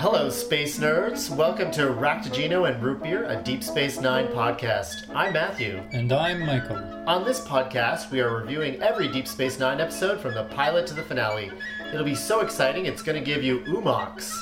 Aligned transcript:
Hello, 0.00 0.30
space 0.30 0.78
nerds. 0.78 1.28
Welcome 1.28 1.70
to 1.72 1.82
Raktajino 1.82 2.66
and 2.68 2.82
Root 2.82 3.02
Beer, 3.02 3.26
a 3.26 3.36
Deep 3.42 3.62
Space 3.62 4.00
Nine 4.00 4.28
podcast. 4.28 5.14
I'm 5.14 5.34
Matthew. 5.34 5.82
And 5.92 6.10
I'm 6.10 6.40
Michael. 6.40 6.78
On 7.06 7.22
this 7.22 7.40
podcast, 7.40 8.10
we 8.10 8.20
are 8.20 8.34
reviewing 8.34 8.82
every 8.82 9.08
Deep 9.08 9.28
Space 9.28 9.58
Nine 9.58 9.78
episode 9.78 10.18
from 10.20 10.32
the 10.32 10.44
pilot 10.44 10.86
to 10.86 10.94
the 10.94 11.02
finale. 11.02 11.52
It'll 11.92 12.02
be 12.02 12.14
so 12.14 12.40
exciting, 12.40 12.86
it's 12.86 13.02
going 13.02 13.22
to 13.22 13.24
give 13.24 13.44
you 13.44 13.60
umox. 13.60 14.34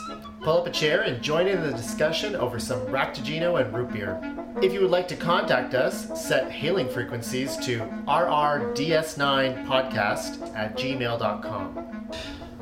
Pull 0.42 0.58
up 0.58 0.68
a 0.68 0.70
chair 0.70 1.02
and 1.02 1.20
join 1.20 1.48
in 1.48 1.60
the 1.60 1.72
discussion 1.72 2.36
over 2.36 2.60
some 2.60 2.78
Raktajino 2.86 3.60
and 3.60 3.74
Root 3.74 3.92
Beer. 3.92 4.20
If 4.62 4.72
you 4.72 4.82
would 4.82 4.90
like 4.90 5.08
to 5.08 5.16
contact 5.16 5.74
us, 5.74 6.24
set 6.24 6.52
hailing 6.52 6.88
frequencies 6.88 7.56
to 7.58 7.80
rrds9podcast 8.06 10.54
at 10.54 10.78
gmail.com. 10.78 11.88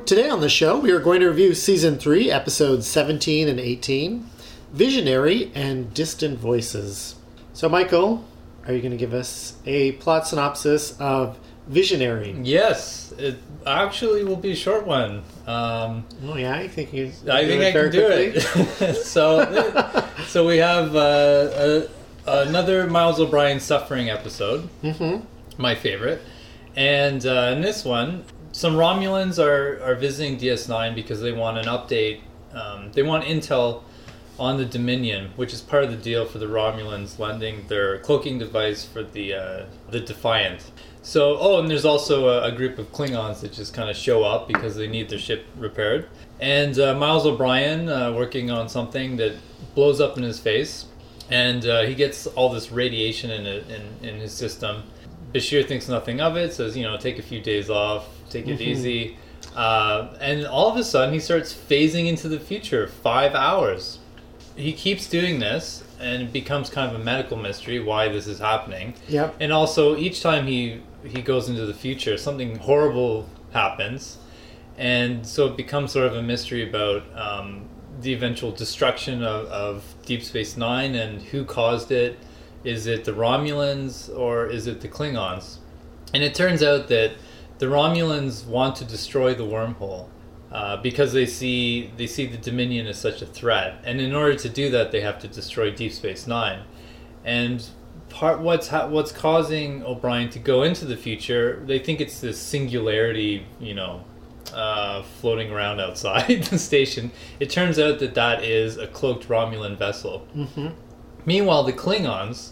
Today 0.06 0.30
on 0.30 0.38
the 0.38 0.48
show, 0.48 0.78
we 0.78 0.92
are 0.92 1.00
going 1.00 1.18
to 1.18 1.26
review 1.26 1.52
Season 1.52 1.98
3, 1.98 2.30
Episodes 2.30 2.86
17 2.86 3.48
and 3.48 3.58
18 3.58 4.24
Visionary 4.72 5.50
and 5.52 5.92
Distant 5.94 6.38
Voices. 6.38 7.16
So, 7.54 7.68
Michael, 7.68 8.24
are 8.68 8.72
you 8.72 8.80
going 8.80 8.92
to 8.92 8.96
give 8.96 9.12
us 9.12 9.56
a 9.66 9.92
plot 9.92 10.28
synopsis 10.28 10.96
of 11.00 11.40
Visionary? 11.66 12.36
Yes, 12.40 13.12
it 13.18 13.38
actually 13.66 14.22
will 14.22 14.36
be 14.36 14.52
a 14.52 14.54
short 14.54 14.86
one. 14.86 15.24
Um, 15.44 16.06
oh, 16.22 16.36
yeah? 16.36 16.54
I 16.54 16.68
think 16.68 16.92
you. 16.92 17.10
I 17.28 17.44
think 17.44 17.64
I 17.64 17.72
can 17.72 17.90
do 17.90 18.06
it. 18.06 18.94
so, 19.04 20.04
so 20.28 20.46
we 20.46 20.58
have 20.58 20.94
uh, 20.94 21.88
another 22.28 22.86
Miles 22.86 23.18
O'Brien 23.18 23.58
suffering 23.58 24.08
episode. 24.08 24.68
Mm-hmm. 24.84 25.26
My 25.60 25.74
favorite. 25.74 26.22
And 26.76 27.26
uh, 27.26 27.54
in 27.56 27.62
this 27.62 27.84
one, 27.84 28.24
some 28.56 28.72
Romulans 28.72 29.38
are, 29.38 29.82
are 29.82 29.94
visiting 29.94 30.38
DS9 30.38 30.94
because 30.94 31.20
they 31.20 31.30
want 31.30 31.58
an 31.58 31.66
update. 31.66 32.22
Um, 32.54 32.90
they 32.92 33.02
want 33.02 33.24
intel 33.24 33.82
on 34.38 34.56
the 34.56 34.64
Dominion, 34.64 35.30
which 35.36 35.52
is 35.52 35.60
part 35.60 35.84
of 35.84 35.90
the 35.90 35.98
deal 35.98 36.24
for 36.24 36.38
the 36.38 36.46
Romulans 36.46 37.18
lending 37.18 37.66
their 37.66 37.98
cloaking 37.98 38.38
device 38.38 38.82
for 38.82 39.02
the 39.02 39.34
uh, 39.34 39.66
the 39.90 40.00
Defiant. 40.00 40.70
So, 41.02 41.36
oh, 41.38 41.60
and 41.60 41.68
there's 41.68 41.84
also 41.84 42.28
a, 42.28 42.44
a, 42.44 42.52
group 42.52 42.78
of 42.78 42.90
Klingons 42.92 43.42
that 43.42 43.52
just 43.52 43.74
kind 43.74 43.90
of 43.90 43.96
show 43.96 44.24
up 44.24 44.48
because 44.48 44.74
they 44.74 44.88
need 44.88 45.10
their 45.10 45.18
ship 45.18 45.44
repaired. 45.58 46.08
And 46.40 46.78
uh, 46.78 46.94
Miles 46.94 47.26
O'Brien 47.26 47.90
uh, 47.90 48.14
working 48.14 48.50
on 48.50 48.70
something 48.70 49.18
that 49.18 49.34
blows 49.74 50.00
up 50.00 50.16
in 50.16 50.22
his 50.22 50.40
face, 50.40 50.86
and 51.28 51.66
uh, 51.66 51.82
he 51.82 51.94
gets 51.94 52.26
all 52.26 52.48
this 52.48 52.72
radiation 52.72 53.30
in, 53.30 53.44
it, 53.44 53.66
in 53.68 54.08
in 54.08 54.18
his 54.18 54.32
system. 54.32 54.84
Bashir 55.34 55.68
thinks 55.68 55.88
nothing 55.90 56.22
of 56.22 56.38
it, 56.38 56.54
says, 56.54 56.74
you 56.74 56.84
know, 56.84 56.96
take 56.96 57.18
a 57.18 57.22
few 57.22 57.42
days 57.42 57.68
off, 57.68 58.15
take 58.30 58.46
it 58.48 58.58
mm-hmm. 58.58 58.62
easy. 58.62 59.16
Uh, 59.54 60.14
and 60.20 60.46
all 60.46 60.70
of 60.70 60.76
a 60.76 60.84
sudden, 60.84 61.14
he 61.14 61.20
starts 61.20 61.54
phasing 61.54 62.06
into 62.06 62.28
the 62.28 62.40
future. 62.40 62.86
Five 62.86 63.34
hours. 63.34 63.98
He 64.56 64.72
keeps 64.72 65.08
doing 65.08 65.38
this, 65.38 65.84
and 66.00 66.22
it 66.22 66.32
becomes 66.32 66.70
kind 66.70 66.94
of 66.94 67.00
a 67.00 67.04
medical 67.04 67.36
mystery 67.36 67.78
why 67.80 68.08
this 68.08 68.26
is 68.26 68.38
happening. 68.38 68.94
Yep. 69.08 69.36
And 69.40 69.52
also, 69.52 69.96
each 69.96 70.22
time 70.22 70.46
he 70.46 70.82
he 71.04 71.22
goes 71.22 71.48
into 71.48 71.66
the 71.66 71.74
future, 71.74 72.16
something 72.16 72.56
horrible 72.56 73.28
happens, 73.52 74.18
and 74.76 75.26
so 75.26 75.46
it 75.46 75.56
becomes 75.56 75.92
sort 75.92 76.06
of 76.06 76.16
a 76.16 76.22
mystery 76.22 76.68
about 76.68 77.04
um, 77.14 77.68
the 78.00 78.12
eventual 78.12 78.50
destruction 78.50 79.22
of, 79.22 79.46
of 79.46 79.94
Deep 80.04 80.22
Space 80.22 80.56
Nine 80.56 80.94
and 80.94 81.22
who 81.22 81.44
caused 81.44 81.92
it. 81.92 82.18
Is 82.64 82.86
it 82.86 83.04
the 83.04 83.12
Romulans 83.12 84.14
or 84.16 84.46
is 84.46 84.66
it 84.66 84.80
the 84.80 84.88
Klingons? 84.88 85.58
And 86.12 86.22
it 86.22 86.34
turns 86.34 86.62
out 86.62 86.88
that 86.88 87.12
the 87.58 87.66
Romulans 87.66 88.46
want 88.46 88.76
to 88.76 88.84
destroy 88.84 89.34
the 89.34 89.44
wormhole 89.44 90.08
uh, 90.52 90.76
because 90.78 91.12
they 91.12 91.26
see 91.26 91.90
they 91.96 92.06
see 92.06 92.26
the 92.26 92.36
Dominion 92.36 92.86
as 92.86 92.98
such 92.98 93.22
a 93.22 93.26
threat, 93.26 93.78
and 93.84 94.00
in 94.00 94.14
order 94.14 94.34
to 94.36 94.48
do 94.48 94.70
that, 94.70 94.92
they 94.92 95.00
have 95.00 95.18
to 95.20 95.28
destroy 95.28 95.70
Deep 95.70 95.92
Space 95.92 96.26
Nine. 96.26 96.62
And 97.24 97.66
part 98.08 98.40
what's 98.40 98.68
ha- 98.68 98.88
what's 98.88 99.12
causing 99.12 99.82
O'Brien 99.84 100.30
to 100.30 100.38
go 100.38 100.62
into 100.62 100.84
the 100.84 100.96
future, 100.96 101.62
they 101.66 101.78
think 101.78 102.00
it's 102.00 102.20
this 102.20 102.38
singularity, 102.38 103.46
you 103.60 103.74
know, 103.74 104.04
uh, 104.54 105.02
floating 105.02 105.50
around 105.50 105.80
outside 105.80 106.44
the 106.50 106.58
station. 106.58 107.10
It 107.40 107.50
turns 107.50 107.78
out 107.78 107.98
that 107.98 108.14
that 108.14 108.44
is 108.44 108.76
a 108.76 108.86
cloaked 108.86 109.28
Romulan 109.28 109.76
vessel. 109.76 110.26
Mm-hmm. 110.34 110.68
Meanwhile, 111.24 111.64
the 111.64 111.72
Klingons 111.72 112.50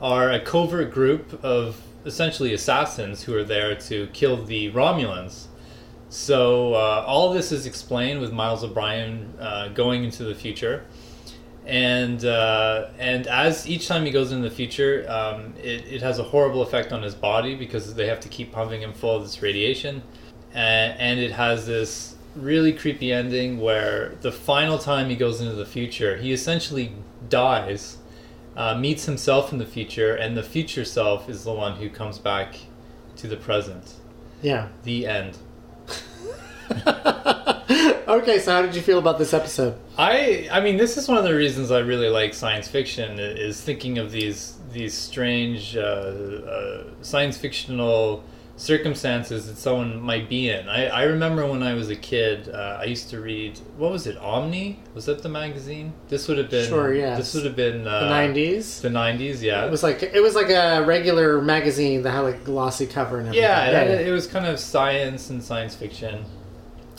are 0.00 0.30
a 0.30 0.40
covert 0.40 0.92
group 0.92 1.42
of 1.44 1.80
essentially 2.04 2.52
assassins 2.52 3.22
who 3.22 3.36
are 3.36 3.44
there 3.44 3.74
to 3.74 4.06
kill 4.08 4.44
the 4.44 4.70
Romulans. 4.72 5.46
So 6.10 6.74
uh, 6.74 7.04
all 7.06 7.32
this 7.32 7.50
is 7.50 7.66
explained 7.66 8.20
with 8.20 8.32
Miles 8.32 8.62
O'Brien 8.62 9.32
uh, 9.40 9.68
going 9.68 10.04
into 10.04 10.24
the 10.24 10.34
future, 10.34 10.84
and 11.66 12.24
uh, 12.24 12.90
and 12.98 13.26
as 13.26 13.68
each 13.68 13.88
time 13.88 14.04
he 14.04 14.12
goes 14.12 14.30
into 14.30 14.48
the 14.48 14.54
future, 14.54 15.06
um, 15.08 15.54
it, 15.58 15.86
it 15.86 16.02
has 16.02 16.18
a 16.18 16.22
horrible 16.22 16.62
effect 16.62 16.92
on 16.92 17.02
his 17.02 17.14
body 17.14 17.56
because 17.56 17.94
they 17.94 18.06
have 18.06 18.20
to 18.20 18.28
keep 18.28 18.52
pumping 18.52 18.82
him 18.82 18.92
full 18.92 19.16
of 19.16 19.22
this 19.22 19.42
radiation, 19.42 20.02
and, 20.52 21.00
and 21.00 21.18
it 21.18 21.32
has 21.32 21.66
this 21.66 22.14
really 22.36 22.72
creepy 22.72 23.12
ending 23.12 23.58
where 23.58 24.14
the 24.20 24.30
final 24.30 24.78
time 24.78 25.08
he 25.08 25.16
goes 25.16 25.40
into 25.40 25.54
the 25.54 25.66
future, 25.66 26.16
he 26.16 26.32
essentially 26.32 26.92
dies 27.28 27.98
uh, 28.56 28.74
meets 28.76 29.04
himself 29.04 29.52
in 29.52 29.58
the 29.58 29.66
future, 29.66 30.14
and 30.14 30.36
the 30.36 30.42
future 30.42 30.84
self 30.84 31.28
is 31.28 31.44
the 31.44 31.52
one 31.52 31.76
who 31.76 31.88
comes 31.88 32.18
back 32.18 32.56
to 33.16 33.26
the 33.26 33.36
present. 33.36 33.94
Yeah. 34.42 34.68
The 34.82 35.06
end. 35.06 35.38
okay, 38.08 38.38
so 38.38 38.52
how 38.52 38.62
did 38.62 38.74
you 38.74 38.82
feel 38.82 38.98
about 38.98 39.18
this 39.18 39.34
episode? 39.34 39.78
I 39.98 40.48
I 40.50 40.60
mean, 40.60 40.76
this 40.76 40.96
is 40.96 41.08
one 41.08 41.18
of 41.18 41.24
the 41.24 41.34
reasons 41.34 41.70
I 41.70 41.80
really 41.80 42.08
like 42.08 42.34
science 42.34 42.68
fiction 42.68 43.18
is 43.18 43.60
thinking 43.60 43.98
of 43.98 44.10
these 44.12 44.58
these 44.72 44.94
strange 44.94 45.76
uh, 45.76 45.80
uh, 45.80 46.84
science 47.02 47.36
fictional 47.38 48.24
circumstances 48.56 49.48
that 49.48 49.56
someone 49.56 50.00
might 50.00 50.28
be 50.28 50.48
in. 50.48 50.68
I, 50.68 50.86
I 50.86 51.02
remember 51.04 51.44
when 51.46 51.62
I 51.62 51.74
was 51.74 51.90
a 51.90 51.96
kid, 51.96 52.48
uh, 52.48 52.78
I 52.80 52.84
used 52.84 53.10
to 53.10 53.20
read 53.20 53.58
what 53.76 53.90
was 53.90 54.06
it, 54.06 54.16
Omni? 54.18 54.78
Was 54.94 55.06
that 55.06 55.22
the 55.22 55.28
magazine? 55.28 55.92
This 56.08 56.28
would 56.28 56.38
have 56.38 56.50
been 56.50 56.68
sure, 56.68 56.94
yeah. 56.94 57.16
This 57.16 57.34
would 57.34 57.44
have 57.44 57.56
been 57.56 57.86
uh, 57.86 58.00
the 58.00 58.08
nineties. 58.08 58.80
The 58.80 58.90
nineties, 58.90 59.42
yeah. 59.42 59.64
It 59.64 59.70
was 59.70 59.82
like 59.82 60.02
it 60.02 60.22
was 60.22 60.34
like 60.34 60.50
a 60.50 60.84
regular 60.84 61.42
magazine 61.42 62.02
that 62.02 62.12
had 62.12 62.20
like 62.20 62.44
glossy 62.44 62.86
cover 62.86 63.18
and 63.18 63.28
everything. 63.28 63.42
Yeah, 63.42 63.70
yeah, 63.70 63.82
it, 63.82 64.08
it 64.08 64.12
was 64.12 64.26
kind 64.26 64.46
of 64.46 64.60
science 64.60 65.30
and 65.30 65.42
science 65.42 65.74
fiction. 65.74 66.24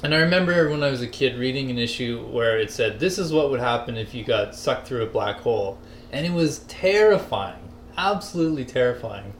And 0.03 0.13
I 0.13 0.19
remember 0.19 0.69
when 0.69 0.83
I 0.83 0.89
was 0.89 1.01
a 1.01 1.07
kid 1.07 1.37
reading 1.37 1.72
an 1.72 1.77
issue 1.77 2.27
where 2.27 2.59
it 2.59 2.69
said, 2.69 2.99
"This 2.99 3.17
is 3.17 3.31
what 3.31 3.49
would 3.49 3.61
happen 3.61 3.95
if 3.95 4.13
you 4.13 4.25
got 4.25 4.53
sucked 4.55 4.87
through 4.87 5.03
a 5.03 5.07
black 5.07 5.37
hole," 5.37 5.79
and 6.11 6.25
it 6.25 6.33
was 6.33 6.59
terrifying, 6.67 7.72
absolutely 7.97 8.66
terrifying. 8.66 9.33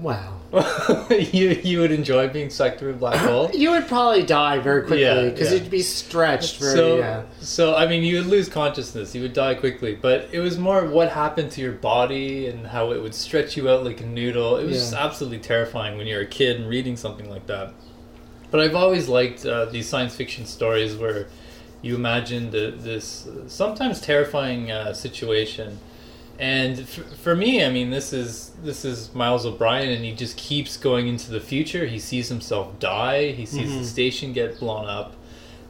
Wow. 0.00 0.34
you 1.10 1.50
you 1.50 1.80
would 1.80 1.90
enjoy 1.90 2.28
being 2.28 2.50
sucked 2.50 2.78
through 2.78 2.92
a 2.92 2.96
black 2.96 3.16
hole. 3.16 3.50
you 3.54 3.70
would 3.72 3.88
probably 3.88 4.22
die 4.22 4.58
very 4.58 4.82
quickly 4.82 5.30
because 5.30 5.50
yeah, 5.50 5.56
yeah. 5.56 5.62
you'd 5.62 5.70
be 5.70 5.82
stretched 5.82 6.58
very. 6.58 6.76
So, 6.76 6.98
yeah. 6.98 7.22
so 7.40 7.74
I 7.74 7.86
mean, 7.86 8.04
you 8.04 8.16
would 8.16 8.26
lose 8.26 8.48
consciousness. 8.48 9.14
You 9.14 9.22
would 9.22 9.32
die 9.32 9.54
quickly. 9.54 9.94
But 9.94 10.28
it 10.32 10.40
was 10.40 10.58
more 10.58 10.86
what 10.86 11.10
happened 11.10 11.50
to 11.52 11.60
your 11.60 11.72
body 11.72 12.46
and 12.46 12.66
how 12.66 12.92
it 12.92 13.02
would 13.02 13.14
stretch 13.14 13.56
you 13.56 13.68
out 13.68 13.84
like 13.84 14.00
a 14.00 14.06
noodle. 14.06 14.56
It 14.56 14.66
was 14.66 14.76
just 14.76 14.94
absolutely 14.94 15.40
terrifying 15.40 15.98
when 15.98 16.06
you're 16.06 16.22
a 16.22 16.26
kid 16.26 16.60
and 16.60 16.68
reading 16.68 16.96
something 16.96 17.28
like 17.28 17.46
that. 17.46 17.74
But 18.50 18.60
I've 18.60 18.76
always 18.76 19.08
liked 19.08 19.44
uh, 19.44 19.66
these 19.66 19.88
science 19.88 20.14
fiction 20.14 20.46
stories 20.46 20.96
where 20.96 21.26
you 21.82 21.96
imagine 21.96 22.50
the, 22.50 22.72
this 22.76 23.28
sometimes 23.48 24.00
terrifying 24.00 24.70
uh, 24.70 24.92
situation 24.92 25.78
and 26.38 26.80
f- 26.80 27.18
for 27.18 27.34
me, 27.34 27.64
I 27.64 27.70
mean, 27.70 27.90
this 27.90 28.12
is 28.12 28.50
this 28.62 28.84
is 28.84 29.14
Miles 29.14 29.46
O'Brien, 29.46 29.90
and 29.90 30.04
he 30.04 30.12
just 30.12 30.36
keeps 30.36 30.76
going 30.76 31.08
into 31.08 31.30
the 31.30 31.40
future. 31.40 31.86
He 31.86 31.98
sees 31.98 32.28
himself 32.28 32.78
die. 32.78 33.32
He 33.32 33.46
sees 33.46 33.68
mm-hmm. 33.68 33.78
the 33.78 33.84
station 33.84 34.32
get 34.32 34.58
blown 34.58 34.86
up. 34.86 35.14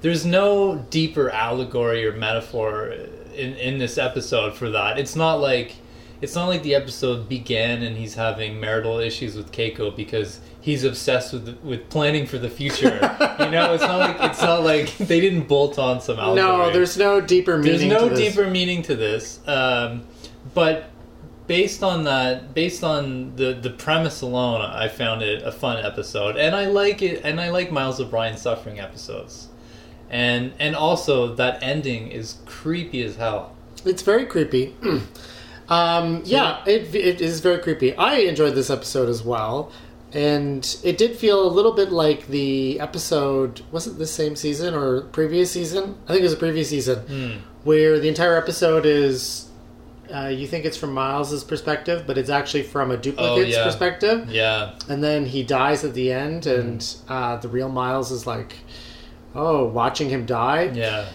There's 0.00 0.26
no 0.26 0.84
deeper 0.90 1.30
allegory 1.30 2.06
or 2.06 2.12
metaphor 2.12 2.88
in 3.34 3.54
in 3.54 3.78
this 3.78 3.98
episode 3.98 4.54
for 4.54 4.70
that. 4.70 4.98
It's 4.98 5.16
not 5.16 5.36
like 5.36 5.76
it's 6.20 6.34
not 6.34 6.46
like 6.46 6.62
the 6.62 6.74
episode 6.74 7.28
began 7.28 7.82
and 7.82 7.96
he's 7.96 8.14
having 8.14 8.58
marital 8.58 8.98
issues 8.98 9.36
with 9.36 9.52
Keiko 9.52 9.94
because 9.94 10.40
he's 10.60 10.84
obsessed 10.84 11.32
with 11.32 11.58
with 11.62 11.88
planning 11.90 12.26
for 12.26 12.38
the 12.38 12.48
future. 12.48 12.86
you 13.40 13.50
know, 13.50 13.74
it's 13.74 13.82
not 13.82 13.98
like 13.98 14.16
it's 14.30 14.42
not 14.42 14.62
like 14.62 14.96
they 14.98 15.20
didn't 15.20 15.48
bolt 15.48 15.78
on 15.78 16.00
some 16.00 16.18
allegory. 16.18 16.46
No, 16.46 16.72
there's 16.72 16.96
no 16.96 17.20
deeper 17.20 17.58
meaning. 17.58 17.88
There's 17.88 18.02
no 18.02 18.14
deeper 18.14 18.48
meaning 18.50 18.82
to 18.82 18.96
this. 18.96 19.40
Um, 19.46 20.06
but 20.56 20.90
based 21.46 21.82
on 21.84 22.02
that, 22.04 22.52
based 22.54 22.82
on 22.82 23.36
the 23.36 23.52
the 23.52 23.70
premise 23.70 24.20
alone, 24.22 24.60
I 24.62 24.88
found 24.88 25.22
it 25.22 25.42
a 25.44 25.52
fun 25.52 25.76
episode, 25.84 26.36
and 26.36 26.56
I 26.56 26.66
like 26.66 27.02
it, 27.02 27.20
and 27.24 27.40
I 27.40 27.50
like 27.50 27.70
Miles 27.70 28.00
O'Brien 28.00 28.36
suffering 28.36 28.80
episodes, 28.80 29.48
and 30.10 30.52
and 30.58 30.74
also 30.74 31.34
that 31.36 31.62
ending 31.62 32.08
is 32.08 32.38
creepy 32.46 33.02
as 33.04 33.14
hell. 33.16 33.54
It's 33.84 34.02
very 34.02 34.26
creepy. 34.26 34.74
um, 35.68 36.22
yeah, 36.24 36.62
it, 36.66 36.92
it 36.94 37.20
is 37.20 37.40
very 37.40 37.58
creepy. 37.62 37.94
I 37.96 38.14
enjoyed 38.30 38.54
this 38.54 38.70
episode 38.70 39.08
as 39.08 39.22
well, 39.22 39.70
and 40.12 40.76
it 40.82 40.98
did 40.98 41.16
feel 41.16 41.46
a 41.46 41.52
little 41.52 41.72
bit 41.72 41.92
like 41.92 42.26
the 42.28 42.80
episode. 42.80 43.62
Was 43.70 43.86
it 43.86 43.98
the 43.98 44.06
same 44.06 44.34
season 44.36 44.74
or 44.74 45.02
previous 45.02 45.50
season? 45.52 45.96
I 46.06 46.08
think 46.08 46.20
it 46.20 46.24
was 46.24 46.32
a 46.32 46.36
previous 46.38 46.70
season, 46.70 46.98
Hmm. 47.06 47.36
where 47.64 48.00
the 48.00 48.08
entire 48.08 48.36
episode 48.36 48.86
is. 48.86 49.45
Uh, 50.12 50.28
you 50.28 50.46
think 50.46 50.64
it's 50.64 50.76
from 50.76 50.92
Miles's 50.92 51.42
perspective, 51.44 52.04
but 52.06 52.16
it's 52.18 52.30
actually 52.30 52.62
from 52.62 52.90
a 52.90 52.96
duplicate's 52.96 53.54
yeah. 53.54 53.64
perspective. 53.64 54.30
Yeah. 54.30 54.78
And 54.88 55.02
then 55.02 55.26
he 55.26 55.42
dies 55.42 55.84
at 55.84 55.94
the 55.94 56.12
end, 56.12 56.46
and 56.46 56.84
uh, 57.08 57.36
the 57.36 57.48
real 57.48 57.68
Miles 57.68 58.10
is 58.10 58.26
like, 58.26 58.54
oh, 59.34 59.64
watching 59.66 60.08
him 60.08 60.26
die. 60.26 60.70
Yeah. 60.74 61.08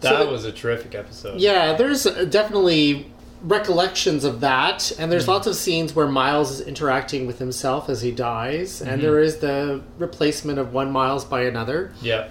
So 0.00 0.08
That 0.10 0.24
the- 0.24 0.30
was 0.30 0.44
a 0.44 0.52
terrific 0.52 0.94
episode. 0.94 1.38
Yeah, 1.40 1.74
there's 1.74 2.04
definitely 2.04 3.12
recollections 3.42 4.24
of 4.24 4.40
that, 4.40 4.92
and 4.98 5.10
there's 5.10 5.26
lots 5.28 5.46
of 5.46 5.54
scenes 5.56 5.94
where 5.94 6.06
Miles 6.08 6.50
is 6.50 6.60
interacting 6.60 7.26
with 7.26 7.38
himself 7.38 7.88
as 7.88 8.02
he 8.02 8.10
dies, 8.10 8.82
and 8.82 9.02
there 9.02 9.18
is 9.18 9.38
the 9.38 9.82
replacement 9.98 10.58
of 10.58 10.72
one 10.72 10.90
Miles 10.90 11.24
by 11.24 11.42
another, 11.42 11.92
Yeah. 12.02 12.28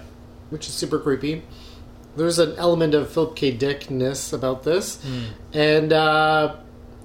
which 0.50 0.68
is 0.68 0.74
super 0.74 0.98
creepy. 0.98 1.42
There's 2.16 2.38
an 2.38 2.54
element 2.56 2.94
of 2.94 3.10
Philip 3.10 3.36
K. 3.36 3.52
Dickness 3.56 4.32
about 4.32 4.64
this, 4.64 5.04
and 5.52 5.92
uh, 5.92 6.56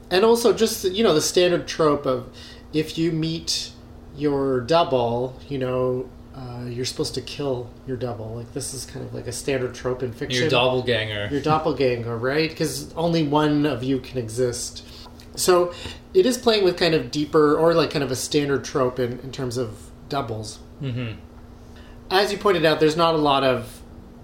and 0.10 0.26
also 0.26 0.54
just 0.54 0.84
you 0.86 1.04
know 1.04 1.14
the 1.14 1.22
standard 1.22 1.68
trope 1.68 2.06
of 2.06 2.28
if 2.74 2.98
you 2.98 3.12
meet 3.12 3.72
your 4.18 4.62
double, 4.62 5.38
you 5.50 5.58
know. 5.58 6.10
Uh, 6.38 6.66
you're 6.66 6.84
supposed 6.84 7.14
to 7.16 7.22
kill 7.22 7.70
your 7.88 7.96
double. 7.96 8.36
Like 8.36 8.52
this 8.54 8.74
is 8.74 8.86
kind 8.86 9.06
of 9.06 9.14
like 9.14 9.26
a 9.26 9.32
standard 9.32 9.74
trope 9.74 10.04
in 10.04 10.12
fiction 10.12 10.42
Your 10.42 10.50
doppelganger. 10.50 11.30
your 11.32 11.40
doppelganger, 11.40 12.18
right? 12.18 12.50
Because 12.50 12.94
only 12.96 13.24
one 13.24 13.66
of 13.66 13.86
you 13.86 14.00
can 14.02 14.18
exist. 14.18 14.84
So 15.36 15.74
it 16.14 16.26
is 16.26 16.38
playing 16.38 16.66
with 16.66 16.76
kind 16.76 16.94
of 16.94 17.10
deeper 17.10 17.56
or 17.58 17.74
like 17.74 17.90
kind 17.92 18.04
of 18.04 18.12
a 18.12 18.18
standard 18.18 18.66
trope 18.66 19.00
in, 19.00 19.20
in 19.20 19.32
terms 19.32 19.56
of 19.56 19.78
doubles. 20.10 20.60
hmm 20.82 21.14
As 22.12 22.34
you 22.34 22.38
pointed 22.38 22.66
out, 22.66 22.82
there's 22.82 22.98
not 22.98 23.14
a 23.16 23.18
lot 23.18 23.46
of 23.46 23.82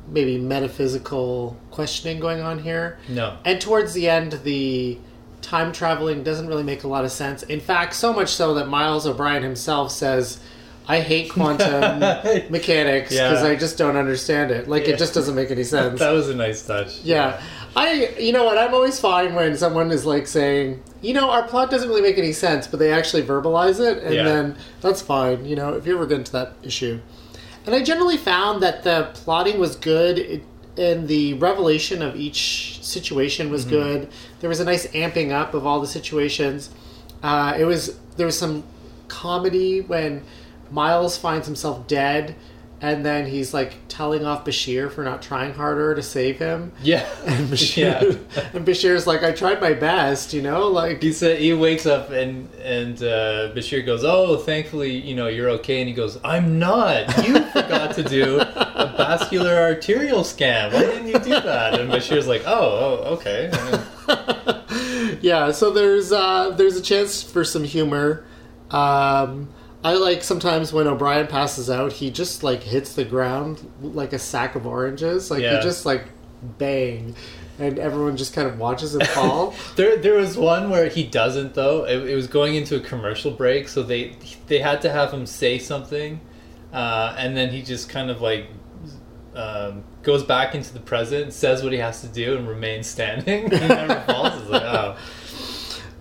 maybe 0.07 0.37
metaphysical 0.37 1.57
questioning 1.71 2.19
going 2.19 2.41
on 2.41 2.59
here. 2.59 2.97
No. 3.07 3.37
And 3.45 3.59
towards 3.61 3.93
the 3.93 4.09
end, 4.09 4.33
the 4.43 4.97
time 5.41 5.71
traveling 5.71 6.23
doesn't 6.23 6.47
really 6.47 6.63
make 6.63 6.83
a 6.83 6.87
lot 6.87 7.03
of 7.05 7.11
sense. 7.11 7.43
In 7.43 7.59
fact, 7.59 7.93
so 7.95 8.13
much 8.13 8.29
so 8.29 8.53
that 8.55 8.67
Miles 8.67 9.07
O'Brien 9.07 9.43
himself 9.43 9.91
says, 9.91 10.39
I 10.87 10.99
hate 10.99 11.31
quantum 11.31 11.99
mechanics 12.51 13.09
because 13.09 13.41
Yeah. 13.43 13.47
I 13.49 13.55
just 13.55 13.77
don't 13.77 13.95
understand 13.95 14.51
it. 14.51 14.67
Like, 14.67 14.87
Yeah. 14.87 14.93
it 14.95 14.99
just 14.99 15.13
doesn't 15.13 15.35
make 15.35 15.51
any 15.51 15.63
sense. 15.75 15.99
That 15.99 16.11
was 16.11 16.29
a 16.29 16.35
nice 16.35 16.65
touch. 16.65 16.99
Yeah. 17.01 17.41
I, 17.75 18.13
you 18.19 18.33
know 18.33 18.43
what, 18.43 18.57
I'm 18.57 18.73
always 18.73 18.99
fine 18.99 19.33
when 19.33 19.55
someone 19.55 19.91
is 19.91 20.05
like 20.05 20.27
saying, 20.27 20.83
you 21.01 21.13
know, 21.13 21.29
our 21.29 21.43
plot 21.43 21.71
doesn't 21.71 21.87
really 21.87 22.01
make 22.01 22.17
any 22.17 22.33
sense, 22.33 22.67
but 22.67 22.79
they 22.79 22.91
actually 22.91 23.23
verbalize 23.23 23.79
it, 23.79 24.03
and 24.03 24.13
Yeah. 24.13 24.23
then 24.23 24.57
that's 24.81 25.01
fine, 25.01 25.45
you 25.45 25.55
know, 25.55 25.73
if 25.73 25.87
you 25.87 25.95
ever 25.95 26.05
get 26.05 26.17
into 26.19 26.31
that 26.33 26.53
issue. 26.63 26.99
And 27.65 27.75
I 27.75 27.83
generally 27.83 28.17
found 28.17 28.63
that 28.63 28.83
the 28.83 29.09
plotting 29.13 29.59
was 29.59 29.75
good, 29.75 30.17
it, 30.17 30.43
and 30.77 31.07
the 31.07 31.33
revelation 31.35 32.01
of 32.01 32.15
each 32.15 32.83
situation 32.83 33.51
was 33.51 33.65
good. 33.65 34.09
There 34.39 34.49
was 34.49 34.59
a 34.59 34.65
nice 34.65 34.87
amping 34.87 35.31
up 35.31 35.53
of 35.53 35.65
all 35.67 35.79
the 35.79 35.87
situations. 35.87 36.69
Uh, 37.21 37.55
it 37.57 37.65
was 37.65 37.99
there 38.17 38.25
was 38.25 38.37
some 38.37 38.63
comedy 39.07 39.81
when 39.81 40.23
Miles 40.71 41.17
finds 41.17 41.45
himself 41.45 41.87
dead, 41.87 42.35
and 42.81 43.05
then 43.05 43.27
he's 43.27 43.53
like 43.53 43.75
telling 43.87 44.25
off 44.25 44.43
Bashir 44.43 44.91
for 44.91 45.03
not 45.03 45.21
trying 45.21 45.53
harder 45.53 45.93
to 45.93 46.01
save 46.01 46.39
him. 46.39 46.71
Yeah. 46.81 47.07
And 47.25 47.47
Bashir, 47.51 47.77
yeah. 48.35 48.43
and 48.53 48.65
Bashir's 48.65 49.05
like, 49.05 49.23
I 49.23 49.31
tried 49.31 49.61
my 49.61 49.73
best, 49.73 50.33
you 50.33 50.41
know, 50.41 50.67
like 50.67 51.01
He 51.01 51.13
said 51.13 51.39
he 51.39 51.53
wakes 51.53 51.85
up 51.85 52.09
and 52.09 52.49
and 52.63 52.97
uh, 52.97 53.51
Bashir 53.53 53.85
goes, 53.85 54.03
"Oh, 54.03 54.37
thankfully, 54.37 54.95
you 54.95 55.15
know, 55.15 55.27
you're 55.27 55.49
okay." 55.49 55.79
And 55.79 55.87
he 55.87 55.93
goes, 55.93 56.19
"I'm 56.23 56.59
not. 56.59 57.07
You 57.25 57.39
forgot 57.45 57.95
to 57.95 58.03
do 58.03 58.39
a 58.39 58.93
vascular 58.97 59.55
arterial 59.55 60.23
scan. 60.23 60.73
Why 60.73 60.81
didn't 60.81 61.07
you 61.07 61.19
do 61.19 61.29
that?" 61.29 61.79
And 61.79 61.91
Bashir's 61.91 62.27
like, 62.27 62.43
"Oh, 62.45 63.03
oh, 63.05 63.13
okay." 63.15 63.51
yeah. 65.21 65.51
So 65.51 65.71
there's 65.71 66.11
uh, 66.11 66.51
there's 66.51 66.77
a 66.77 66.81
chance 66.81 67.23
for 67.23 67.43
some 67.43 67.63
humor. 67.63 68.25
Um, 68.69 69.49
I 69.83 69.93
like 69.95 70.23
sometimes 70.23 70.71
when 70.71 70.87
O'Brien 70.87 71.27
passes 71.27 71.69
out, 71.69 71.91
he 71.93 72.11
just 72.11 72.43
like 72.43 72.61
hits 72.63 72.93
the 72.93 73.03
ground 73.03 73.67
like 73.81 74.13
a 74.13 74.19
sack 74.19 74.55
of 74.55 74.65
oranges. 74.67 75.31
Like 75.31 75.41
Yeah. 75.41 75.57
he 75.57 75.63
just 75.63 75.85
like 75.85 76.05
bang, 76.57 77.15
and 77.59 77.79
everyone 77.79 78.15
just 78.17 78.33
kind 78.33 78.47
of 78.47 78.59
watches 78.59 78.95
him 78.95 79.01
fall. 79.07 79.53
There, 79.75 79.97
there 79.97 80.13
was 80.15 80.37
one 80.37 80.69
where 80.69 80.87
he 80.89 81.03
doesn't 81.03 81.55
though. 81.55 81.85
It, 81.85 82.09
it 82.09 82.15
was 82.15 82.27
going 82.27 82.55
into 82.55 82.75
a 82.75 82.79
commercial 82.79 83.31
break, 83.31 83.67
so 83.67 83.81
they 83.81 84.15
they 84.47 84.59
had 84.59 84.81
to 84.83 84.91
have 84.91 85.11
him 85.11 85.25
say 85.25 85.57
something, 85.57 86.19
uh, 86.71 87.15
and 87.17 87.35
then 87.35 87.49
he 87.49 87.61
just 87.63 87.89
kind 87.89 88.11
of 88.11 88.21
like 88.21 88.47
um, 89.35 89.83
goes 90.03 90.23
back 90.23 90.53
into 90.55 90.73
the 90.73 90.79
present, 90.79 91.33
says 91.33 91.63
what 91.63 91.71
he 91.73 91.79
has 91.79 92.01
to 92.01 92.07
do, 92.07 92.37
and 92.37 92.47
remains 92.47 92.85
standing. 92.85 93.43
he 93.49 93.57
never 93.67 94.01
falls. 94.01 94.41
It's 94.41 94.49
like, 94.49 94.61
oh, 94.63 94.95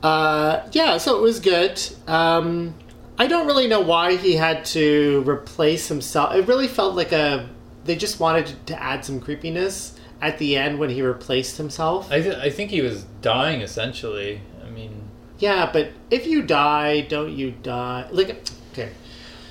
Uh, 0.02 0.68
yeah, 0.72 0.98
so 0.98 1.16
it 1.16 1.22
was 1.22 1.40
good. 1.40 1.80
Um, 2.06 2.74
I 3.20 3.26
don't 3.26 3.46
really 3.46 3.68
know 3.68 3.82
why 3.82 4.16
he 4.16 4.34
had 4.36 4.64
to 4.76 5.22
replace 5.28 5.88
himself. 5.88 6.34
It 6.34 6.48
really 6.48 6.66
felt 6.68 6.94
like 6.96 7.12
a 7.12 7.50
they 7.84 7.94
just 7.94 8.18
wanted 8.18 8.66
to 8.68 8.82
add 8.82 9.04
some 9.04 9.20
creepiness 9.20 9.94
at 10.22 10.38
the 10.38 10.56
end 10.56 10.78
when 10.78 10.88
he 10.88 11.02
replaced 11.02 11.58
himself. 11.58 12.10
I, 12.10 12.22
th- 12.22 12.36
I 12.36 12.48
think 12.48 12.70
he 12.70 12.80
was 12.80 13.04
dying 13.20 13.60
essentially. 13.60 14.40
I 14.66 14.70
mean, 14.70 15.02
Yeah, 15.38 15.68
but 15.70 15.90
if 16.10 16.26
you 16.26 16.40
die, 16.42 17.02
don't 17.02 17.32
you 17.32 17.50
die? 17.50 18.08
Like, 18.10 18.30
okay. 18.72 18.90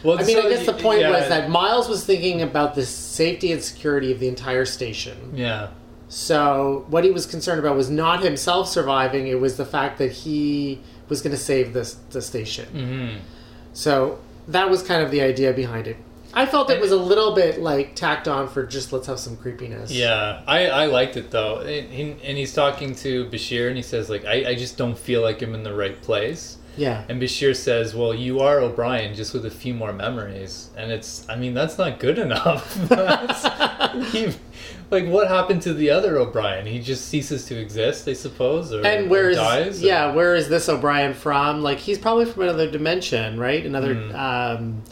well, 0.04 0.18
I 0.20 0.24
mean, 0.24 0.38
so 0.38 0.48
I 0.48 0.50
guess 0.50 0.66
the 0.66 0.74
point 0.74 1.02
yeah, 1.02 1.12
was 1.12 1.30
that 1.30 1.52
Miles 1.52 1.88
was 1.88 2.04
thinking 2.04 2.42
about 2.42 2.74
the 2.74 2.86
safety 2.88 3.52
and 3.52 3.62
security 3.64 4.12
of 4.12 4.20
the 4.20 4.28
entire 4.28 4.66
station. 4.66 5.34
yeah, 5.36 5.70
So 6.08 6.86
what 6.90 7.04
he 7.04 7.12
was 7.12 7.28
concerned 7.28 7.60
about 7.60 7.76
was 7.76 7.92
not 7.92 8.24
himself 8.24 8.68
surviving; 8.68 9.28
it 9.28 9.40
was 9.40 9.58
the 9.58 9.66
fact 9.66 10.00
that 10.00 10.12
he 10.12 10.82
was 11.08 11.22
going 11.22 11.36
to 11.36 11.44
save 11.52 11.74
this 11.74 11.96
the 12.10 12.22
station. 12.22 12.66
hmm 12.70 13.39
So 13.80 14.20
that 14.50 14.70
was 14.70 14.84
kind 14.84 15.02
of 15.02 15.10
the 15.10 15.22
idea 15.22 15.54
behind 15.54 15.88
it. 15.88 15.96
I 16.34 16.46
felt 16.46 16.70
it 16.70 16.82
was 16.82 16.92
a 16.92 16.98
little 16.98 17.34
bit 17.34 17.62
like 17.62 17.96
tacked 17.96 18.28
on 18.28 18.50
for 18.50 18.66
just 18.66 18.92
let's 18.92 19.08
have 19.08 19.20
some 19.20 19.38
creepiness. 19.38 19.90
yeah. 19.90 20.42
I, 20.46 20.68
I 20.68 20.86
liked 20.88 21.16
it 21.16 21.32
though, 21.32 21.60
and, 21.62 22.20
and 22.22 22.38
he's 22.38 22.54
talking 22.54 22.94
to 22.96 23.26
Bashir, 23.30 23.70
and 23.70 23.78
he 23.78 23.82
says 23.82 24.10
like, 24.10 24.26
I, 24.26 24.50
I 24.50 24.56
just 24.56 24.78
don't 24.78 24.98
feel 24.98 25.22
like 25.22 25.42
I'm 25.42 25.56
in 25.56 25.64
the 25.64 25.74
right 25.74 26.00
place. 26.02 26.58
yeah, 26.76 27.04
And 27.10 27.22
Bashir 27.22 27.56
says, 27.56 27.96
"Well, 27.96 28.14
you 28.14 28.42
are 28.42 28.60
O'Brien, 28.60 29.16
just 29.16 29.34
with 29.34 29.46
a 29.46 29.50
few 29.64 29.74
more 29.74 29.94
memories." 29.94 30.70
And 30.78 30.92
it's, 30.92 31.26
I 31.30 31.36
mean, 31.38 31.54
that's 31.54 31.78
not 31.78 32.00
good 32.00 32.20
enough. 32.20 32.78
Like, 34.92 35.06
what 35.08 35.28
happened 35.28 35.62
to 35.64 35.74
the 35.74 35.90
other 35.92 36.18
O'Brien? 36.18 36.66
He 36.66 36.80
just 36.80 37.08
ceases 37.08 37.46
to 37.46 37.60
exist, 37.60 38.08
I 38.08 38.14
suppose, 38.14 38.74
or, 38.74 38.86
And 38.86 39.10
where 39.10 39.28
or 39.28 39.30
is 39.30 39.38
dies. 39.38 39.84
or- 39.84 39.86
yeah, 39.86 40.14
where 40.14 40.36
is 40.36 40.50
this 40.50 40.68
O'Brien 40.70 41.14
from? 41.14 41.62
Like 41.62 41.78
he's 41.78 41.98
probably 41.98 42.26
from 42.26 42.44
another 42.44 42.70
dimension, 42.70 43.40
right? 43.40 43.66
Another 43.66 43.94
Hmm. 43.96 44.16
um, 44.16 44.84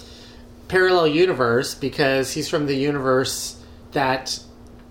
parallel 0.68 1.08
universe 1.08 1.74
because 1.74 2.34
he's 2.34 2.50
from 2.50 2.66
the 2.68 2.76
universe 2.76 3.56
that 3.94 4.40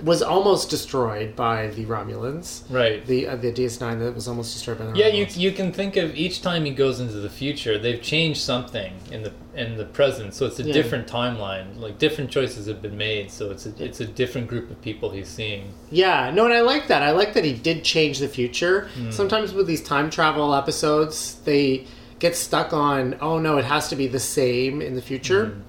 was 0.02 0.20
almost 0.20 0.68
destroyed 0.68 1.34
by 1.34 1.68
the 1.68 1.86
Romulans. 1.86 2.62
right. 2.70 3.04
The 3.06 3.28
uh, 3.28 3.36
the 3.36 3.50
DS9 3.52 3.98
that 4.00 4.14
was 4.14 4.28
almost 4.28 4.52
destroyed 4.52 4.78
by 4.78 4.84
the 4.86 4.98
Yeah, 4.98 5.06
you 5.08 5.24
Romulans. 5.24 5.36
you 5.38 5.52
can 5.52 5.72
think 5.72 5.96
of 5.96 6.14
each 6.14 6.42
time 6.42 6.64
he 6.66 6.70
goes 6.72 7.00
into 7.00 7.14
the 7.14 7.30
future, 7.30 7.78
they've 7.78 8.02
changed 8.02 8.40
something 8.42 8.92
in 9.10 9.22
the 9.22 9.32
in 9.54 9.78
the 9.78 9.86
present, 9.86 10.34
so 10.34 10.44
it's 10.44 10.58
a 10.58 10.64
Yeah. 10.64 10.72
different 10.74 11.06
timeline. 11.08 11.80
Like 11.80 11.98
different 11.98 12.30
choices 12.30 12.66
have 12.66 12.82
been 12.82 12.98
made, 12.98 13.30
so 13.30 13.50
it's 13.50 13.64
a 13.64 13.72
it's 13.82 14.00
a 14.00 14.06
different 14.06 14.48
group 14.48 14.70
of 14.70 14.80
people 14.82 15.10
he's 15.10 15.28
seeing. 15.28 15.72
Yeah, 15.90 16.30
no, 16.34 16.44
and 16.44 16.52
I 16.52 16.60
like 16.60 16.88
that. 16.88 17.02
I 17.02 17.12
like 17.12 17.32
that 17.32 17.44
he 17.44 17.54
did 17.54 17.82
change 17.82 18.18
the 18.18 18.28
future. 18.28 18.88
Hmm. 18.96 19.10
Sometimes 19.10 19.54
with 19.54 19.66
these 19.66 19.82
time 19.82 20.10
travel 20.10 20.54
episodes, 20.54 21.36
they 21.46 21.86
get 22.18 22.36
stuck 22.36 22.72
on, 22.72 23.16
oh 23.20 23.38
no, 23.38 23.56
it 23.58 23.64
has 23.64 23.88
to 23.88 23.96
be 23.96 24.06
the 24.08 24.20
same 24.20 24.82
in 24.82 24.94
the 24.94 25.02
future. 25.02 25.46
Hmm. 25.46 25.60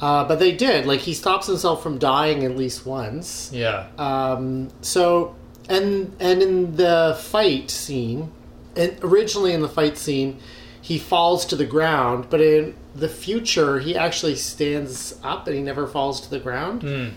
Uh, 0.00 0.24
but 0.24 0.38
they 0.38 0.52
did. 0.52 0.86
Like 0.86 1.00
he 1.00 1.12
stops 1.14 1.46
himself 1.46 1.82
from 1.82 1.98
dying 1.98 2.44
at 2.44 2.56
least 2.56 2.86
once. 2.86 3.50
Yeah. 3.52 3.86
Um, 3.98 4.68
so, 4.80 5.36
and 5.68 6.16
and 6.20 6.42
in 6.42 6.76
the 6.76 7.18
fight 7.20 7.70
scene, 7.70 8.32
and 8.76 8.96
originally 9.02 9.52
in 9.52 9.60
the 9.60 9.68
fight 9.68 9.98
scene, 9.98 10.38
he 10.80 10.98
falls 10.98 11.44
to 11.46 11.56
the 11.56 11.66
ground, 11.66 12.26
but 12.30 12.40
in 12.40 12.74
the 12.94 13.08
future, 13.08 13.78
he 13.78 13.94
actually 13.96 14.36
stands 14.36 15.18
up 15.22 15.46
and 15.46 15.54
he 15.56 15.62
never 15.62 15.86
falls 15.86 16.20
to 16.22 16.30
the 16.30 16.40
ground. 16.40 16.82
Hmm. 16.82 17.08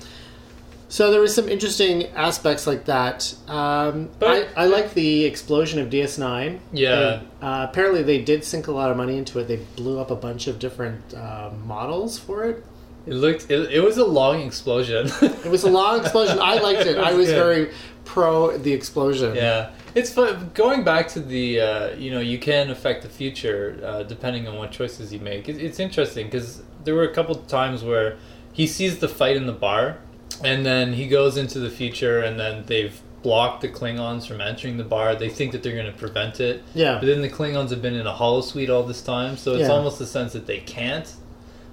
So 0.89 1.09
there 1.09 1.21
was 1.21 1.33
some 1.33 1.49
interesting 1.49 2.05
aspects 2.09 2.67
like 2.67 2.85
that. 2.85 3.33
Um, 3.47 4.09
But- 4.19 4.49
I, 4.55 4.63
I 4.63 4.65
like 4.67 4.93
the 4.93 5.25
explosion 5.25 5.79
of 5.79 5.89
DS9. 5.89 6.59
Yeah. 6.71 7.21
Uh, 7.41 7.65
apparently, 7.67 8.03
they 8.03 8.21
did 8.21 8.43
sink 8.43 8.67
a 8.67 8.71
lot 8.71 8.91
of 8.91 8.97
money 8.97 9.17
into 9.17 9.39
it. 9.39 9.47
They 9.47 9.55
blew 9.75 9.99
up 9.99 10.11
a 10.11 10.15
bunch 10.15 10.45
of 10.45 10.59
different 10.59 11.15
uh, 11.15 11.49
models 11.65 12.19
for 12.19 12.43
it. 12.43 12.63
It 13.05 13.13
looked. 13.13 13.51
It, 13.51 13.71
it 13.71 13.79
was 13.81 13.97
a 13.97 14.05
long 14.05 14.41
explosion. 14.41 15.07
It 15.21 15.45
was 15.51 15.63
a 15.63 15.69
long 15.69 15.99
explosion. 16.01 16.39
I 16.41 16.59
liked 16.59 16.85
it. 16.87 16.97
I 17.09 17.13
was 17.13 17.27
good. 17.27 17.35
very 17.35 17.71
pro 18.05 18.57
the 18.57 18.71
explosion. 18.71 19.35
Yeah, 19.35 19.71
it's 19.95 20.11
fun. 20.13 20.51
Going 20.53 20.83
back 20.83 21.07
to 21.09 21.19
the, 21.19 21.59
uh, 21.59 21.95
you 21.95 22.11
know, 22.11 22.19
you 22.19 22.37
can 22.39 22.69
affect 22.69 23.03
the 23.03 23.09
future 23.09 23.79
uh, 23.83 24.03
depending 24.03 24.47
on 24.47 24.57
what 24.57 24.71
choices 24.71 25.11
you 25.11 25.19
make. 25.19 25.49
It, 25.49 25.57
it's 25.57 25.79
interesting 25.79 26.27
because 26.27 26.61
there 26.83 26.95
were 26.95 27.03
a 27.03 27.13
couple 27.13 27.35
times 27.35 27.83
where 27.83 28.17
he 28.53 28.67
sees 28.67 28.99
the 28.99 29.09
fight 29.09 29.35
in 29.35 29.47
the 29.47 29.53
bar, 29.53 29.97
and 30.43 30.65
then 30.65 30.93
he 30.93 31.07
goes 31.07 31.35
into 31.37 31.59
the 31.59 31.69
future, 31.69 32.19
and 32.21 32.39
then 32.39 32.63
they've 32.67 32.99
blocked 33.21 33.61
the 33.61 33.69
Klingons 33.69 34.27
from 34.27 34.41
entering 34.41 34.77
the 34.77 34.83
bar. 34.83 35.15
They 35.15 35.29
think 35.29 35.53
that 35.53 35.63
they're 35.63 35.75
going 35.75 35.91
to 35.91 35.97
prevent 35.97 36.39
it. 36.39 36.61
Yeah. 36.73 36.95
But 36.99 37.05
then 37.07 37.21
the 37.21 37.29
Klingons 37.29 37.69
have 37.69 37.81
been 37.81 37.95
in 37.95 38.05
a 38.07 38.13
holosuite 38.13 38.69
all 38.69 38.83
this 38.83 39.01
time, 39.01 39.37
so 39.37 39.53
it's 39.53 39.61
Yeah. 39.61 39.71
almost 39.71 39.97
the 39.99 40.05
sense 40.05 40.33
that 40.33 40.45
they 40.45 40.59
can't 40.59 41.11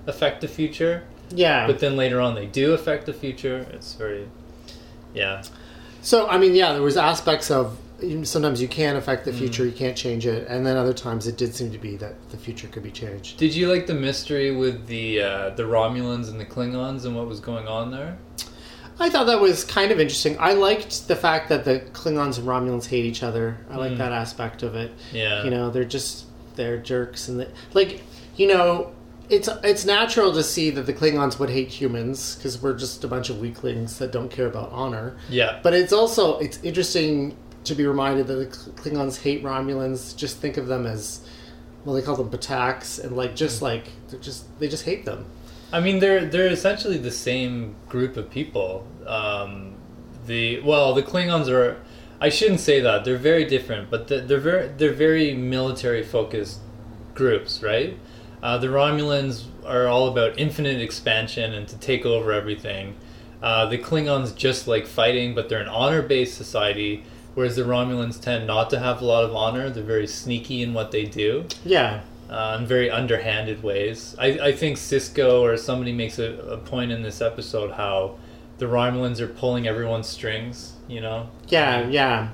affect 0.06 0.40
the 0.40 0.48
future. 0.48 1.02
Yeah. 1.30 1.66
But 1.66 1.78
then 1.78 1.96
later 1.96 2.20
on, 2.20 2.34
they 2.34 2.46
do 2.46 2.72
affect 2.72 3.06
the 3.06 3.12
future. 3.12 3.66
It's 3.72 3.94
very, 3.94 4.28
yeah. 5.14 5.42
So 6.02 6.28
I 6.28 6.38
mean, 6.38 6.54
yeah, 6.54 6.72
there 6.72 6.82
was 6.82 6.96
aspects 6.96 7.50
of 7.50 7.78
sometimes 8.22 8.62
you 8.62 8.68
can 8.68 8.96
affect 8.96 9.26
the 9.26 9.32
future, 9.32 9.62
Mm. 9.62 9.66
you 9.66 9.72
can't 9.72 9.96
change 9.96 10.26
it, 10.26 10.48
and 10.48 10.64
then 10.64 10.78
other 10.78 10.94
times 10.94 11.26
it 11.26 11.36
did 11.36 11.54
seem 11.54 11.70
to 11.72 11.78
be 11.78 11.96
that 11.96 12.14
the 12.30 12.38
future 12.38 12.66
could 12.68 12.82
be 12.82 12.90
changed. 12.90 13.36
Did 13.36 13.54
you 13.54 13.70
like 13.70 13.86
the 13.86 13.92
mystery 13.94 14.50
with 14.56 14.86
the 14.86 15.20
uh, 15.20 15.50
the 15.50 15.64
Romulans 15.64 16.28
and 16.30 16.40
the 16.40 16.46
Klingons 16.46 17.04
and 17.04 17.14
what 17.14 17.26
was 17.26 17.40
going 17.40 17.68
on 17.68 17.90
there? 17.90 18.16
I 18.98 19.08
thought 19.10 19.24
that 19.26 19.40
was 19.40 19.64
kind 19.64 19.92
of 19.92 20.00
interesting. 20.00 20.36
I 20.40 20.52
liked 20.54 21.08
the 21.08 21.16
fact 21.16 21.48
that 21.50 21.64
the 21.64 21.80
Klingons 21.92 22.38
and 22.38 22.46
Romulans 22.46 22.86
hate 22.86 23.04
each 23.04 23.22
other. 23.22 23.58
I 23.70 23.76
like 23.76 23.92
Mm. 23.92 23.98
that 23.98 24.12
aspect 24.12 24.62
of 24.62 24.74
it. 24.74 24.92
Yeah. 25.12 25.44
You 25.44 25.50
know, 25.50 25.70
they're 25.70 25.84
just 25.84 26.24
they're 26.56 26.78
jerks, 26.78 27.28
and 27.28 27.40
they, 27.40 27.48
like 27.74 28.02
you 28.36 28.46
know, 28.48 28.92
it's 29.30 29.48
it's 29.64 29.84
natural 29.84 30.32
to 30.32 30.42
see 30.42 30.70
that 30.70 30.86
the 30.86 30.92
Klingons 30.92 31.38
would 31.38 31.50
hate 31.50 31.68
humans 31.68 32.34
because 32.36 32.60
we're 32.60 32.76
just 32.76 33.04
a 33.04 33.08
bunch 33.08 33.30
of 33.30 33.38
weaklings 33.40 33.98
that 33.98 34.10
don't 34.12 34.30
care 34.30 34.46
about 34.46 34.70
honor. 34.72 35.16
Yeah. 35.28 35.60
But 35.62 35.74
it's 35.74 35.92
also 35.92 36.38
it's 36.38 36.62
interesting 36.62 37.36
to 37.64 37.74
be 37.74 37.86
reminded 37.86 38.26
that 38.26 38.34
the 38.34 38.46
Klingons 38.46 39.22
hate 39.22 39.42
Romulans. 39.42 40.16
Just 40.16 40.38
think 40.38 40.56
of 40.56 40.66
them 40.66 40.86
as 40.86 41.20
well, 41.84 41.94
they 41.94 42.02
call 42.02 42.16
them 42.16 42.28
Bataks, 42.30 43.02
and 43.02 43.16
like 43.16 43.32
Mm. 43.32 43.36
just 43.36 43.62
like 43.62 43.84
they're 44.08 44.20
just 44.20 44.58
they 44.60 44.68
just 44.68 44.84
hate 44.84 45.04
them. 45.04 45.24
I 45.72 45.80
mean, 45.80 46.00
they're 46.00 46.24
they're 46.24 46.48
essentially 46.48 46.98
the 46.98 47.10
same 47.12 47.76
group 47.88 48.16
of 48.16 48.28
people. 48.30 48.86
Um, 49.06 49.74
the 50.26 50.60
well, 50.60 50.92
the 50.94 51.02
Klingons 51.02 51.48
are. 51.48 51.80
I 52.22 52.28
shouldn't 52.28 52.60
say 52.60 52.80
that 52.80 53.06
they're 53.06 53.16
very 53.16 53.46
different, 53.46 53.88
but 53.90 54.08
they're, 54.08 54.20
they're 54.20 54.38
very 54.40 54.68
they're 54.76 54.92
very 54.92 55.32
military 55.32 56.02
focused 56.02 56.58
groups, 57.14 57.62
right? 57.62 57.96
Uh, 58.42 58.58
the 58.58 58.68
Romulans 58.68 59.44
are 59.66 59.86
all 59.86 60.08
about 60.08 60.38
infinite 60.38 60.80
expansion 60.80 61.52
and 61.52 61.68
to 61.68 61.76
take 61.78 62.06
over 62.06 62.32
everything. 62.32 62.96
Uh, 63.42 63.66
the 63.66 63.78
Klingons 63.78 64.34
just 64.34 64.66
like 64.68 64.86
fighting, 64.86 65.34
but 65.34 65.48
they're 65.48 65.60
an 65.60 65.68
honor 65.68 66.02
based 66.02 66.36
society, 66.36 67.04
whereas 67.34 67.56
the 67.56 67.62
Romulans 67.62 68.20
tend 68.20 68.46
not 68.46 68.70
to 68.70 68.78
have 68.78 69.00
a 69.00 69.04
lot 69.04 69.24
of 69.24 69.34
honor. 69.34 69.70
They're 69.70 69.82
very 69.82 70.06
sneaky 70.06 70.62
in 70.62 70.74
what 70.74 70.90
they 70.90 71.04
do 71.04 71.46
Yeah, 71.64 72.00
uh, 72.28 72.56
in 72.60 72.66
very 72.66 72.90
underhanded 72.90 73.62
ways. 73.62 74.14
I, 74.18 74.26
I 74.48 74.52
think 74.52 74.76
Sisko 74.76 75.40
or 75.40 75.56
somebody 75.56 75.92
makes 75.92 76.18
a, 76.18 76.34
a 76.40 76.56
point 76.58 76.92
in 76.92 77.02
this 77.02 77.20
episode 77.20 77.72
how 77.72 78.18
the 78.58 78.66
Romulans 78.66 79.20
are 79.20 79.26
pulling 79.28 79.66
everyone's 79.66 80.06
strings, 80.06 80.74
you 80.88 81.00
know? 81.00 81.28
yeah, 81.48 81.88
yeah. 81.88 82.28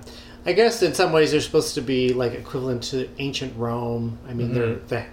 I 0.44 0.52
guess 0.52 0.80
in 0.82 0.94
some 0.94 1.12
ways 1.12 1.32
they're 1.32 1.40
supposed 1.40 1.74
to 1.74 1.80
be 1.80 2.12
like 2.12 2.32
equivalent 2.32 2.82
to 2.84 3.08
ancient 3.18 3.56
Rome. 3.56 4.18
I 4.28 4.32
mean, 4.32 4.54
they're 4.54 4.74
Mm-hmm. 4.76 4.86
the. 4.88 5.04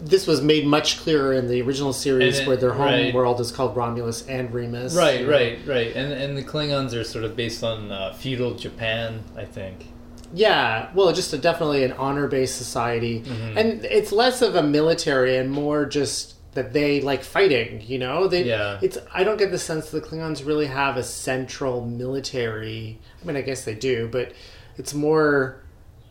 This 0.00 0.26
was 0.26 0.40
made 0.42 0.66
much 0.66 0.98
clearer 1.00 1.32
in 1.32 1.48
the 1.48 1.60
original 1.62 1.92
series, 1.92 2.38
it- 2.40 2.46
where 2.46 2.56
their 2.56 2.72
home 2.72 2.84
right. 2.86 3.14
world 3.14 3.40
is 3.40 3.50
called 3.50 3.76
Romulus 3.76 4.26
and 4.26 4.52
Remus. 4.54 4.94
Right, 4.94 5.20
you 5.20 5.26
know. 5.26 5.32
right, 5.32 5.58
right. 5.66 5.96
And 5.96 6.12
and 6.12 6.36
the 6.36 6.42
Klingons 6.44 6.94
are 6.94 7.04
sort 7.04 7.24
of 7.24 7.34
based 7.36 7.64
on 7.64 7.90
uh, 7.90 8.12
feudal 8.12 8.54
Japan, 8.54 9.24
I 9.36 9.44
think. 9.44 9.86
Yeah, 10.34 10.90
well, 10.94 11.12
just 11.12 11.32
a, 11.32 11.38
definitely 11.38 11.84
an 11.84 11.92
honor-based 11.92 12.56
society, 12.56 13.20
Mhm. 13.22 13.56
and 13.56 13.84
it's 13.84 14.10
less 14.12 14.42
of 14.42 14.54
a 14.56 14.62
military 14.62 15.36
and 15.36 15.50
more 15.50 15.84
just 15.86 16.34
that 16.54 16.72
they 16.72 17.00
like 17.00 17.22
fighting. 17.22 17.82
You 17.86 17.98
know, 17.98 18.26
they. 18.28 18.44
Yeah. 18.44 18.78
It's. 18.82 18.98
I 19.12 19.24
don't 19.24 19.36
get 19.38 19.50
the 19.50 19.58
sense 19.58 19.90
that 19.90 20.02
the 20.02 20.08
Klingons 20.08 20.46
really 20.46 20.66
have 20.66 20.96
a 20.96 21.02
central 21.02 21.84
military. 21.86 22.98
I 23.22 23.26
mean, 23.26 23.36
I 23.36 23.42
guess 23.42 23.64
they 23.64 23.74
do, 23.74 24.08
but 24.10 24.32
it's 24.76 24.94
more 24.94 25.62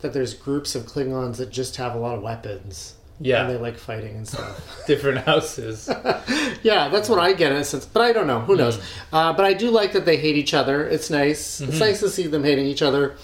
that 0.01 0.13
there's 0.13 0.33
groups 0.33 0.75
of 0.75 0.83
Klingons 0.83 1.37
that 1.37 1.49
just 1.51 1.77
have 1.77 1.95
a 1.95 1.97
lot 1.97 2.15
of 2.17 2.21
weapons. 2.23 2.95
Yeah. 3.19 3.41
and 3.41 3.49
they 3.49 3.57
like 3.57 3.77
fighting 3.77 4.15
and 4.17 4.27
stuff. 4.27 4.83
Different 4.87 5.19
houses. 5.19 5.89
yeah, 6.63 6.89
that's 6.89 7.07
what 7.07 7.19
I 7.19 7.33
get 7.33 7.51
in 7.51 7.57
a 7.57 7.63
sense, 7.63 7.85
but 7.85 8.01
I 8.01 8.11
don't 8.11 8.27
know. 8.27 8.41
Who 8.41 8.55
knows? 8.55 8.77
Mm. 8.77 8.83
Uh, 9.13 9.33
but 9.33 9.45
I 9.45 9.53
do 9.53 9.69
like 9.71 9.93
that 9.93 10.05
they 10.05 10.17
hate 10.17 10.35
each 10.35 10.53
other. 10.53 10.87
It's 10.87 11.09
nice. 11.09 11.61
Mm-hmm. 11.61 11.71
It's 11.71 11.79
nice 11.79 11.99
to 12.01 12.09
see 12.09 12.27
them 12.27 12.43
hating 12.43 12.65
each 12.65 12.81
other. 12.81 13.15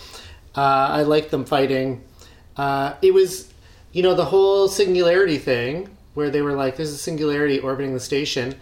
Uh, 0.55 0.61
I 0.91 1.01
like 1.03 1.29
them 1.29 1.45
fighting. 1.45 2.03
Uh, 2.57 2.93
it 3.01 3.13
was, 3.13 3.51
you 3.91 4.03
know, 4.03 4.13
the 4.15 4.25
whole 4.25 4.67
singularity 4.67 5.37
thing 5.37 5.89
where 6.13 6.29
they 6.29 6.41
were 6.41 6.53
like, 6.53 6.75
"There's 6.77 6.91
a 6.91 6.97
singularity 6.97 7.59
orbiting 7.59 7.93
the 7.93 7.99
station." 7.99 8.55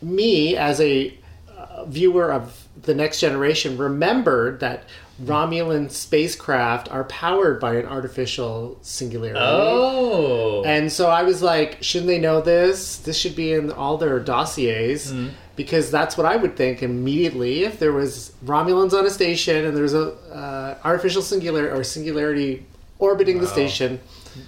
Me, 0.00 0.56
as 0.56 0.80
a 0.80 1.16
uh, 1.56 1.84
viewer 1.84 2.32
of 2.32 2.66
the 2.82 2.94
next 2.94 3.20
generation, 3.20 3.78
remembered 3.78 4.60
that 4.60 4.84
Romulan 5.24 5.90
spacecraft 5.90 6.88
are 6.90 7.04
powered 7.04 7.60
by 7.60 7.76
an 7.76 7.86
artificial 7.86 8.78
singularity. 8.82 9.38
Oh. 9.40 10.62
And 10.64 10.90
so 10.90 11.08
I 11.10 11.22
was 11.22 11.42
like, 11.42 11.78
shouldn't 11.82 12.08
they 12.08 12.18
know 12.18 12.40
this? 12.40 12.96
This 12.98 13.16
should 13.18 13.36
be 13.36 13.52
in 13.52 13.70
all 13.70 13.96
their 13.98 14.18
dossiers 14.18 15.12
Mm-hmm. 15.12 15.28
because 15.56 15.90
that's 15.90 16.16
what 16.16 16.26
I 16.26 16.36
would 16.36 16.56
think 16.56 16.82
immediately 16.82 17.64
if 17.64 17.78
there 17.78 17.92
was 17.92 18.32
Romulans 18.44 18.92
on 18.92 19.06
a 19.06 19.10
station 19.10 19.64
and 19.64 19.76
there's 19.76 19.94
a 19.94 20.12
uh, 20.32 20.78
artificial 20.84 21.22
singular 21.22 21.70
or 21.74 21.84
singularity 21.84 22.66
orbiting 22.98 23.40
the 23.40 23.46
station. 23.46 24.00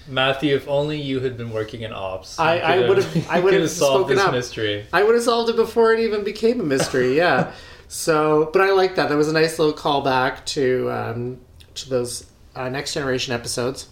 Matthew, 0.08 0.54
if 0.56 0.66
only 0.68 1.00
you 1.00 1.20
had 1.20 1.36
been 1.36 1.52
working 1.52 1.82
in 1.82 1.92
ops. 1.92 2.38
I- 2.38 2.58
I 2.58 2.88
would've- 2.88 3.26
I 3.30 3.40
would've 3.44 3.68
solved 3.70 4.10
this 4.10 4.18
up. 4.20 4.32
mystery. 4.32 4.86
I 4.92 5.02
would 5.02 5.14
have 5.14 5.24
solved 5.24 5.50
it 5.50 5.56
before 5.56 5.92
it 5.92 6.00
even 6.00 6.24
became 6.24 6.60
a 6.60 6.64
mystery. 6.64 7.16
Yeah. 7.16 7.52
so, 7.94 8.50
but 8.52 8.60
I 8.60 8.72
like 8.72 8.96
that. 8.96 9.08
That 9.08 9.16
was 9.16 9.28
a 9.28 9.32
nice 9.32 9.56
little 9.56 9.72
callback 9.72 10.44
to 10.46 10.90
um, 10.90 11.38
to 11.76 11.88
those 11.88 12.26
uh, 12.56 12.68
next 12.68 12.92
generation 12.92 13.32
episodes. 13.32 13.88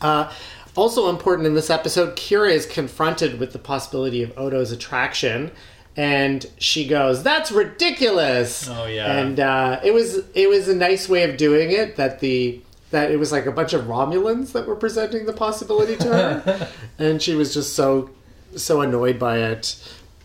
Uh, 0.00 0.32
also 0.76 1.10
important 1.10 1.48
in 1.48 1.54
this 1.54 1.68
episode, 1.68 2.14
Kira 2.14 2.52
is 2.52 2.64
confronted 2.64 3.40
with 3.40 3.52
the 3.52 3.58
possibility 3.58 4.22
of 4.22 4.32
Odo's 4.38 4.70
attraction, 4.70 5.50
and 5.96 6.46
she 6.58 6.86
goes, 6.86 7.24
"That's 7.24 7.50
ridiculous." 7.50 8.68
Oh, 8.68 8.86
yeah. 8.86 9.18
And 9.18 9.40
uh, 9.40 9.80
it 9.82 9.92
was 9.92 10.22
it 10.32 10.48
was 10.48 10.68
a 10.68 10.74
nice 10.76 11.08
way 11.08 11.28
of 11.28 11.36
doing 11.36 11.72
it. 11.72 11.96
That 11.96 12.20
the 12.20 12.60
that 12.92 13.10
it 13.10 13.18
was 13.18 13.32
like 13.32 13.46
a 13.46 13.52
bunch 13.52 13.72
of 13.72 13.86
Romulans 13.86 14.52
that 14.52 14.68
were 14.68 14.76
presenting 14.76 15.26
the 15.26 15.32
possibility 15.32 15.96
to 15.96 16.04
her, 16.06 16.68
and 17.00 17.20
she 17.20 17.34
was 17.34 17.52
just 17.52 17.74
so 17.74 18.10
so 18.54 18.80
annoyed 18.80 19.18
by 19.18 19.38
it. 19.38 19.76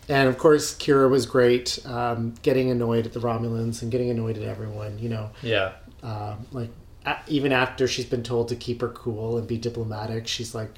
And 0.08 0.28
of 0.28 0.38
course, 0.38 0.74
Kira 0.76 1.10
was 1.10 1.26
great, 1.26 1.78
um, 1.84 2.34
getting 2.42 2.70
annoyed 2.70 3.06
at 3.06 3.12
the 3.12 3.18
Romulans 3.20 3.82
and 3.82 3.90
getting 3.90 4.08
annoyed 4.10 4.36
at 4.38 4.44
everyone. 4.44 4.98
You 5.00 5.08
know, 5.08 5.30
Yeah. 5.42 5.72
uh, 6.02 6.36
like 6.52 6.70
a 7.04 7.16
even 7.26 7.52
after 7.52 7.88
she's 7.88 8.04
been 8.04 8.22
told 8.22 8.48
to 8.48 8.56
keep 8.56 8.80
her 8.82 8.88
cool 8.88 9.36
and 9.38 9.46
be 9.48 9.58
diplomatic, 9.58 10.26
she's 10.28 10.54
like, 10.54 10.70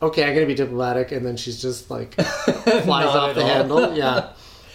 "Okay, 0.00 0.24
I'm 0.24 0.34
gonna 0.34 0.46
be 0.46 0.54
diplomatic," 0.54 1.12
and 1.12 1.24
then 1.26 1.36
she's 1.36 1.60
just 1.60 1.90
like 1.90 2.14
flies 2.20 3.06
off 3.06 3.34
the 3.34 3.42
all. 3.42 3.46
handle. 3.48 3.94
Yeah, 3.96 4.28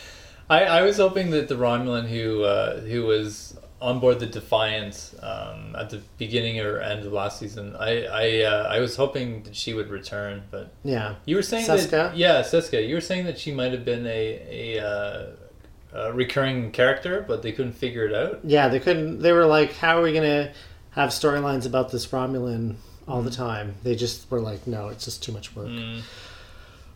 I, 0.50 0.66
I 0.66 0.82
was 0.84 0.98
hoping 0.98 1.32
that 1.32 1.48
the 1.48 1.56
Romulan 1.56 2.08
who 2.08 2.44
uh, 2.44 2.82
who 2.82 3.04
was 3.06 3.56
on 3.82 4.00
board 4.00 4.20
the 4.20 4.28
Defiance 4.28 5.16
um, 5.22 5.76
at 5.76 5.90
the 5.90 6.02
beginning 6.18 6.60
or 6.60 6.80
end 6.80 7.04
of 7.06 7.12
last 7.12 7.40
season, 7.40 7.76
I 7.76 8.06
I, 8.06 8.42
uh, 8.44 8.68
I 8.70 8.80
was 8.80 8.96
hoping 8.96 9.44
that 9.44 9.56
she 9.56 9.74
would 9.74 9.90
return, 9.90 10.44
but 10.52 10.72
yeah. 10.84 11.16
you 11.26 11.36
were 11.36 11.42
saying 11.42 11.66
that 11.66 12.16
yeah, 12.16 12.42
Seska, 12.42 12.88
you 12.88 12.96
were 12.96 13.02
saying 13.02 13.26
that 13.26 13.40
she 13.40 13.52
might 13.52 13.72
have 13.72 13.84
been 13.84 14.06
a 14.06 14.78
a, 14.78 14.86
uh, 14.86 15.26
a 15.94 16.14
recurring 16.14 16.72
character, 16.72 17.26
but 17.28 17.42
they 17.42 17.52
couldn't 17.52 17.74
figure 17.74 18.06
it 18.06 18.14
out. 18.14 18.40
Yeah, 18.44 18.68
they 18.68 18.80
couldn't. 18.80 19.20
They 19.20 19.34
were 19.34 19.48
like, 19.48 19.74
"How 19.74 20.00
are 20.00 20.04
we 20.04 20.14
gonna 20.14 20.52
have 20.92 21.10
storylines 21.10 21.66
about 21.66 21.92
this 21.92 22.06
Romulan 22.08 22.76
all 23.08 23.24
the 23.24 23.32
time?" 23.32 23.76
They 23.84 23.96
just 23.96 24.30
were 24.30 24.42
like, 24.42 24.68
"No, 24.68 24.90
it's 24.90 25.06
just 25.06 25.24
too 25.24 25.32
much 25.32 25.56
work." 25.56 25.68
Mm. 25.68 26.02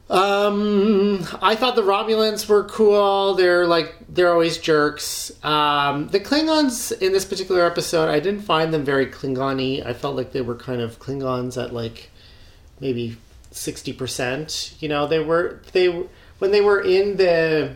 Um, 0.08 1.26
I 1.42 1.56
thought 1.56 1.76
the 1.76 1.82
Romulans 1.82 2.48
were 2.48 2.64
cool. 2.66 3.34
They're 3.34 3.66
like 3.66 3.96
they're 4.08 4.32
always 4.32 4.60
jerks. 4.60 5.32
Um, 5.44 6.10
the 6.10 6.20
Klingons 6.20 6.92
in 7.02 7.12
this 7.12 7.26
particular 7.26 7.66
episode, 7.66 8.10
I 8.10 8.20
didn't 8.20 8.42
find 8.42 8.74
them 8.74 8.84
very 8.84 9.08
Klingony. 9.08 9.86
I 9.86 9.94
felt 9.94 10.16
like 10.16 10.32
they 10.32 10.42
were 10.42 10.56
kind 10.56 10.82
of 10.82 11.00
Klingons 11.00 11.62
at 11.62 11.74
like 11.74 12.12
maybe 12.80 13.18
sixty 13.50 13.94
percent. 13.94 14.76
You 14.80 14.90
know, 14.90 15.08
they 15.08 15.20
were 15.20 15.62
they 15.72 15.88
when 16.38 16.52
they 16.52 16.62
were 16.62 16.82
in 16.82 17.18
the 17.18 17.76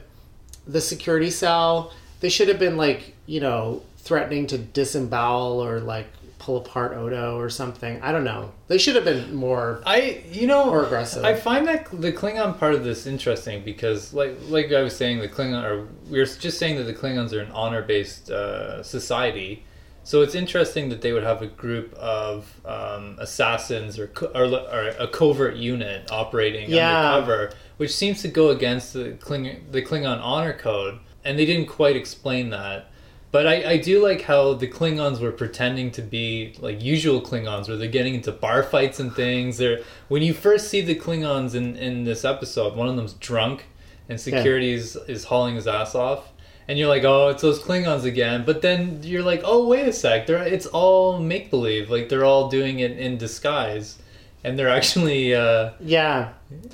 the 0.67 0.81
security 0.81 1.31
cell, 1.31 1.91
they 2.19 2.29
should 2.29 2.48
have 2.48 2.59
been 2.59 2.77
like 2.77 3.15
you 3.25 3.39
know 3.39 3.81
threatening 3.98 4.45
to 4.48 4.57
disembowel 4.59 5.63
or 5.63 5.79
like 5.79 6.07
pull 6.39 6.58
apart 6.58 6.93
Odo 6.98 7.38
or 7.38 7.50
something. 7.50 8.01
I 8.01 8.12
don't 8.12 8.24
know. 8.24 8.51
They 8.67 8.77
should 8.79 8.96
have 8.96 9.05
been 9.05 9.36
more. 9.36 9.81
I 9.86 10.24
you 10.31 10.48
know 10.48 10.65
More 10.65 10.86
aggressive. 10.86 11.24
I 11.24 11.36
find 11.36 11.67
that 11.67 11.86
the 11.91 12.12
Klingon 12.12 12.58
part 12.58 12.74
of 12.74 12.84
this 12.84 13.05
interesting 13.05 13.63
because 13.63 14.13
like 14.13 14.36
like 14.48 14.72
I 14.72 14.81
was 14.81 14.96
saying 14.96 15.19
the 15.19 15.27
Klingon 15.27 15.63
or 15.63 15.88
we 16.10 16.17
were 16.19 16.25
just 16.25 16.58
saying 16.58 16.77
that 16.77 16.84
the 16.86 16.93
Klingons 16.93 17.34
are 17.34 17.41
an 17.41 17.51
honor 17.51 17.81
based 17.84 18.31
uh, 18.31 18.81
society. 18.81 19.65
So 20.03 20.22
it's 20.24 20.34
interesting 20.34 20.89
that 20.89 21.01
they 21.01 21.12
would 21.12 21.24
have 21.24 21.41
a 21.43 21.48
group 21.48 21.93
of 21.93 22.50
um, 22.65 23.17
assassins 23.19 24.00
or, 24.00 24.08
co- 24.08 24.31
or 24.34 24.46
or 24.46 24.88
a 24.98 25.08
covert 25.08 25.55
unit 25.58 26.10
operating 26.12 26.72
Yeah. 26.72 27.13
undercover, 27.15 27.51
which 27.77 27.93
seems 27.93 28.22
to 28.24 28.27
go 28.29 28.50
against 28.50 28.93
the 28.93 29.12
Klingon 29.19 29.72
the 29.72 29.81
Klingon 29.84 30.19
honor 30.24 30.53
code, 30.53 31.00
and 31.24 31.38
they 31.38 31.46
didn't 31.46 31.67
quite 31.67 31.96
explain 31.96 32.50
that. 32.51 32.89
But 33.31 33.45
I, 33.45 33.71
I 33.71 33.77
do 33.77 34.01
like 34.01 34.21
how 34.21 34.53
the 34.53 34.67
Klingons 34.67 35.19
were 35.19 35.31
pretending 35.31 35.91
to 35.91 36.01
be 36.01 36.55
like 36.59 36.81
usual 36.81 37.21
Klingons, 37.21 37.67
where 37.67 37.77
they're 37.77 37.88
getting 37.88 38.15
into 38.15 38.31
bar 38.31 38.63
fights 38.63 39.00
and 39.00 39.13
things. 39.13 39.57
They're 39.57 39.81
when 40.07 40.24
you 40.24 40.33
first 40.33 40.69
see 40.69 40.81
the 40.81 40.95
Klingons 40.95 41.53
in, 41.53 41.75
in 41.75 42.05
this 42.05 42.25
episode, 42.25 42.75
one 42.75 42.88
of 42.88 42.95
them's 42.95 43.13
drunk, 43.13 43.65
and 44.07 44.19
security 44.19 44.74
is, 44.74 44.95
is 45.07 45.25
hauling 45.25 45.55
his 45.55 45.67
ass 45.67 45.93
off, 45.93 46.31
and 46.67 46.79
you're 46.79 46.88
like, 46.88 47.03
oh, 47.03 47.29
it's 47.29 47.43
those 47.43 47.62
Klingons 47.62 48.03
again. 48.03 48.43
But 48.45 48.63
then 48.63 49.03
you're 49.03 49.24
like, 49.24 49.41
oh, 49.43 49.67
wait 49.67 49.88
a 49.88 49.93
sec, 49.93 50.25
they're 50.25 50.41
it's 50.41 50.65
all 50.65 51.19
make 51.19 51.51
believe, 51.51 51.91
like 51.91 52.09
they're 52.09 52.25
all 52.25 52.50
doing 52.50 52.79
it 52.79 52.98
in 52.98 53.17
disguise, 53.17 54.00
and 54.43 54.58
they're 54.58 54.69
actually, 54.69 55.34
uh, 55.36 55.72
Yeah. 55.79 56.29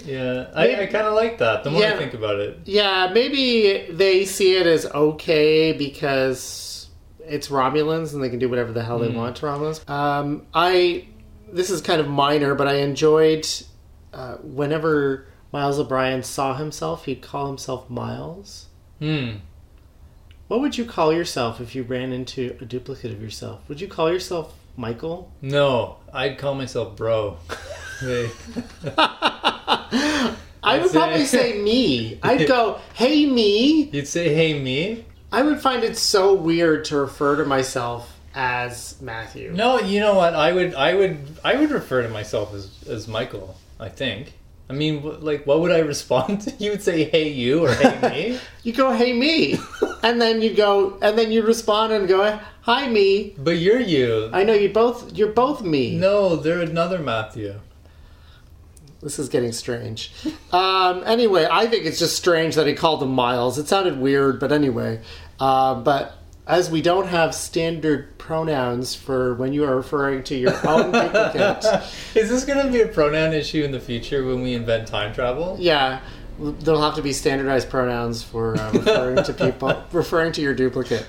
yeah, 0.06 0.48
I, 0.56 0.84
I 0.84 0.86
kind 0.88 1.08
of 1.08 1.14
like 1.14 1.38
that. 1.40 1.64
The 1.64 1.72
more 1.72 1.82
Yeah. 1.82 1.94
I 1.94 1.98
think 1.98 2.14
about 2.14 2.40
it, 2.40 2.60
Yeah, 2.66 3.12
maybe 3.14 3.88
they 3.92 4.26
see 4.26 4.56
it 4.58 4.68
as 4.68 4.86
okay 4.86 5.74
because 5.74 6.88
it's 7.28 7.48
Romulans 7.48 8.14
and 8.14 8.24
they 8.24 8.30
can 8.30 8.40
do 8.40 8.48
whatever 8.50 8.72
the 8.72 8.84
hell 8.84 9.00
they 9.00 9.10
want 9.10 9.36
to 9.38 9.46
Romulans. 9.46 9.88
Um, 9.90 10.46
I 10.54 11.08
this 11.52 11.70
is 11.70 11.82
kind 11.82 12.02
of 12.02 12.08
minor, 12.08 12.54
but 12.56 12.68
I 12.68 12.76
enjoyed 12.78 13.48
uh, 14.14 14.36
whenever 14.38 15.26
Miles 15.54 15.80
O'Brien 15.80 16.22
saw 16.24 16.56
himself, 16.56 17.06
he'd 17.06 17.22
call 17.22 17.48
himself 17.48 17.90
Miles. 17.90 18.68
hmm. 19.00 19.36
What 20.48 20.60
would 20.62 20.78
you 20.78 20.86
call 20.86 21.12
yourself 21.12 21.60
if 21.60 21.74
you 21.74 21.82
ran 21.82 22.12
into 22.14 22.56
a 22.62 22.66
duplicate 22.66 23.12
of 23.12 23.20
yourself? 23.22 23.62
Would 23.68 23.82
you 23.82 23.88
call 23.88 24.12
yourself 24.12 24.54
Michael? 24.78 25.32
No, 25.42 25.98
I'd 26.14 26.38
call 26.38 26.56
myself 26.56 26.96
bro. 26.96 27.38
Hey. 28.00 28.30
I 28.98 30.80
would 30.80 30.90
say- 30.90 30.98
probably 30.98 31.26
say 31.26 31.62
me. 31.62 32.20
I'd 32.24 32.48
go, 32.48 32.80
"Hey 32.94 33.26
me." 33.26 33.84
You'd 33.92 34.08
say, 34.08 34.34
"Hey, 34.34 34.60
me." 34.60 35.06
I 35.32 35.42
would 35.44 35.60
find 35.60 35.84
it 35.84 35.98
so 35.98 36.34
weird 36.34 36.86
to 36.86 36.98
refer 36.98 37.36
to 37.38 37.46
myself 37.46 38.12
as 38.34 39.00
Matthew. 39.02 39.52
No, 39.54 39.80
you 39.80 40.00
know 40.00 40.16
what? 40.16 40.34
I 40.34 40.52
would, 40.54 40.74
I 40.76 40.94
would, 40.94 41.20
I 41.44 41.56
would 41.56 41.72
refer 41.72 42.02
to 42.04 42.10
myself 42.10 42.54
as 42.54 42.70
as 42.90 43.08
Michael. 43.08 43.58
I 43.80 43.90
think. 43.90 44.34
I 44.68 44.74
mean, 44.74 45.24
like, 45.24 45.46
what 45.46 45.60
would 45.60 45.72
I 45.72 45.80
respond 45.80 46.42
to? 46.42 46.52
You 46.60 46.72
would 46.72 46.82
say, 46.82 47.04
"Hey, 47.04 47.30
you," 47.30 47.66
or 47.66 47.74
"Hey, 47.74 48.10
me." 48.10 48.40
You 48.64 48.74
go, 48.74 48.92
"Hey 48.94 49.14
me," 49.14 49.60
and 50.04 50.20
then 50.20 50.42
you 50.42 50.56
go, 50.56 50.98
and 51.02 51.18
then 51.18 51.32
you 51.32 51.44
respond 51.44 51.94
and 51.94 52.08
go, 52.08 52.40
"Hi 52.62 52.88
me." 52.88 53.36
but 53.38 53.58
you're 53.58 53.80
you. 53.80 54.30
I 54.34 54.44
know 54.44 54.54
you 54.54 54.70
both. 54.70 55.16
You're 55.16 55.34
both 55.34 55.62
me. 55.62 55.96
No, 55.98 56.36
they're 56.36 56.62
another 56.62 56.98
Matthew. 57.00 57.60
This 59.02 59.20
is 59.20 59.30
getting 59.30 59.52
strange. 59.52 60.12
Um, 60.52 61.04
anyway, 61.06 61.48
I 61.52 61.68
think 61.68 61.86
it's 61.86 62.00
just 62.00 62.16
strange 62.18 62.56
that 62.56 62.66
he 62.66 62.74
called 62.74 63.04
him 63.04 63.12
Miles. 63.12 63.60
It 63.60 63.68
sounded 63.68 64.00
weird, 64.00 64.40
but 64.40 64.52
anyway. 64.52 65.00
Uh, 65.40 65.76
but 65.76 66.18
as 66.48 66.70
we 66.70 66.82
don't 66.82 67.08
have 67.08 67.34
standard 67.34 68.18
pronouns 68.18 68.94
for 68.96 69.34
when 69.36 69.54
you 69.54 69.64
are 69.66 69.76
referring 69.76 70.24
to 70.24 70.36
your 70.36 70.54
own 70.68 70.92
duplicate, 70.92 71.66
Is 72.16 72.30
this 72.30 72.46
going 72.46 72.64
to 72.66 72.72
be 72.72 72.82
a 72.82 72.88
pronoun 72.88 73.34
issue 73.34 73.64
in 73.64 73.72
the 73.72 73.80
future 73.80 74.24
when 74.26 74.42
we 74.42 74.54
invent 74.54 74.88
time 74.88 75.14
travel? 75.14 75.58
yeah, 75.60 76.02
there'll 76.40 76.82
have 76.82 76.96
to 76.96 77.02
be 77.02 77.14
standardized 77.14 77.70
pronouns 77.70 78.22
for 78.22 78.58
uh, 78.58 78.72
referring 78.74 79.24
to 79.24 79.34
people, 79.34 79.84
referring 79.92 80.32
to 80.34 80.42
your 80.42 80.54
duplicate. 80.54 81.06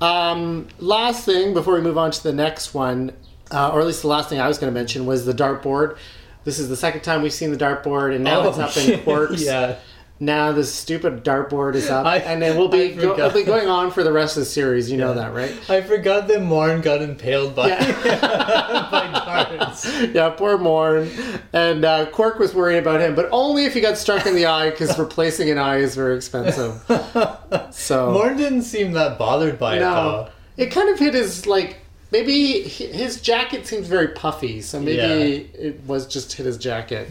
Um, 0.00 0.68
last 0.78 1.24
thing 1.24 1.54
before 1.54 1.74
we 1.74 1.80
move 1.80 1.98
on 1.98 2.10
to 2.10 2.22
the 2.22 2.32
next 2.32 2.74
one, 2.74 3.12
uh, 3.50 3.70
or 3.70 3.80
at 3.80 3.86
least 3.86 4.02
the 4.02 4.08
last 4.08 4.28
thing 4.28 4.40
I 4.40 4.48
was 4.48 4.58
going 4.58 4.72
to 4.72 4.78
mention 4.78 5.06
was 5.06 5.24
the 5.26 5.32
dartboard. 5.34 5.96
This 6.44 6.58
is 6.58 6.68
the 6.68 6.76
second 6.76 7.02
time 7.02 7.22
we've 7.22 7.32
seen 7.32 7.50
the 7.52 7.56
dartboard, 7.56 8.14
and 8.14 8.22
now 8.24 8.46
it's 8.48 8.58
up 8.58 8.76
in 8.76 9.00
Quark's. 9.02 9.42
yeah. 9.46 9.76
Now 10.20 10.52
this 10.52 10.72
stupid 10.72 11.24
dartboard 11.24 11.74
is 11.74 11.90
up, 11.90 12.06
I- 12.06 12.18
and 12.18 12.42
it 12.42 12.56
will 12.56 12.68
be 12.68 12.90
go, 12.90 13.14
it'll 13.14 13.30
be 13.30 13.42
going 13.42 13.68
on 13.68 13.90
for 13.90 14.04
the 14.04 14.12
rest 14.12 14.36
of 14.36 14.42
the 14.42 14.48
series. 14.48 14.88
You 14.90 14.96
know 14.96 15.12
that, 15.14 15.34
right? 15.34 15.52
I 15.68 15.80
forgot 15.82 16.28
that 16.28 16.40
Morn 16.40 16.80
got 16.82 17.02
impaled 17.02 17.56
by 17.56 17.68
by 17.70 19.46
darts. 19.58 19.84
Yeah, 20.14 20.30
poor 20.30 20.56
Morn. 20.56 21.10
And 21.52 21.84
uh, 21.84 22.06
Quark 22.06 22.38
was 22.38 22.54
worried 22.54 22.78
about 22.78 23.00
him, 23.00 23.14
but 23.16 23.28
only 23.32 23.64
if 23.64 23.74
he 23.74 23.80
got 23.80 23.98
struck 23.98 24.24
in 24.26 24.34
the 24.36 24.46
eye, 24.46 24.70
because 24.70 24.96
replacing 25.00 25.50
an 25.50 25.58
eye 25.58 25.78
is 25.78 25.94
very 25.94 26.16
expensive. 26.16 26.82
So 27.70 28.12
Morn 28.12 28.36
didn't 28.36 28.62
seem 28.62 28.92
that 28.92 29.18
bothered 29.18 29.58
by 29.58 29.76
it 29.76 29.80
no, 29.80 29.94
though. 29.94 30.28
it 30.56 30.66
kind 30.70 30.88
of 30.90 30.98
hit 30.98 31.14
his 31.14 31.44
like 31.46 31.78
maybe 32.12 32.60
his 32.62 33.20
jacket 33.20 33.66
seems 33.66 33.88
very 33.88 34.08
puffy, 34.08 34.60
so 34.60 34.80
maybe 34.80 35.50
it 35.54 35.80
was 35.86 36.06
just 36.06 36.32
hit 36.34 36.46
his 36.46 36.56
jacket. 36.56 37.08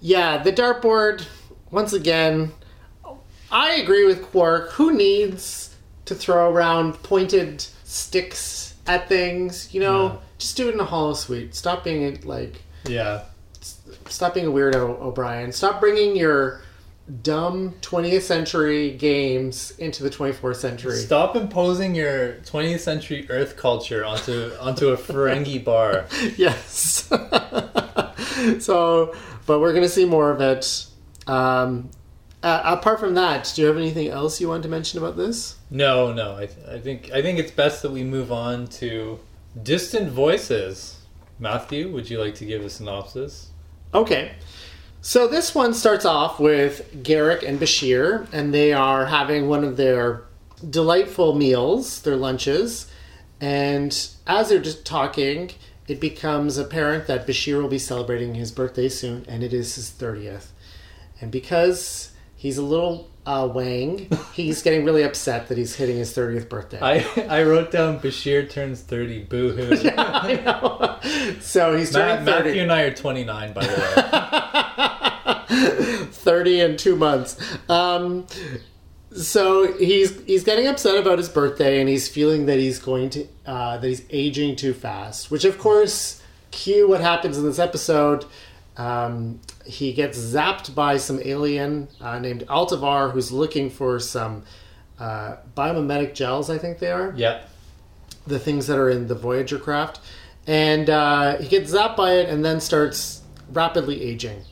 yeah, 0.00 0.42
the 0.42 0.52
dartboard. 0.52 1.24
Once 1.74 1.92
again, 1.92 2.52
I 3.50 3.72
agree 3.72 4.06
with 4.06 4.22
Quark. 4.22 4.70
Who 4.74 4.92
needs 4.94 5.74
to 6.04 6.14
throw 6.14 6.48
around 6.48 7.02
pointed 7.02 7.66
sticks 7.82 8.74
at 8.86 9.08
things? 9.08 9.74
You 9.74 9.80
know, 9.80 10.08
No. 10.08 10.18
just 10.38 10.56
do 10.56 10.68
it 10.68 10.74
in 10.74 10.78
a 10.80 10.84
holosuite. 10.86 11.52
Stop 11.52 11.82
being 11.82 12.20
like, 12.24 12.62
Yeah. 12.86 13.22
stop 14.08 14.34
being 14.34 14.46
a 14.46 14.50
weirdo, 14.52 15.00
O'Brien. 15.00 15.50
Stop 15.50 15.80
bringing 15.80 16.14
your 16.14 16.60
dumb 17.24 17.74
20th 17.82 18.22
century 18.22 18.92
games 18.92 19.72
into 19.76 20.04
the 20.04 20.10
24th 20.10 20.58
century. 20.60 20.94
Stop 20.96 21.34
imposing 21.34 21.96
your 21.96 22.34
20th 22.44 22.82
century 22.82 23.26
Earth 23.28 23.56
culture 23.56 24.04
onto 24.04 24.52
onto 24.60 24.90
a 24.90 24.96
Ferengi 24.96 25.62
bar. 25.72 26.06
yes. 26.36 27.08
so, 28.64 29.12
but 29.44 29.58
we're 29.58 29.72
going 29.72 29.82
to 29.82 29.88
see 29.88 30.04
more 30.04 30.30
of 30.30 30.40
it. 30.40 30.86
Um, 31.26 31.90
uh, 32.42 32.60
apart 32.64 33.00
from 33.00 33.14
that, 33.14 33.50
do 33.54 33.62
you 33.62 33.68
have 33.68 33.76
anything 33.78 34.08
else 34.08 34.40
you 34.40 34.48
want 34.48 34.62
to 34.64 34.68
mention 34.68 34.98
about 34.98 35.16
this? 35.16 35.56
No, 35.70 36.12
no. 36.12 36.36
I, 36.36 36.46
th- 36.46 36.66
I 36.68 36.78
think 36.78 37.10
I 37.10 37.22
think 37.22 37.38
it's 37.38 37.50
best 37.50 37.82
that 37.82 37.90
we 37.90 38.04
move 38.04 38.30
on 38.30 38.66
to 38.78 39.18
distant 39.62 40.10
voices. 40.10 41.00
Matthew, 41.38 41.90
would 41.90 42.08
you 42.10 42.20
like 42.20 42.34
to 42.36 42.44
give 42.44 42.62
a 42.64 42.70
synopsis? 42.70 43.50
Okay. 43.94 44.32
So 45.00 45.26
this 45.26 45.54
one 45.54 45.74
starts 45.74 46.04
off 46.04 46.40
with 46.40 47.02
Garak 47.02 47.46
and 47.46 47.58
Bashir, 47.58 48.26
and 48.32 48.54
they 48.54 48.72
are 48.72 49.06
having 49.06 49.48
one 49.48 49.64
of 49.64 49.76
their 49.76 50.24
delightful 50.68 51.34
meals, 51.34 52.02
their 52.02 52.16
lunches. 52.16 52.90
And 53.40 53.90
as 54.26 54.48
they're 54.48 54.60
just 54.60 54.86
talking, 54.86 55.50
it 55.88 56.00
becomes 56.00 56.56
apparent 56.56 57.06
that 57.06 57.26
Bashir 57.26 57.60
will 57.60 57.68
be 57.68 57.78
celebrating 57.78 58.34
his 58.34 58.50
birthday 58.50 58.88
soon, 58.88 59.24
and 59.28 59.42
it 59.42 59.52
is 59.52 59.74
his 59.74 59.90
30th. 59.90 60.48
And 61.24 61.32
because 61.32 62.12
he's 62.36 62.58
a 62.58 62.62
little 62.62 63.10
uh, 63.24 63.48
wang, 63.50 64.10
he's 64.34 64.60
getting 64.62 64.84
really 64.84 65.02
upset 65.02 65.48
that 65.48 65.56
he's 65.56 65.74
hitting 65.74 65.96
his 65.96 66.14
30th 66.14 66.50
birthday. 66.50 66.78
I 66.82 67.02
I 67.30 67.42
wrote 67.44 67.70
down 67.70 67.98
Bashir 67.98 68.50
turns 68.50 68.82
30. 68.82 69.24
Boo 69.24 69.52
hoo. 69.52 69.88
I 69.96 70.34
know. 70.44 70.98
So 71.40 71.74
he's 71.74 71.92
turning 71.92 72.26
30. 72.26 72.30
Matthew 72.30 72.62
and 72.62 72.70
I 72.70 72.82
are 72.82 72.92
29, 72.92 73.52
by 73.54 73.66
the 73.66 75.46
way. 75.48 76.06
30 76.10 76.60
in 76.60 76.76
two 76.76 76.94
months. 76.94 77.40
Um, 77.70 78.26
so 79.16 79.72
he's 79.78 80.22
he's 80.24 80.44
getting 80.44 80.66
upset 80.66 80.98
about 80.98 81.16
his 81.16 81.30
birthday, 81.30 81.80
and 81.80 81.88
he's 81.88 82.06
feeling 82.06 82.44
that 82.46 82.58
he's 82.58 82.78
going 82.78 83.08
to 83.10 83.26
uh, 83.46 83.78
that 83.78 83.88
he's 83.88 84.04
aging 84.10 84.56
too 84.56 84.74
fast. 84.74 85.30
Which, 85.30 85.46
of 85.46 85.56
course, 85.56 86.20
cue 86.50 86.86
what 86.86 87.00
happens 87.00 87.38
in 87.38 87.44
this 87.44 87.58
episode. 87.58 88.26
Um, 88.76 89.40
he 89.64 89.92
gets 89.92 90.18
zapped 90.18 90.74
by 90.74 90.96
some 90.96 91.20
alien 91.24 91.88
uh, 92.00 92.18
named 92.18 92.44
Altovar, 92.48 93.12
who's 93.12 93.30
looking 93.30 93.70
for 93.70 94.00
some 94.00 94.42
uh, 94.98 95.36
biomimetic 95.56 96.14
gels. 96.14 96.50
I 96.50 96.58
think 96.58 96.78
they 96.78 96.90
are 96.90 97.12
yep. 97.16 97.48
the 98.26 98.38
things 98.38 98.66
that 98.66 98.78
are 98.78 98.90
in 98.90 99.06
the 99.06 99.14
Voyager 99.14 99.58
craft, 99.58 100.00
and 100.46 100.90
uh, 100.90 101.38
he 101.38 101.48
gets 101.48 101.72
zapped 101.72 101.96
by 101.96 102.12
it, 102.14 102.28
and 102.28 102.44
then 102.44 102.60
starts 102.60 103.22
rapidly 103.52 104.02
aging. 104.02 104.42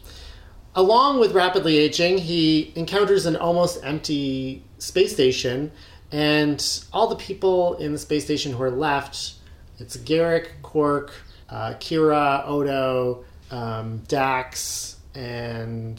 Along 0.74 1.20
with 1.20 1.32
rapidly 1.32 1.76
aging, 1.78 2.18
he 2.18 2.72
encounters 2.76 3.26
an 3.26 3.36
almost 3.36 3.84
empty 3.84 4.62
space 4.78 5.12
station, 5.12 5.72
and 6.10 6.84
all 6.92 7.08
the 7.08 7.16
people 7.16 7.74
in 7.74 7.92
the 7.92 7.98
space 7.98 8.24
station 8.24 8.52
who 8.52 8.62
are 8.62 8.70
left 8.70 9.34
it's 9.82 9.96
Garak, 9.96 10.46
Quark, 10.62 11.12
uh, 11.48 11.74
Kira, 11.74 12.46
Odo, 12.46 13.24
um, 13.52 13.98
Dax, 14.08 14.96
and 15.14 15.98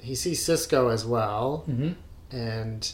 he 0.00 0.14
sees 0.14 0.42
Sisko 0.46 0.90
as 0.92 1.04
well, 1.04 1.64
and 2.30 2.92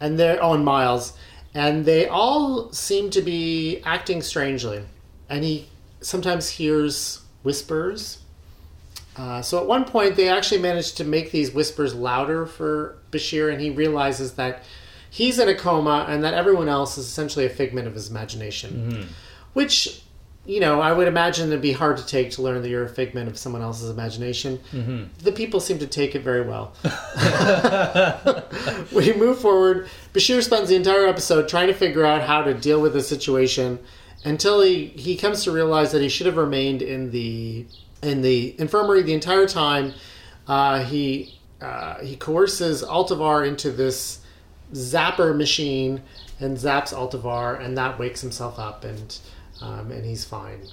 and 0.00 0.18
they're 0.18 0.42
oh, 0.42 0.54
and 0.54 0.64
Miles, 0.64 1.12
and 1.52 1.84
they 1.84 2.06
all 2.08 2.72
seem 2.72 3.10
to 3.10 3.20
be 3.20 3.82
acting 3.84 4.22
strangely. 4.22 4.82
and 5.28 5.44
he 5.44 5.68
sometimes 6.00 6.48
hears 6.48 7.20
whispers. 7.42 8.18
Uh, 9.16 9.42
so 9.42 9.58
at 9.60 9.66
one 9.66 9.84
point, 9.84 10.16
they 10.16 10.28
actually 10.28 10.60
managed 10.60 10.96
to 10.96 11.04
make 11.04 11.30
these 11.30 11.52
whispers 11.52 11.94
louder 11.94 12.46
for 12.46 12.96
Bashir, 13.12 13.52
and 13.52 13.60
he 13.60 13.68
realizes 13.70 14.32
that 14.34 14.62
he's 15.10 15.38
in 15.38 15.48
a 15.48 15.54
coma 15.54 16.06
and 16.08 16.22
that 16.24 16.32
everyone 16.34 16.68
else 16.68 16.96
is 16.96 17.06
essentially 17.06 17.44
a 17.44 17.50
figment 17.50 17.86
of 17.86 17.94
his 17.94 18.08
imagination. 18.10 19.08
Which, 19.52 20.02
you 20.46 20.58
know, 20.58 20.80
I 20.80 20.92
would 20.92 21.06
imagine 21.06 21.48
it'd 21.48 21.60
be 21.60 21.72
hard 21.72 21.98
to 21.98 22.06
take 22.06 22.30
to 22.32 22.42
learn 22.42 22.62
that 22.62 22.68
you're 22.68 22.84
a 22.84 22.88
figment 22.88 23.28
of 23.28 23.36
someone 23.36 23.62
else's 23.62 23.90
imagination. 23.90 24.58
The 25.22 25.32
people 25.32 25.60
seem 25.60 25.78
to 25.78 25.86
take 25.86 26.14
it 26.14 26.22
very 26.22 26.42
well. 26.42 26.72
we 28.92 29.12
move 29.12 29.38
forward. 29.38 29.88
Bashir 30.14 30.42
spends 30.42 30.70
the 30.70 30.76
entire 30.76 31.06
episode 31.06 31.48
trying 31.48 31.68
to 31.68 31.74
figure 31.74 32.06
out 32.06 32.22
how 32.22 32.42
to 32.42 32.54
deal 32.54 32.80
with 32.80 32.94
the 32.94 33.02
situation 33.02 33.78
until 34.24 34.62
he, 34.62 34.86
he 34.86 35.16
comes 35.16 35.44
to 35.44 35.52
realize 35.52 35.92
that 35.92 36.02
he 36.02 36.08
should 36.08 36.26
have 36.26 36.36
remained 36.36 36.82
in 36.82 37.10
the 37.10 37.66
in 38.02 38.22
the 38.22 38.58
infirmary 38.58 39.02
the 39.02 39.12
entire 39.12 39.46
time. 39.46 39.92
Uh, 40.48 40.82
he 40.84 41.38
uh, 41.60 42.00
he 42.00 42.16
coerces 42.16 42.82
Altovar 42.82 43.46
into 43.46 43.70
this 43.70 44.20
zapper 44.72 45.36
machine 45.36 46.00
and 46.38 46.56
zaps 46.56 46.94
Altovar, 46.94 47.60
and 47.60 47.76
that 47.76 47.98
wakes 47.98 48.22
himself 48.22 48.58
up, 48.58 48.84
and 48.84 49.18
um, 49.60 49.90
and 49.90 50.04
he's 50.04 50.24
fine. 50.24 50.66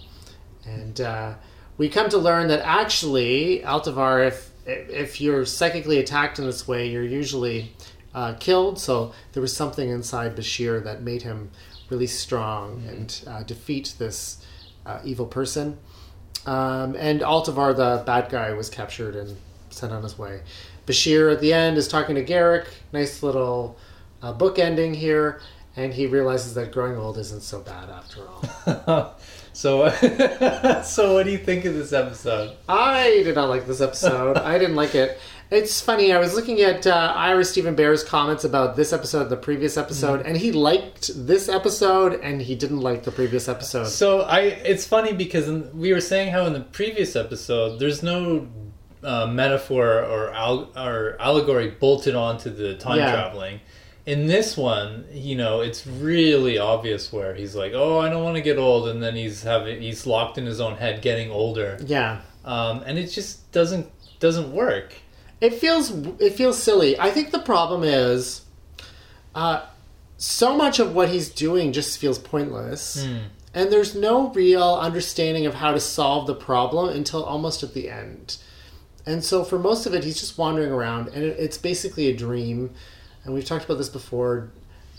And 0.65 0.99
uh, 0.99 1.35
we 1.77 1.89
come 1.89 2.09
to 2.09 2.17
learn 2.17 2.47
that 2.49 2.61
actually, 2.61 3.61
Altovar, 3.63 4.27
if 4.27 4.51
if 4.65 5.21
you're 5.21 5.45
psychically 5.45 5.97
attacked 5.97 6.39
in 6.39 6.45
this 6.45 6.67
way, 6.67 6.89
you're 6.89 7.03
usually 7.03 7.71
uh, 8.13 8.33
killed. 8.33 8.79
So 8.79 9.13
there 9.31 9.41
was 9.41 9.55
something 9.55 9.89
inside 9.89 10.35
Bashir 10.35 10.83
that 10.83 11.01
made 11.01 11.21
him 11.21 11.51
really 11.89 12.07
strong 12.07 12.83
and 12.87 13.21
uh, 13.27 13.43
defeat 13.43 13.95
this 13.97 14.45
uh, 14.85 14.99
evil 15.05 15.25
person. 15.25 15.77
Um, 16.45 16.95
and 16.95 17.21
Altovar, 17.21 17.75
the 17.75 18.03
bad 18.05 18.29
guy, 18.29 18.51
was 18.53 18.69
captured 18.69 19.15
and 19.15 19.37
sent 19.69 19.93
on 19.93 20.03
his 20.03 20.17
way. 20.17 20.41
Bashir 20.85 21.31
at 21.31 21.41
the 21.41 21.53
end 21.53 21.77
is 21.77 21.87
talking 21.87 22.15
to 22.15 22.25
Garak. 22.25 22.67
Nice 22.91 23.21
little 23.21 23.77
uh, 24.21 24.33
book 24.33 24.59
ending 24.59 24.93
here. 24.93 25.41
And 25.77 25.93
he 25.93 26.07
realizes 26.07 26.55
that 26.55 26.71
growing 26.71 26.97
old 26.97 27.17
isn't 27.19 27.41
so 27.43 27.61
bad 27.61 27.89
after 27.89 28.21
all. 28.27 29.15
so, 29.53 29.87
so 30.83 31.13
what 31.13 31.23
do 31.25 31.31
you 31.31 31.37
think 31.37 31.65
of 31.65 31.75
this 31.75 31.93
episode? 31.93 32.57
I 32.67 33.21
did 33.23 33.35
not 33.35 33.47
like 33.49 33.67
this 33.67 33.79
episode. 33.79 34.37
I 34.37 34.57
didn't 34.57 34.75
like 34.75 34.95
it. 34.95 35.19
It's 35.49 35.79
funny. 35.79 36.11
I 36.11 36.17
was 36.19 36.35
looking 36.35 36.59
at 36.61 36.85
uh, 36.85 37.13
Ira 37.15 37.45
Steven 37.45 37.73
Behr's 37.75 38.03
comments 38.03 38.43
about 38.43 38.75
this 38.75 38.91
episode, 38.91 39.29
the 39.29 39.37
previous 39.37 39.77
episode, 39.77 40.25
and 40.25 40.35
he 40.35 40.51
liked 40.51 41.11
this 41.15 41.47
episode, 41.47 42.19
and 42.21 42.41
he 42.41 42.55
didn't 42.55 42.81
like 42.81 43.03
the 43.03 43.11
previous 43.11 43.47
episode. 43.47 43.85
So 43.87 44.21
I, 44.21 44.39
it's 44.41 44.85
funny 44.85 45.13
because 45.13 45.47
in, 45.47 45.77
we 45.77 45.93
were 45.93 46.01
saying 46.01 46.31
how 46.33 46.45
in 46.47 46.53
the 46.53 46.59
previous 46.59 47.15
episode 47.15 47.79
there's 47.79 48.03
no 48.03 48.47
uh, 49.03 49.27
metaphor 49.27 50.01
or 50.03 50.33
al- 50.33 50.71
or 50.75 51.15
allegory 51.21 51.69
bolted 51.69 52.15
onto 52.15 52.49
the 52.49 52.75
time 52.75 52.97
Yeah. 52.97 53.11
traveling. 53.11 53.61
In 54.07 54.25
this 54.25 54.55
one, 54.55 55.03
you 55.11 55.35
know, 55.35 55.59
it's 55.59 55.85
really 55.85 56.57
obvious 56.57 57.11
where 57.11 57.35
he's 57.35 57.55
like, 57.55 57.73
"Oh, 57.75 57.99
I 57.99 58.09
don't 58.09 58.23
want 58.23 58.37
to 58.37 58.41
get 58.41 58.57
old," 58.57 58.87
and 58.87 59.03
then 59.03 59.15
he's 59.17 59.43
having 59.43 59.81
he's 59.81 60.07
locked 60.07 60.37
in 60.37 60.45
his 60.45 60.61
own 60.61 60.77
head, 60.77 61.01
getting 61.01 61.29
older, 61.29 61.77
Yeah, 61.85 62.21
um, 62.45 62.83
and 62.85 62.97
it 62.97 63.07
just 63.07 63.51
doesn't 63.51 63.87
doesn't 64.21 64.53
work. 64.53 64.93
it 65.41 65.53
feels 65.55 65.91
it 66.19 66.33
feels 66.33 66.57
silly. 66.57 66.97
I 66.97 67.11
think 67.11 67.31
the 67.31 67.39
problem 67.39 67.83
is, 67.83 68.43
uh, 69.35 69.65
so 70.15 70.55
much 70.55 70.79
of 70.79 70.95
what 70.95 71.09
he's 71.09 71.27
doing 71.29 71.73
just 71.73 71.99
feels 71.99 72.17
pointless, 72.17 73.05
and 73.53 73.71
there's 73.71 73.93
no 73.93 74.29
real 74.29 74.75
understanding 74.75 75.45
of 75.45 75.55
how 75.55 75.73
to 75.73 75.81
solve 75.81 76.27
the 76.27 76.33
problem 76.33 76.87
until 76.95 77.23
almost 77.25 77.61
at 77.61 77.73
the 77.73 77.89
end. 77.89 78.37
And 79.05 79.21
so 79.23 79.43
for 79.43 79.59
most 79.59 79.85
of 79.85 79.93
it, 79.93 80.05
he's 80.05 80.19
just 80.19 80.37
wandering 80.37 80.71
around, 80.71 81.09
and 81.09 81.23
it, 81.25 81.37
it's 81.37 81.57
basically 81.57 82.07
a 82.07 82.15
dream. 82.15 82.71
And 83.27 83.35
we've 83.35 83.45
talked 83.45 83.65
about 83.65 83.77
this 83.77 83.89
before. 83.89 84.49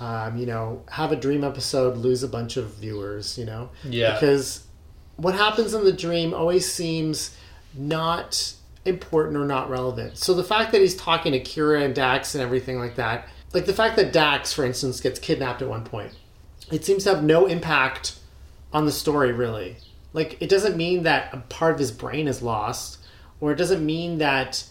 Um, 0.00 0.36
you 0.38 0.46
know, 0.46 0.84
have 0.90 1.10
a 1.10 1.16
dream 1.16 1.42
episode, 1.42 1.96
lose 1.96 2.22
a 2.22 2.28
bunch 2.28 2.56
of 2.56 2.74
viewers. 2.74 3.36
You 3.36 3.46
know, 3.46 3.70
Yeah. 3.84 4.12
because 4.14 4.62
what 5.16 5.34
happens 5.34 5.74
in 5.74 5.84
the 5.84 5.92
dream 5.92 6.32
always 6.32 6.70
seems 6.72 7.34
not 7.74 8.52
important 8.84 9.36
or 9.36 9.44
not 9.44 9.68
relevant. 9.68 10.16
So 10.18 10.34
the 10.34 10.44
fact 10.44 10.70
that 10.72 10.80
he's 10.80 10.94
talking 10.94 11.32
to 11.32 11.40
Kira 11.40 11.84
and 11.84 11.94
Dax 11.94 12.34
and 12.36 12.42
everything 12.42 12.78
like 12.78 12.94
that, 12.96 13.28
like 13.52 13.66
the 13.66 13.72
fact 13.72 13.96
that 13.96 14.12
Dax, 14.12 14.52
for 14.52 14.64
instance, 14.64 15.00
gets 15.00 15.18
kidnapped 15.18 15.62
at 15.62 15.68
one 15.68 15.84
point, 15.84 16.12
it 16.70 16.84
seems 16.84 17.02
to 17.04 17.14
have 17.14 17.24
no 17.24 17.46
impact 17.46 18.18
on 18.72 18.86
the 18.86 18.92
story 18.92 19.32
really. 19.32 19.78
Like 20.12 20.36
it 20.40 20.48
doesn't 20.48 20.76
mean 20.76 21.02
that 21.02 21.34
a 21.34 21.38
part 21.38 21.72
of 21.72 21.78
his 21.80 21.90
brain 21.90 22.28
is 22.28 22.40
lost, 22.40 22.98
or 23.40 23.50
it 23.52 23.56
doesn't 23.56 23.84
mean 23.84 24.18
that 24.18 24.64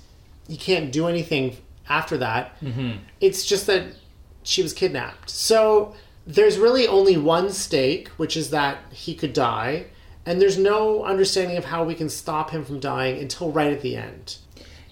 he 0.48 0.56
can't 0.58 0.92
do 0.92 1.08
anything 1.08 1.58
after 1.90 2.18
that. 2.18 2.60
Mm-hmm. 2.62 3.00
It's 3.22 3.46
just 3.46 3.68
that 3.68 3.84
she 4.44 4.62
was 4.62 4.74
kidnapped. 4.74 5.30
So 5.30 5.96
there's 6.26 6.58
really 6.58 6.88
only 6.88 7.18
one 7.18 7.52
stake, 7.52 8.10
which 8.10 8.36
is 8.36 8.50
that 8.50 8.80
he 8.92 9.16
could 9.16 9.34
die, 9.34 9.88
and 10.26 10.42
there's 10.42 10.58
no 10.58 11.04
understanding 11.04 11.58
of 11.58 11.66
how 11.66 11.84
we 11.84 11.96
can 11.96 12.10
stop 12.10 12.52
him 12.52 12.66
from 12.66 12.80
dying 12.80 13.20
until 13.20 13.52
right 13.52 13.72
at 13.72 13.82
the 13.82 13.96
end. 13.96 14.38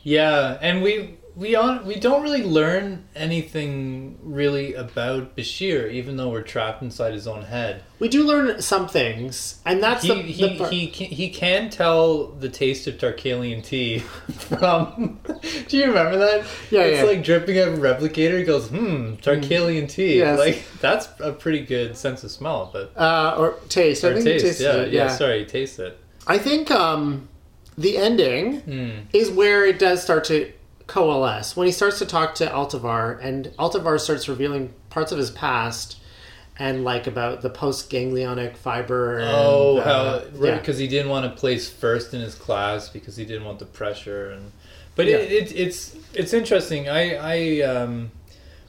Yeah, 0.03 0.57
and 0.61 0.81
we 0.81 1.17
we 1.35 1.53
on 1.55 1.85
we 1.85 1.95
don't 1.99 2.23
really 2.23 2.43
learn 2.43 3.05
anything 3.15 4.17
really 4.23 4.73
about 4.73 5.35
Bashir, 5.35 5.91
even 5.91 6.15
though 6.15 6.29
we're 6.29 6.41
trapped 6.41 6.81
inside 6.81 7.13
his 7.13 7.27
own 7.27 7.43
head. 7.43 7.83
We 7.99 8.07
do 8.07 8.23
learn 8.23 8.61
some 8.61 8.87
things, 8.87 9.61
and 9.65 9.81
that's 9.83 10.03
He 10.03 10.09
the, 10.09 10.15
he, 10.21 10.47
the 10.49 10.57
part- 10.57 10.71
he 10.73 10.87
can, 10.87 11.07
he 11.07 11.29
can 11.29 11.69
tell 11.69 12.27
the 12.27 12.47
taste 12.49 12.87
of 12.87 12.95
Tarkalian 12.97 13.63
tea 13.63 13.99
from. 14.37 15.19
do 15.67 15.77
you 15.77 15.87
remember 15.87 16.17
that? 16.17 16.45
Yeah, 16.71 16.81
it's 16.81 16.99
yeah. 17.01 17.05
like 17.05 17.23
dripping 17.23 17.59
out 17.59 17.67
of 17.69 17.73
a 17.75 17.81
replicator. 17.81 18.37
He 18.37 18.43
goes, 18.45 18.69
"Hmm, 18.69 19.15
Tarkalian 19.15 19.89
tea." 19.89 20.17
Yes. 20.19 20.39
Like 20.39 20.63
that's 20.79 21.09
a 21.19 21.33
pretty 21.33 21.65
good 21.65 21.97
sense 21.97 22.23
of 22.23 22.31
smell, 22.31 22.69
but 22.71 22.91
uh, 22.97 23.35
or 23.37 23.55
taste. 23.69 24.03
I 24.05 24.09
or 24.09 24.13
think 24.21 24.41
taste. 24.41 24.61
Yeah, 24.61 24.77
it, 24.77 24.93
yeah, 24.93 25.09
Sorry, 25.09 25.45
taste 25.45 25.79
it. 25.79 25.97
I 26.27 26.37
think 26.37 26.71
um, 26.71 27.27
the 27.77 27.97
ending 27.97 28.61
Hmm. 28.61 28.89
is 29.13 29.29
where 29.29 29.65
it 29.65 29.79
does 29.79 30.01
start 30.01 30.23
to 30.25 30.51
coalesce. 30.87 31.55
When 31.55 31.65
he 31.67 31.71
starts 31.71 31.99
to 31.99 32.05
talk 32.05 32.35
to 32.35 32.45
Altovar, 32.47 33.19
and 33.23 33.47
Altovar 33.57 33.99
starts 33.99 34.27
revealing 34.27 34.73
parts 34.89 35.11
of 35.11 35.17
his 35.17 35.31
past 35.31 35.97
and 36.57 36.83
like 36.85 37.05
about 37.07 37.41
the 37.41 37.49
post 37.49 37.89
ganglionic 37.89 38.55
fiber. 38.55 39.17
And, 39.19 39.29
Oh, 39.29 39.77
uh, 39.77 39.83
how 39.83 40.25
right 40.39 40.49
yeah. 40.53 40.57
because 40.57 40.77
he 40.77 40.87
didn't 40.87 41.09
want 41.09 41.25
to 41.29 41.37
place 41.39 41.69
first 41.69 42.13
in 42.13 42.21
his 42.21 42.35
class 42.35 42.87
because 42.89 43.15
he 43.17 43.25
didn't 43.25 43.45
want 43.45 43.59
the 43.59 43.65
pressure 43.65 44.31
and. 44.31 44.51
But 44.95 45.07
Yeah. 45.07 45.17
it, 45.17 45.31
it, 45.51 45.59
it's 45.59 45.95
it's 46.13 46.31
interesting. 46.33 46.87
I 46.87 47.15
I 47.15 47.61
um, 47.63 48.11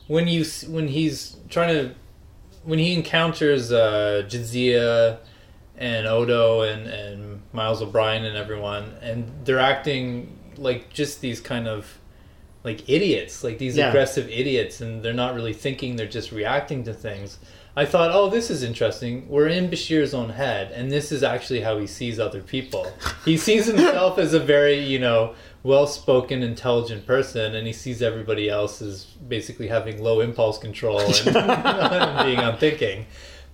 when 0.09 0.27
you 0.27 0.45
when 0.69 0.89
he's 0.89 1.37
trying 1.49 1.75
to 1.75 1.95
when 2.65 2.81
he 2.81 2.93
encounters 2.95 3.71
uh, 3.71 4.25
Jadzia 4.27 5.19
and 5.79 6.07
Odo 6.09 6.63
and 6.63 6.89
and 6.89 7.43
Miles 7.53 7.81
O'Brien 7.83 8.25
and 8.25 8.37
everyone 8.37 8.95
and 9.03 9.31
they're 9.45 9.61
acting 9.61 10.37
like 10.57 10.93
just 10.93 11.21
these 11.21 11.39
kind 11.41 11.69
of 11.69 11.99
like 12.67 12.87
idiots, 12.91 13.43
like 13.43 13.57
these 13.59 13.77
Yeah. 13.79 13.89
aggressive 13.89 14.29
idiots, 14.29 14.83
and 14.83 15.03
they're 15.03 15.15
not 15.15 15.35
really 15.35 15.55
thinking; 15.55 15.97
they're 15.97 16.07
just 16.07 16.33
reacting 16.33 16.85
to 16.85 16.93
things. 16.93 17.39
I 17.79 17.85
thought, 17.85 18.11
oh, 18.11 18.31
this 18.31 18.51
is 18.51 18.63
interesting. 18.63 19.29
We're 19.29 19.49
in 19.49 19.69
Bashir's 19.71 20.15
own 20.15 20.31
head, 20.31 20.73
and 20.73 20.91
this 20.91 21.13
is 21.13 21.23
actually 21.23 21.61
how 21.61 21.79
he 21.79 21.87
sees 21.87 22.19
other 22.19 22.41
people. 22.41 22.91
He 23.25 23.37
sees 23.47 23.67
himself 23.67 24.19
as 24.19 24.33
a 24.33 24.41
very, 24.41 24.79
you 24.79 24.99
know, 24.99 25.35
well-spoken, 25.63 26.43
intelligent 26.43 27.07
person, 27.07 27.55
and 27.55 27.67
he 27.67 27.73
sees 27.75 28.01
everybody 28.01 28.49
else 28.49 28.81
as 28.81 29.05
basically 29.05 29.69
having 29.69 30.03
low 30.03 30.21
impulse 30.21 30.59
control 30.59 31.01
and, 31.27 32.27
being 32.27 32.39
unthinking. 32.39 33.07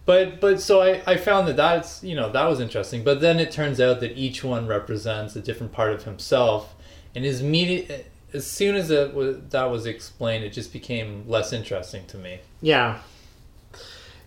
But 0.04 0.40
but 0.40 0.60
so 0.60 0.82
I, 0.82 1.02
I 1.06 1.16
found 1.16 1.48
that 1.48 1.56
that's 1.56 2.02
you 2.04 2.14
know 2.14 2.30
that 2.30 2.44
was 2.48 2.60
interesting. 2.60 3.02
But 3.02 3.20
then 3.20 3.40
it 3.40 3.50
turns 3.50 3.80
out 3.80 4.00
that 4.00 4.16
each 4.16 4.42
one 4.44 4.66
represents 4.68 5.34
a 5.36 5.40
different 5.40 5.72
part 5.72 5.92
of 5.92 6.04
himself, 6.04 6.74
and 7.14 7.24
his 7.24 7.40
immediate 7.40 8.11
as 8.34 8.46
soon 8.46 8.74
as 8.74 8.90
it 8.90 9.14
was, 9.14 9.36
that 9.50 9.64
was 9.64 9.86
explained, 9.86 10.44
it 10.44 10.52
just 10.52 10.72
became 10.72 11.24
less 11.28 11.52
interesting 11.52 12.06
to 12.06 12.18
me. 12.18 12.40
Yeah. 12.60 13.00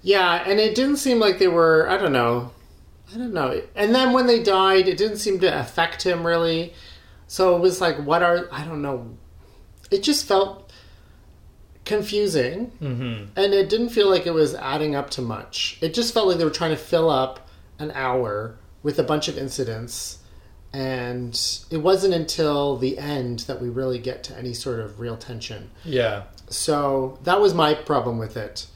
Yeah, 0.02 0.44
and 0.46 0.60
it 0.60 0.76
didn't 0.76 0.98
seem 0.98 1.20
like 1.20 1.40
they 1.40 1.48
were, 1.48 1.90
I 1.90 1.98
don't 1.98 2.14
know. 2.14 2.52
I 3.14 3.18
don't 3.18 3.34
know. 3.34 3.62
And 3.76 3.94
then 3.94 4.14
when 4.14 4.28
they 4.28 4.44
died, 4.44 4.88
it 4.88 4.98
didn't 4.98 5.18
seem 5.18 5.40
to 5.40 5.60
affect 5.60 6.04
him 6.04 6.26
really. 6.26 6.74
So 7.28 7.56
it 7.56 7.60
was 7.60 7.82
like, 7.82 7.98
what 7.98 8.22
are, 8.22 8.48
I 8.52 8.66
don't 8.66 8.82
know. 8.82 9.18
It 9.90 10.04
just 10.04 10.26
felt 10.28 10.72
confusing. 11.86 12.72
Mm-hmm. 12.82 13.32
And 13.36 13.54
it 13.54 13.70
didn't 13.70 13.90
feel 13.90 14.10
like 14.10 14.26
it 14.28 14.34
was 14.34 14.56
adding 14.56 14.96
up 14.96 15.10
to 15.12 15.22
much. 15.22 15.78
It 15.82 15.94
just 15.94 16.14
felt 16.14 16.28
like 16.28 16.38
they 16.38 16.46
were 16.46 16.52
trying 16.52 16.72
to 16.72 16.78
fill 16.78 17.10
up 17.10 17.48
an 17.80 17.92
hour 17.92 18.58
with 18.84 19.00
a 19.00 19.04
bunch 19.04 19.28
of 19.28 19.38
incidents. 19.38 20.20
And 20.76 21.42
it 21.72 21.78
wasn't 21.78 22.14
until 22.14 22.76
the 22.76 22.98
end 22.98 23.40
that 23.42 23.62
we 23.62 23.70
really 23.70 23.98
get 23.98 24.24
to 24.26 24.38
any 24.38 24.54
sort 24.54 24.82
of 24.82 25.00
real 25.00 25.16
tension. 25.16 25.72
Yeah. 25.86 26.24
So 26.50 27.18
that 27.24 27.40
was 27.40 27.54
my 27.54 27.74
problem 27.74 28.18
with 28.18 28.36
it. 28.36 28.68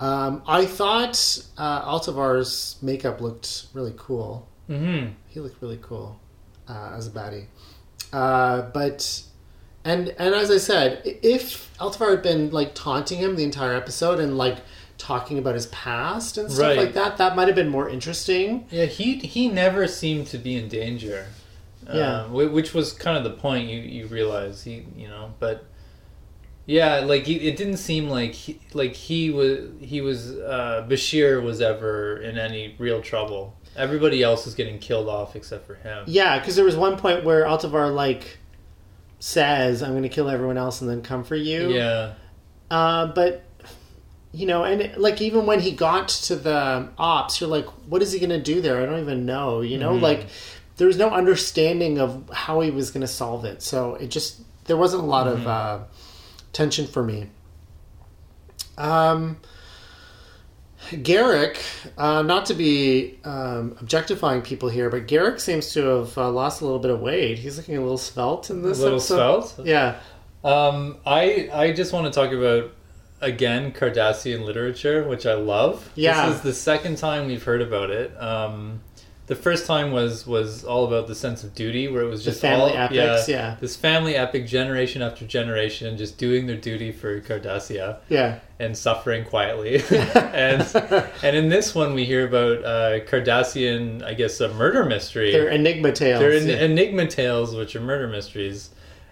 Um, 0.00 0.42
I 0.46 0.66
thought 0.66 1.16
uh, 1.56 1.82
Altovar's 1.82 2.76
makeup 2.82 3.22
looked 3.22 3.68
really 3.72 3.94
cool. 3.96 4.48
Mm-hmm. 4.68 5.14
He 5.28 5.40
looked 5.40 5.62
really 5.62 5.78
cool 5.80 6.20
uh, 6.68 6.92
as 6.94 7.06
a 7.06 7.10
baddie. 7.10 7.46
Uh, 8.12 8.62
but 8.72 9.22
and 9.84 10.14
and 10.18 10.34
as 10.34 10.50
I 10.50 10.58
said, 10.58 11.00
if 11.04 11.74
Altovar 11.78 12.10
had 12.10 12.22
been 12.22 12.50
like 12.50 12.74
taunting 12.74 13.18
him 13.18 13.36
the 13.36 13.44
entire 13.44 13.74
episode 13.74 14.20
and 14.20 14.36
like 14.36 14.58
talking 15.00 15.38
about 15.38 15.54
his 15.54 15.66
past 15.66 16.36
and 16.38 16.50
stuff 16.52 16.62
Right. 16.68 16.76
like 16.78 16.92
that, 16.94 17.16
that 17.16 17.34
might 17.34 17.48
have 17.48 17.56
been 17.56 17.68
more 17.70 17.88
interesting. 17.88 18.66
Yeah, 18.70 18.84
he 18.86 19.16
he 19.16 19.48
never 19.48 19.86
seemed 19.88 20.26
to 20.28 20.38
be 20.38 20.54
in 20.56 20.68
danger. 20.68 21.26
Yeah. 21.92 22.24
um, 22.24 22.32
which 22.34 22.72
was 22.74 22.92
kind 22.92 23.16
of 23.16 23.24
the 23.24 23.30
point. 23.38 23.68
You 23.68 23.80
you 23.80 24.06
realize 24.06 24.62
he 24.62 24.84
you 24.96 25.08
know, 25.08 25.34
but 25.40 25.64
yeah, 26.66 27.00
like 27.00 27.24
he, 27.26 27.36
it 27.48 27.56
didn't 27.56 27.78
seem 27.78 28.08
like 28.08 28.32
he, 28.32 28.60
like 28.74 28.94
he 28.94 29.30
was 29.30 29.70
he 29.80 30.00
was 30.00 30.30
uh, 30.38 30.86
Bashir 30.88 31.42
was 31.42 31.60
ever 31.60 32.18
in 32.18 32.38
any 32.38 32.76
real 32.78 33.00
trouble. 33.02 33.56
Everybody 33.76 34.22
else 34.22 34.44
was 34.44 34.54
getting 34.54 34.78
killed 34.78 35.08
off 35.08 35.34
except 35.34 35.66
for 35.66 35.76
him. 35.76 36.04
Yeah, 36.06 36.38
because 36.38 36.54
there 36.56 36.64
was 36.64 36.76
one 36.76 36.96
point 36.96 37.24
where 37.24 37.44
Altovar 37.44 37.92
like 37.92 38.38
says, 39.18 39.82
"I'm 39.82 39.90
going 39.90 40.02
to 40.02 40.08
kill 40.08 40.28
everyone 40.28 40.58
else 40.58 40.80
and 40.80 40.88
then 40.90 41.02
come 41.02 41.24
for 41.24 41.36
you." 41.36 41.70
Yeah, 41.72 42.14
Uh, 42.70 43.06
but 43.06 43.42
you 44.32 44.46
know, 44.46 44.64
and 44.64 44.96
like 44.96 45.20
even 45.20 45.46
when 45.46 45.60
he 45.60 45.72
got 45.72 46.08
to 46.08 46.36
the 46.36 46.88
ops, 46.98 47.40
you're 47.40 47.50
like, 47.50 47.66
what 47.88 48.00
is 48.02 48.12
he 48.12 48.18
going 48.18 48.30
to 48.30 48.40
do 48.40 48.60
there? 48.60 48.80
I 48.82 48.86
don't 48.86 49.00
even 49.00 49.26
know. 49.26 49.60
You 49.60 49.78
know, 49.78 49.92
Mhm. 49.94 50.00
like 50.02 50.26
there 50.76 50.86
was 50.86 50.96
no 50.96 51.10
understanding 51.10 51.98
of 51.98 52.28
how 52.32 52.60
he 52.60 52.70
was 52.70 52.90
going 52.90 53.00
to 53.02 53.06
solve 53.08 53.44
it. 53.44 53.62
So 53.62 53.94
it 53.96 54.08
just 54.08 54.40
there 54.66 54.76
wasn't 54.76 55.02
a 55.02 55.06
lot 55.06 55.26
of 55.26 55.46
uh, 55.46 55.78
tension 56.52 56.86
for 56.86 57.02
me. 57.02 57.26
Um. 58.78 59.36
Garak, 60.92 61.58
uh, 61.98 62.22
not 62.22 62.46
to 62.46 62.54
be 62.54 63.18
um, 63.24 63.76
objectifying 63.80 64.40
people 64.42 64.68
here, 64.70 64.88
but 64.90 65.06
Garak 65.06 65.38
seems 65.38 65.72
to 65.74 65.84
have 65.84 66.18
uh, 66.18 66.30
lost 66.30 66.62
a 66.62 66.64
little 66.64 66.80
bit 66.80 66.90
of 66.90 67.00
weight. 67.00 67.38
He's 67.38 67.58
looking 67.58 67.76
a 67.76 67.80
little 67.80 67.98
svelte 67.98 68.50
in 68.50 68.60
a 68.60 68.62
this 68.68 68.78
little 68.80 68.96
episode. 68.96 69.44
svelte. 69.44 69.66
Yeah. 69.66 70.00
Um, 70.42 70.96
I 71.06 71.48
I 71.52 71.72
just 71.72 71.92
want 71.92 72.06
to 72.06 72.18
talk 72.18 72.32
about 72.32 72.72
again 73.20 73.72
Cardassian 73.72 74.44
literature, 74.44 75.04
which 75.04 75.26
I 75.26 75.34
love. 75.34 75.90
Yeah. 75.94 76.26
this 76.28 76.36
is 76.36 76.42
the 76.42 76.54
second 76.54 76.96
time 76.98 77.26
we've 77.26 77.42
heard 77.42 77.62
about 77.62 77.90
it. 77.90 78.14
Um, 78.20 78.80
the 79.26 79.36
first 79.36 79.64
time 79.64 79.92
was 79.92 80.26
was 80.26 80.64
all 80.64 80.84
about 80.86 81.06
the 81.06 81.14
sense 81.14 81.44
of 81.44 81.54
duty, 81.54 81.86
where 81.86 82.02
it 82.02 82.08
was 82.08 82.24
The 82.24 82.32
just 82.32 82.40
family 82.40 82.72
all, 82.72 82.78
epics, 82.78 83.28
yeah. 83.28 83.54
this 83.60 83.76
family 83.76 84.16
epic, 84.16 84.44
generation 84.48 85.02
after 85.02 85.24
generation, 85.24 85.96
just 85.96 86.18
doing 86.18 86.48
their 86.48 86.56
duty 86.56 86.90
for 86.90 87.20
Cardassia 87.20 87.98
Yeah. 88.08 88.40
and 88.58 88.76
suffering 88.76 89.24
quietly. 89.24 89.82
and 90.16 90.62
and 91.22 91.36
in 91.36 91.48
this 91.48 91.76
one, 91.76 91.94
we 91.94 92.04
hear 92.06 92.26
about 92.26 92.64
uh, 92.64 93.00
Cardassian, 93.06 94.02
I 94.02 94.14
guess, 94.14 94.40
a 94.40 94.48
murder 94.54 94.84
mystery. 94.84 95.30
They're 95.30 95.48
Enigma 95.48 95.92
tales. 95.92 96.18
They're 96.18 96.32
en- 96.32 96.48
yeah. 96.48 96.64
enigma 96.64 97.06
tales, 97.06 97.54
which 97.54 97.76
are 97.76 97.80
murder 97.80 98.08
mysteries, 98.08 98.70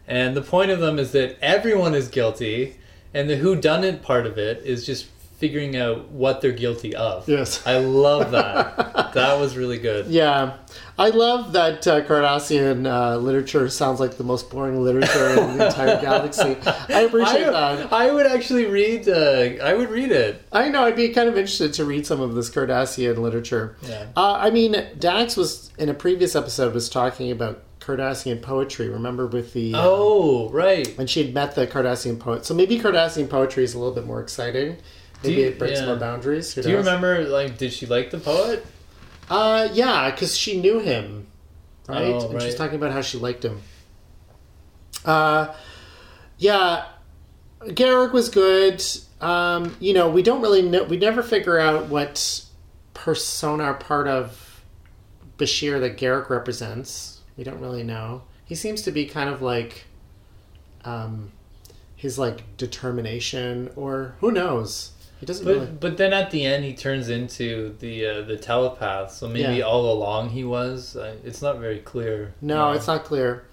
and 0.08 0.36
the 0.36 0.42
point 0.42 0.72
of 0.72 0.80
them 0.80 0.98
is 0.98 1.12
that 1.12 1.38
everyone 1.40 1.94
is 1.94 2.08
guilty, 2.08 2.74
and 3.14 3.28
the 3.28 3.36
who 3.36 3.56
done 3.56 3.84
it 3.84 4.02
part 4.02 4.26
of 4.26 4.38
it 4.38 4.64
is 4.64 4.84
just 4.84 5.06
figuring 5.38 5.76
out 5.76 6.08
what 6.08 6.40
they're 6.40 6.50
guilty 6.50 6.96
of. 6.96 7.28
Yes. 7.28 7.64
I 7.64 7.78
love 7.78 8.32
that. 8.32 8.76
that 9.14 9.38
was 9.38 9.56
really 9.56 9.78
good. 9.78 10.06
Yeah, 10.06 10.56
I 10.98 11.10
love 11.10 11.52
that 11.52 11.86
uh, 11.86 12.02
Cardassian 12.02 12.86
uh, 12.86 13.16
literature 13.18 13.68
sounds 13.68 14.00
like 14.00 14.16
the 14.16 14.24
most 14.24 14.50
boring 14.50 14.82
literature 14.82 15.28
in 15.30 15.56
the 15.56 15.68
entire 15.68 16.00
galaxy. 16.02 16.56
I 16.66 17.02
appreciate 17.02 17.46
I, 17.46 17.76
that. 17.76 17.92
I 17.92 18.10
would 18.10 18.26
actually 18.26 18.66
read. 18.66 19.08
Uh, 19.08 19.62
I 19.62 19.74
would 19.74 19.90
read 19.90 20.10
it. 20.10 20.42
I 20.50 20.68
know 20.68 20.82
I'd 20.82 20.96
be 20.96 21.10
kind 21.10 21.28
of 21.28 21.36
interested 21.36 21.72
to 21.74 21.84
read 21.84 22.04
some 22.04 22.20
of 22.20 22.34
this 22.34 22.50
Cardassian 22.50 23.18
literature. 23.18 23.76
Yeah. 23.82 24.06
Uh, 24.16 24.32
I 24.32 24.50
mean, 24.50 24.74
Dax 24.98 25.36
was 25.36 25.70
in 25.78 25.88
a 25.88 25.94
previous 25.94 26.34
episode 26.34 26.74
was 26.74 26.88
talking 26.88 27.30
about 27.30 27.62
Cardassian 27.80 28.42
poetry. 28.42 28.88
Remember 28.88 29.26
with 29.26 29.52
the 29.52 29.74
uh, 29.74 29.80
Oh, 29.82 30.48
right. 30.50 30.86
when 30.98 31.06
she 31.06 31.22
had 31.24 31.32
met 31.34 31.54
the 31.54 31.66
Cardassian 31.66 32.18
poet. 32.18 32.44
So 32.44 32.54
maybe 32.54 32.78
Cardassian 32.78 33.28
poetry 33.30 33.64
is 33.64 33.74
a 33.74 33.78
little 33.78 33.94
bit 33.94 34.06
more 34.06 34.20
exciting. 34.20 34.76
Maybe 35.22 35.40
you- 35.42 35.46
it 35.48 35.58
breaks 35.58 35.80
yeah. 35.80 35.86
more 35.86 35.96
boundaries. 35.96 36.52
Who 36.54 36.62
Do 36.62 36.70
you 36.70 36.76
remember? 36.76 37.24
Like, 37.24 37.58
did 37.58 37.72
she 37.72 37.86
like 37.86 38.10
the 38.10 38.18
poet? 38.18 38.64
Uh, 39.30 39.68
yeah, 39.72 40.10
because 40.10 40.36
she 40.36 40.60
knew 40.60 40.78
him, 40.78 41.26
right? 41.88 42.06
Oh, 42.06 42.30
And 42.30 42.40
she's 42.42 42.52
right. 42.52 42.56
talking 42.58 42.76
about 42.76 42.92
how 42.92 43.00
she 43.02 43.18
liked 43.18 43.44
him. 43.44 43.60
Uh, 45.04 45.54
yeah, 46.38 46.86
Garak 47.60 48.12
was 48.12 48.28
good. 48.28 48.82
Um, 49.20 49.76
you 49.80 49.92
know, 49.92 50.08
we 50.08 50.22
don't 50.22 50.40
really 50.40 50.62
know. 50.62 50.84
We 50.84 50.96
never 50.96 51.22
figure 51.22 51.58
out 51.58 51.86
what 51.88 52.44
persona 52.94 53.64
or 53.64 53.74
part 53.74 54.06
of 54.08 54.62
Bashir 55.36 55.80
that 55.80 55.96
Garak 55.98 56.30
represents. 56.30 57.17
We 57.38 57.44
don't 57.44 57.60
really 57.60 57.84
know. 57.84 58.22
He 58.44 58.54
seems 58.54 58.82
to 58.82 58.90
be 58.90 59.06
kind 59.06 59.30
of 59.30 59.40
like, 59.40 59.84
um, 60.84 61.32
his 61.96 62.18
like 62.18 62.56
determination, 62.56 63.70
or 63.76 64.14
who 64.20 64.30
knows? 64.30 64.92
He 65.20 65.26
doesn't 65.26 65.44
But 65.44 65.54
really. 65.54 65.66
but 65.66 65.96
then 65.96 66.12
at 66.12 66.30
the 66.30 66.44
end 66.44 66.64
he 66.64 66.74
turns 66.74 67.08
into 67.08 67.74
the 67.80 68.06
uh, 68.06 68.22
the 68.22 68.36
telepath. 68.36 69.12
So 69.12 69.26
maybe 69.28 69.56
Yeah. 69.58 69.64
all 69.64 69.90
along 69.92 70.30
he 70.30 70.44
was. 70.44 70.96
Uh, 70.96 71.16
it's 71.24 71.42
not 71.42 71.58
very 71.58 71.78
clear. 71.78 72.34
No, 72.40 72.72
it's 72.72 72.86
not 72.86 73.04
clear. 73.04 73.44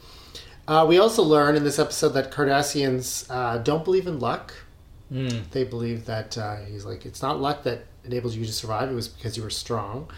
Uh, 0.67 0.85
we 0.87 0.97
also 0.99 1.21
learn 1.23 1.55
in 1.55 1.63
this 1.63 1.77
episode 1.79 2.09
that 2.09 2.31
Cardassians 2.31 3.25
uh, 3.29 3.57
don't 3.59 3.83
believe 3.83 4.07
in 4.07 4.19
luck. 4.19 4.53
Mm. 5.11 5.49
They 5.51 5.63
believe 5.63 6.05
that 6.05 6.35
uh, 6.37 6.57
he's 6.65 6.85
like, 6.85 7.05
it's 7.05 7.21
not 7.21 7.39
luck 7.39 7.63
that 7.63 7.85
enables 8.03 8.35
you 8.35 8.45
to 8.45 8.51
survive, 8.51 8.89
it 8.91 8.95
was 8.95 9.07
because 9.07 9.37
you 9.37 9.43
were 9.43 9.51
strong. 9.51 10.09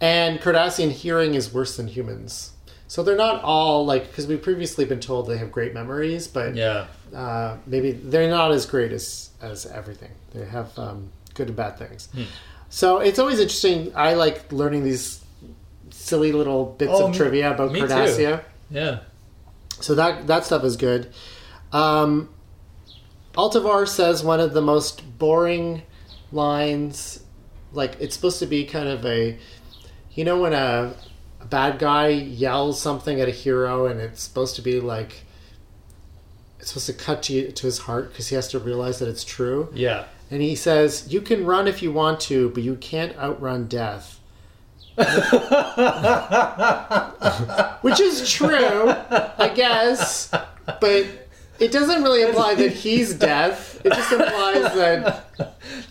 And 0.00 0.38
Cardassian 0.40 0.90
hearing 0.90 1.34
is 1.34 1.52
worse 1.52 1.76
than 1.78 1.88
humans. 1.88 2.52
So 2.88 3.02
they're 3.02 3.16
not 3.16 3.42
all 3.42 3.84
like, 3.84 4.06
because 4.08 4.26
we've 4.26 4.42
previously 4.42 4.84
been 4.84 5.00
told 5.00 5.26
they 5.26 5.38
have 5.38 5.50
great 5.50 5.74
memories, 5.74 6.28
but 6.28 6.54
Yeah. 6.54 6.86
uh, 7.14 7.56
maybe 7.66 7.90
they're 7.92 8.30
not 8.30 8.52
as 8.52 8.64
great 8.66 8.92
as, 8.92 9.30
as 9.42 9.66
everything. 9.66 10.12
They 10.32 10.44
have 10.46 10.78
um, 10.78 11.10
good 11.34 11.48
and 11.48 11.56
bad 11.56 11.78
things. 11.78 12.08
Hmm. 12.14 12.22
So 12.68 12.98
it's 12.98 13.18
always 13.18 13.40
interesting. 13.40 13.92
I 13.96 14.14
like 14.14 14.52
learning 14.52 14.84
these 14.84 15.22
silly 15.90 16.30
little 16.32 16.64
bits 16.78 16.92
Oh, 16.94 17.06
of 17.06 17.10
me- 17.12 17.16
trivia 17.16 17.52
about. 17.54 17.72
Cardassia. 17.72 18.42
Yeah. 18.70 19.00
So 19.80 19.94
that 19.96 20.26
that 20.28 20.44
stuff 20.44 20.64
is 20.64 20.76
good. 20.76 21.12
Um, 21.72 22.28
Altovar 23.34 23.86
says 23.86 24.24
one 24.24 24.40
of 24.40 24.52
the 24.54 24.62
most 24.62 25.18
boring 25.18 25.82
lines. 26.32 27.20
Like 27.72 27.96
it's 28.00 28.14
supposed 28.14 28.38
to 28.38 28.46
be 28.46 28.64
kind 28.64 28.88
of 28.88 29.04
a, 29.04 29.38
you 30.14 30.24
know, 30.24 30.40
when 30.40 30.52
a 30.54 30.94
bad 31.48 31.78
guy 31.78 32.08
yells 32.08 32.80
something 32.80 33.20
at 33.20 33.28
a 33.28 33.32
hero, 33.32 33.86
and 33.86 34.00
it's 34.00 34.22
supposed 34.22 34.56
to 34.56 34.62
be 34.62 34.80
like, 34.80 35.22
it's 36.58 36.68
supposed 36.68 36.86
to 36.86 36.92
cut 36.92 37.22
to, 37.24 37.52
to 37.52 37.66
his 37.66 37.78
heart 37.78 38.10
because 38.10 38.28
he 38.28 38.34
has 38.34 38.48
to 38.48 38.58
realize 38.58 38.98
that 38.98 39.08
it's 39.08 39.24
true. 39.24 39.68
Yeah. 39.74 40.04
And 40.30 40.42
he 40.42 40.56
says, 40.56 41.06
"You 41.08 41.20
can 41.20 41.46
run 41.46 41.68
if 41.68 41.82
you 41.82 41.92
want 41.92 42.20
to, 42.20 42.50
but 42.50 42.62
you 42.62 42.76
can't 42.76 43.16
outrun 43.16 43.68
death." 43.68 44.20
Which 47.82 48.00
is 48.00 48.30
true, 48.30 48.88
I 48.88 49.52
guess, 49.54 50.32
but 50.80 51.25
it 51.60 51.72
doesn't 51.72 52.02
really 52.02 52.22
imply 52.22 52.54
that 52.54 52.72
he's 52.84 53.14
deaf. 53.14 53.80
It 53.84 53.92
just 53.92 54.12
implies 54.12 54.74
that, 54.74 55.24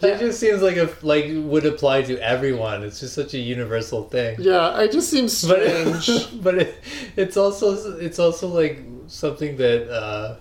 That 0.01 0.19
just 0.19 0.39
seems 0.39 0.61
like 0.61 0.77
a 0.77 0.89
like 1.01 1.25
would 1.29 1.65
apply 1.65 2.03
to 2.03 2.17
everyone. 2.19 2.83
It's 2.83 2.99
just 2.99 3.13
such 3.15 3.33
a 3.33 3.39
universal 3.39 4.03
thing. 4.03 4.37
yeah, 4.39 4.79
it 4.81 4.91
just 4.91 5.09
seems 5.09 5.41
But 5.47 6.01
strange. 6.01 6.43
but 6.43 6.55
it, 6.55 6.75
it's 7.15 7.37
also 7.37 7.97
it's 7.97 8.19
also 8.19 8.47
like 8.47 8.81
something 9.07 9.57
that 9.57 9.89
uh, 9.91 10.35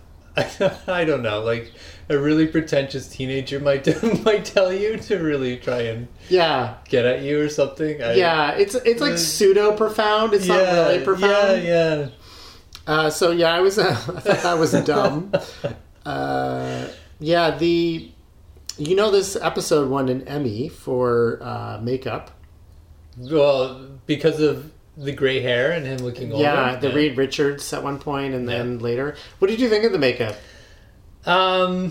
I, 0.88 1.04
don't 1.04 1.22
know, 1.22 1.40
like 1.42 1.72
a 2.08 2.18
really 2.18 2.48
pretentious 2.48 3.06
teenager 3.08 3.60
might 3.60 3.87
might 4.24 4.44
tell 4.44 4.72
you 4.72 4.96
to 4.98 5.18
really 5.18 5.56
try 5.58 5.82
and 5.82 6.08
Yeah, 6.28 6.74
get 6.88 7.04
at 7.04 7.22
you 7.22 7.40
or 7.40 7.48
something. 7.48 8.02
I, 8.02 8.14
yeah, 8.14 8.50
it's 8.52 8.74
it's 8.74 9.00
like 9.00 9.12
Uh, 9.14 9.16
pseudo 9.18 9.76
profound. 9.76 10.32
It's 10.34 10.46
not 10.48 10.60
really 10.60 11.04
profound. 11.04 11.62
Yeah, 11.62 12.00
yeah. 12.00 12.08
Uh, 12.87 13.11
so 13.11 13.31
yeah, 13.31 13.55
I 13.55 13.61
was 13.61 13.79
uh, 13.79 13.90
I 13.90 14.20
thought 14.20 14.42
that 14.42 14.59
was 14.59 14.73
dumb. 14.85 15.33
Uh, 16.05 16.87
yeah, 17.18 17.57
the 17.57 18.11
you 18.77 18.94
know 18.94 19.11
this 19.11 19.37
episode 19.37 19.88
won 19.88 20.11
an 20.11 20.29
Emmy 20.29 20.68
for 20.68 21.38
uh, 21.40 21.81
makeup. 21.83 22.31
Well, 23.16 23.88
because 24.05 24.38
of 24.38 24.70
the 24.97 25.12
gray 25.12 25.40
hair 25.40 25.73
and 25.73 25.87
him 25.87 25.99
looking 25.99 26.33
older. 26.33 26.44
Yeah, 26.44 26.77
the 26.77 26.92
Reed 26.92 27.16
Richards 27.16 27.73
at 27.73 27.83
one 27.83 27.99
point, 27.99 28.35
and 28.35 28.49
then 28.49 28.81
later. 28.81 29.16
What 29.38 29.49
did 29.49 29.61
you 29.61 29.68
think 29.68 29.85
of 29.85 29.92
the 29.92 29.99
makeup? 29.99 30.37
Um, 31.25 31.87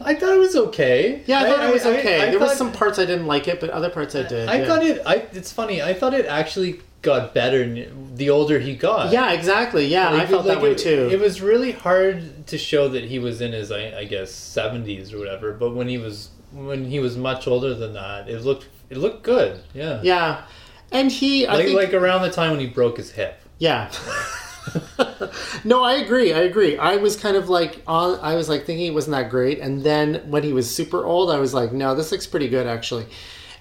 I 0.00 0.14
thought 0.14 0.34
it 0.34 0.38
was 0.38 0.56
okay. 0.56 1.22
Yeah, 1.26 1.40
I 1.40 1.50
thought 1.50 1.64
it 1.64 1.72
was 1.72 1.86
I- 1.86 1.98
okay. 1.98 2.22
I 2.22 2.30
there 2.30 2.38
was 2.38 2.56
some 2.56 2.72
parts 2.72 2.98
I 2.98 3.04
didn't 3.04 3.26
like 3.26 3.46
it, 3.46 3.60
but 3.60 3.70
other 3.70 3.90
parts 3.90 4.14
I 4.14 4.22
did. 4.22 4.48
I 4.48 4.60
yeah. 4.60 4.66
thought 4.66 4.82
it. 4.82 5.02
I. 5.06 5.14
It's 5.32 5.52
funny. 5.52 5.82
I 5.82 5.94
thought 5.94 6.14
it 6.14 6.26
actually 6.26 6.80
got 7.04 7.34
better 7.34 7.86
the 8.14 8.30
older 8.30 8.58
he 8.58 8.74
got. 8.74 9.12
Yeah, 9.12 9.32
exactly. 9.32 9.86
Yeah, 9.86 10.10
I 10.10 10.26
felt 10.26 10.46
like, 10.46 10.56
that 10.56 10.62
way 10.62 10.72
it, 10.72 10.78
too. 10.78 11.08
It 11.10 11.20
was 11.20 11.40
really 11.40 11.72
hard 11.72 12.46
to 12.46 12.58
show 12.58 12.88
that 12.88 13.04
he 13.04 13.18
was 13.18 13.40
in 13.40 13.52
his, 13.52 13.70
I, 13.70 13.98
I 13.98 14.04
guess, 14.04 14.32
seventies 14.32 15.12
or 15.12 15.18
whatever. 15.18 15.52
But 15.52 15.74
when 15.74 15.88
he 15.88 15.98
was 15.98 16.30
when 16.52 16.84
he 16.84 17.00
was 17.00 17.16
much 17.16 17.46
older 17.46 17.74
than 17.74 17.94
that, 17.94 18.28
it 18.28 18.40
looked 18.42 18.68
it 18.90 18.98
looked 18.98 19.22
good. 19.22 19.60
Yeah, 19.74 20.00
yeah, 20.02 20.44
and 20.90 21.10
he, 21.10 21.46
I 21.46 21.54
like 21.54 21.66
think, 21.66 21.76
like 21.76 21.94
around 21.94 22.22
the 22.22 22.30
time 22.30 22.50
when 22.52 22.60
he 22.60 22.66
broke 22.66 22.96
his 22.96 23.12
hip. 23.12 23.40
yeah. 23.58 23.90
no, 25.64 25.82
I 25.84 25.96
agree. 25.96 26.32
I 26.32 26.40
agree. 26.40 26.78
I 26.78 26.96
was 26.96 27.16
kind 27.16 27.36
of 27.36 27.50
like 27.50 27.82
on. 27.86 28.18
I 28.20 28.34
was 28.34 28.48
like 28.48 28.64
thinking 28.64 28.86
it 28.86 28.94
wasn't 28.94 29.12
that 29.12 29.28
great, 29.28 29.58
and 29.58 29.82
then 29.82 30.22
when 30.30 30.42
he 30.42 30.52
was 30.52 30.74
super 30.74 31.04
old, 31.04 31.30
I 31.30 31.38
was 31.38 31.52
like, 31.52 31.72
no, 31.72 31.94
this 31.94 32.10
looks 32.10 32.26
pretty 32.26 32.48
good 32.48 32.66
actually. 32.66 33.06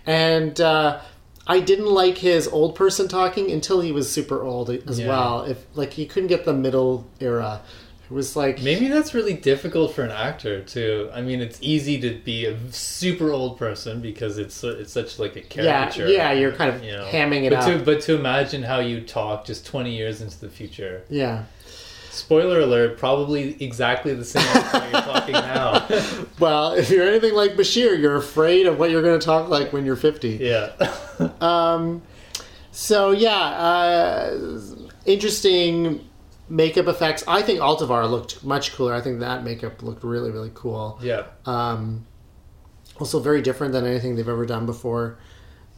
And 0.05 0.59
uh, 0.59 1.01
I 1.45 1.59
didn't 1.59 1.87
like 1.87 2.19
his 2.19 2.47
old 2.47 2.75
person 2.75 3.07
talking 3.07 3.51
until 3.51 3.81
he 3.81 3.91
was 3.91 4.09
super 4.11 4.41
old 4.43 4.69
as 4.69 4.99
Yeah. 4.99 5.07
well. 5.09 5.43
If 5.43 5.65
like 5.75 5.93
he 5.93 6.05
couldn't 6.05 6.29
get 6.29 6.45
the 6.45 6.53
middle 6.53 7.05
era, 7.19 7.61
it 8.09 8.13
was 8.13 8.35
like 8.35 8.61
Maybe 8.61 8.87
that's 8.87 9.13
really 9.13 9.33
difficult 9.33 9.93
for 9.93 10.03
an 10.03 10.11
actor 10.11 10.61
too. 10.63 11.09
I 11.13 11.21
mean, 11.21 11.41
it's 11.41 11.57
easy 11.61 11.99
to 12.01 12.11
be 12.23 12.45
a 12.45 12.57
super 12.71 13.31
old 13.31 13.57
person 13.57 13.99
because 14.01 14.37
it's 14.37 14.63
it's 14.63 14.93
such 14.93 15.19
like 15.19 15.35
a 15.35 15.39
yeah, 15.39 15.45
caricature. 15.89 16.07
yeah, 16.07 16.31
you're 16.31 16.51
kind 16.53 16.73
of 16.73 16.83
you 16.83 16.93
know. 16.93 17.05
hamming 17.05 17.43
it 17.43 17.49
but 17.49 17.59
up. 17.59 17.65
to 17.65 17.79
but 17.83 18.01
to 18.01 18.15
imagine 18.15 18.63
how 18.63 18.79
you 18.79 19.01
talk 19.01 19.45
just 19.45 19.65
twenty 19.65 19.95
years 19.95 20.21
into 20.21 20.39
the 20.39 20.49
future. 20.49 21.03
yeah. 21.09 21.43
Spoiler 22.13 22.59
alert! 22.59 22.97
Probably 22.99 23.61
exactly 23.63 24.13
the 24.13 24.23
same 24.23 24.43
as 24.43 24.91
you're 24.91 25.01
talking 25.01 25.33
now. 25.33 25.87
Well, 26.39 26.73
if 26.73 26.89
you're 26.89 27.07
anything 27.07 27.33
like 27.33 27.53
Bashir, 27.53 27.99
you're 27.99 28.17
afraid 28.17 28.67
of 28.67 28.77
what 28.77 28.91
you're 28.91 29.01
going 29.01 29.19
to 29.19 29.25
talk 29.25 29.49
like 29.49 29.73
when 29.73 29.85
you're 29.85 29.95
50. 29.95 30.29
yeah. 30.41 30.71
Um, 31.41 32.01
so 32.71 33.11
yeah, 33.11 33.31
uh, 33.39 34.39
interesting 35.05 36.07
makeup 36.49 36.87
effects. 36.87 37.23
I 37.27 37.41
think 37.41 37.59
Altovar 37.59 38.09
looked 38.09 38.43
much 38.43 38.73
cooler. 38.73 38.93
I 38.93 39.01
think 39.01 39.19
that 39.19 39.43
makeup 39.43 39.81
looked 39.81 40.03
really, 40.03 40.31
really 40.31 40.51
cool. 40.53 40.99
yeah. 41.01 41.23
Um, 41.45 42.05
also 42.99 43.19
very 43.19 43.41
different 43.41 43.73
than 43.73 43.85
anything 43.87 44.15
they've 44.15 44.27
ever 44.29 44.45
done 44.45 44.65
before. 44.65 45.17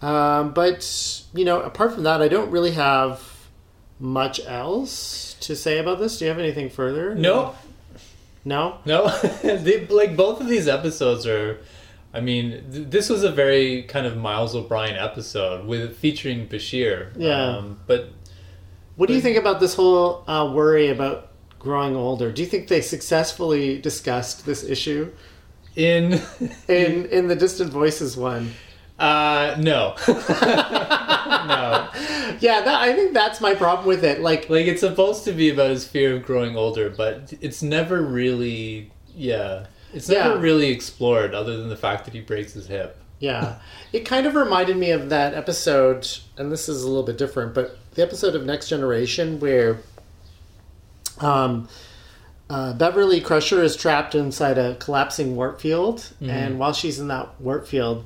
Um, 0.01 0.53
but 0.53 1.23
you 1.33 1.45
know, 1.45 1.61
apart 1.61 1.93
from 1.93 2.03
that, 2.03 2.21
I 2.21 2.27
don't 2.27 2.51
really 2.51 2.71
have 2.71 3.21
much 3.99 4.39
else 4.45 5.24
to 5.47 5.55
say 5.55 5.77
about 5.79 5.99
this. 5.99 6.19
Do 6.19 6.25
you 6.25 6.29
have 6.29 6.39
anything 6.39 6.69
further? 6.69 7.15
No, 7.15 7.55
No. 8.43 8.77
no. 8.85 9.07
they, 9.43 9.85
like 9.87 10.15
both 10.15 10.41
of 10.41 10.47
these 10.47 10.67
episodes 10.67 11.25
are. 11.27 11.59
I 12.13 12.21
mean, 12.21 12.63
th- 12.71 12.87
this 12.89 13.09
was 13.09 13.23
a 13.23 13.31
very 13.31 13.83
kind 13.83 14.05
of 14.05 14.15
Miles 14.15 14.55
O'Brien 14.55 14.95
episode 14.95 15.65
with 15.65 15.97
featuring 15.97 16.47
Bashir. 16.47 17.09
Yeah. 17.17 17.57
Um, 17.57 17.79
but 17.87 18.09
What 18.95 19.07
do 19.07 19.13
you 19.15 19.21
think 19.21 19.37
about 19.37 19.59
this 19.59 19.75
whole 19.75 20.23
uh, 20.29 20.49
worry 20.53 20.87
about 20.89 21.31
growing 21.59 21.95
older? 21.95 22.31
Do 22.31 22.41
you 22.41 22.47
think 22.47 22.69
they 22.69 22.79
successfully 22.81 23.81
discussed 23.81 24.45
this 24.45 24.63
issue 24.63 25.11
in 25.75 26.21
in 26.69 27.05
in 27.17 27.27
the 27.27 27.35
Distant 27.35 27.71
Voices 27.71 28.15
one? 28.15 28.51
Uh 28.99 29.55
no 29.59 29.93
no 30.07 31.89
Yeah, 32.39 32.61
that, 32.61 32.79
I 32.81 32.93
think 32.95 33.13
that's 33.13 33.41
my 33.41 33.53
problem 33.53 33.87
with 33.87 34.03
it. 34.03 34.21
Like, 34.21 34.49
like 34.49 34.67
it's 34.67 34.81
supposed 34.81 35.23
to 35.25 35.31
be 35.33 35.49
about 35.49 35.69
his 35.71 35.85
fear 35.87 36.15
of 36.15 36.23
growing 36.23 36.55
older 36.55 36.89
but 36.89 37.33
it's 37.41 37.61
never 37.61 38.01
really 38.01 38.91
yeah 39.15 39.65
it's 39.93 40.07
never 40.09 40.35
Yeah. 40.35 40.41
really 40.41 40.67
explored 40.69 41.33
other 41.33 41.57
than 41.57 41.69
the 41.69 41.77
fact 41.77 42.05
that 42.05 42.13
he 42.13 42.21
breaks 42.21 42.53
his 42.53 42.67
hip 42.67 42.97
yeah, 43.17 43.59
it 43.93 44.01
kind 44.01 44.27
of 44.27 44.35
reminded 44.35 44.75
me 44.75 44.91
of 44.91 45.07
that 45.09 45.33
episode, 45.33 46.05
and 46.37 46.51
this 46.51 46.67
is 46.67 46.83
a 46.83 46.87
little 46.87 47.01
bit 47.01 47.17
different, 47.17 47.53
but 47.55 47.77
the 47.95 48.01
episode 48.03 48.35
of 48.35 48.45
Next 48.45 48.67
Generation 48.67 49.39
where 49.39 49.77
um, 51.21 51.69
uh, 52.49 52.73
Beverly 52.73 53.21
Crusher 53.21 53.63
is 53.63 53.77
trapped 53.77 54.15
inside 54.15 54.57
a 54.57 54.75
collapsing 54.75 55.35
warp 55.37 55.61
field, 55.61 56.11
and 56.21 56.59
while 56.59 56.73
she's 56.73 56.99
in 56.99 57.07
that 57.07 57.39
warp 57.39 57.65
field, 57.67 58.05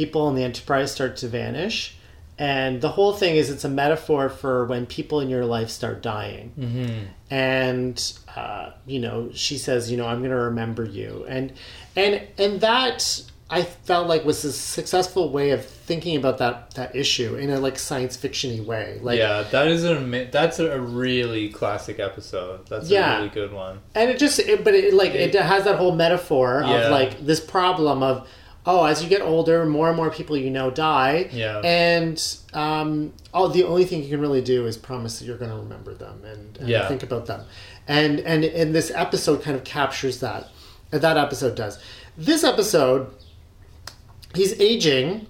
people 0.00 0.28
in 0.28 0.34
the 0.34 0.44
Enterprise 0.44 0.92
start 0.92 1.16
to 1.18 1.28
vanish. 1.28 1.96
And 2.38 2.82
the 2.82 2.90
whole 2.90 3.14
thing 3.14 3.36
is 3.36 3.48
it's 3.48 3.64
a 3.64 3.68
metaphor 3.84 4.28
for 4.28 4.66
when 4.66 4.84
people 4.84 5.20
in 5.20 5.30
your 5.30 5.46
life 5.46 5.70
start 5.70 6.02
dying. 6.02 6.52
mm-hmm. 6.58 7.04
and 7.30 8.12
uh, 8.36 8.70
you 8.86 9.00
know 9.00 9.30
she 9.32 9.56
says 9.58 9.90
you 9.90 9.96
know 9.96 10.06
i'm 10.06 10.18
going 10.18 10.30
to 10.30 10.36
remember 10.52 10.84
you 10.84 11.24
and 11.34 11.52
and 11.96 12.12
and 12.38 12.60
that 12.60 12.98
i 13.50 13.62
felt 13.62 14.06
like 14.12 14.22
was 14.24 14.44
a 14.44 14.52
successful 14.52 15.24
way 15.30 15.50
of 15.56 15.64
thinking 15.64 16.14
about 16.16 16.36
that 16.38 16.56
that 16.74 16.94
issue 16.94 17.34
in 17.36 17.48
a 17.50 17.58
like 17.66 17.78
science 17.78 18.14
fictiony 18.16 18.62
way 18.72 18.98
like 19.02 19.18
yeah 19.18 19.42
that 19.54 19.66
is 19.68 19.82
an 19.84 20.28
that's 20.30 20.58
a 20.58 20.78
really 20.80 21.48
classic 21.48 21.98
episode 21.98 22.58
that's 22.68 22.88
Yeah. 22.90 23.14
a 23.14 23.18
really 23.20 23.30
good 23.40 23.52
one 23.52 23.74
and 23.94 24.10
it 24.10 24.18
just 24.18 24.38
it, 24.38 24.62
but 24.62 24.74
it 24.74 24.92
like 25.02 25.12
it 25.14 25.34
has 25.34 25.64
that 25.64 25.76
whole 25.82 25.94
metaphor 25.96 26.62
Yeah. 26.64 26.84
of 26.86 26.90
like 26.92 27.12
this 27.30 27.40
problem 27.40 28.02
of 28.02 28.28
oh 28.66 28.84
as 28.84 29.02
you 29.02 29.08
get 29.08 29.22
older 29.22 29.64
more 29.64 29.88
and 29.88 29.96
more 29.96 30.10
people 30.10 30.36
you 30.36 30.50
know 30.50 30.70
die 30.70 31.28
Yeah. 31.32 31.60
and 31.64 32.22
um 32.52 33.12
oh 33.32 33.48
the 33.48 33.64
only 33.64 33.84
thing 33.84 34.02
you 34.02 34.08
can 34.08 34.20
really 34.20 34.42
do 34.42 34.66
is 34.66 34.76
promise 34.76 35.18
that 35.18 35.24
you're 35.24 35.38
going 35.38 35.50
to 35.50 35.56
remember 35.56 35.94
them 35.94 36.24
and, 36.24 36.56
and 36.58 36.68
Yeah. 36.68 36.88
think 36.88 37.02
about 37.02 37.26
them 37.26 37.44
and 37.88 38.20
and 38.20 38.44
and 38.44 38.74
this 38.74 38.90
episode 38.94 39.42
kind 39.42 39.56
of 39.56 39.64
captures 39.64 40.20
that 40.20 40.48
that 40.90 41.16
episode 41.16 41.54
does 41.54 41.78
this 42.18 42.42
episode 42.44 43.12
he's 44.34 44.58
aging 44.60 45.26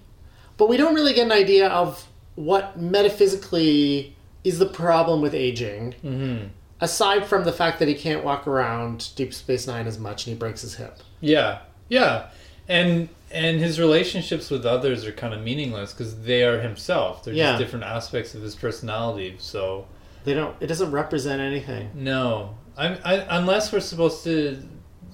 but 0.57 0.69
we 0.69 0.77
don't 0.77 0.95
really 0.95 1.13
get 1.13 1.27
an 1.27 1.33
idea 1.33 1.69
of 1.69 2.07
what 2.35 2.79
metaphysically 2.79 4.15
is 4.45 4.59
the 4.59 4.67
problem 4.67 5.21
with 5.21 5.35
aging 5.35 5.95
mm-hmm. 6.05 6.47
aside 6.81 7.27
from 7.27 7.45
the 7.45 7.53
fact 7.53 7.79
that 7.79 7.89
he 7.89 7.95
can't 7.95 8.25
walk 8.25 8.47
around 8.47 9.09
Deep 9.17 9.35
Space 9.35 9.67
Nine 9.67 9.87
as 9.87 9.99
much 9.99 10.27
and 10.27 10.35
he 10.35 10.39
breaks 10.39 10.61
his 10.63 10.75
hip. 10.77 10.99
Yeah, 11.21 11.59
yeah, 11.89 12.29
and 12.69 13.09
and 13.37 13.61
his 13.61 13.79
relationships 13.79 14.51
with 14.51 14.65
others 14.67 15.05
are 15.07 15.13
kind 15.13 15.35
of 15.35 15.41
meaningless 15.43 15.93
because 15.93 16.23
they 16.23 16.43
are 16.45 16.61
himself. 16.61 17.23
They're 17.25 17.35
Yeah. 17.35 17.53
just 17.53 17.61
different 17.61 17.85
aspects 17.85 18.35
of 18.35 18.43
his 18.43 18.55
personality. 18.55 19.37
So 19.39 19.87
They 20.25 20.35
don't. 20.35 20.55
It 20.61 20.67
doesn't 20.69 20.91
represent 20.91 21.41
anything. 21.41 21.91
no, 21.95 22.55
I'm, 22.77 22.99
I 23.05 23.15
unless 23.39 23.73
we're 23.73 23.81
supposed 23.81 24.25
to 24.25 24.63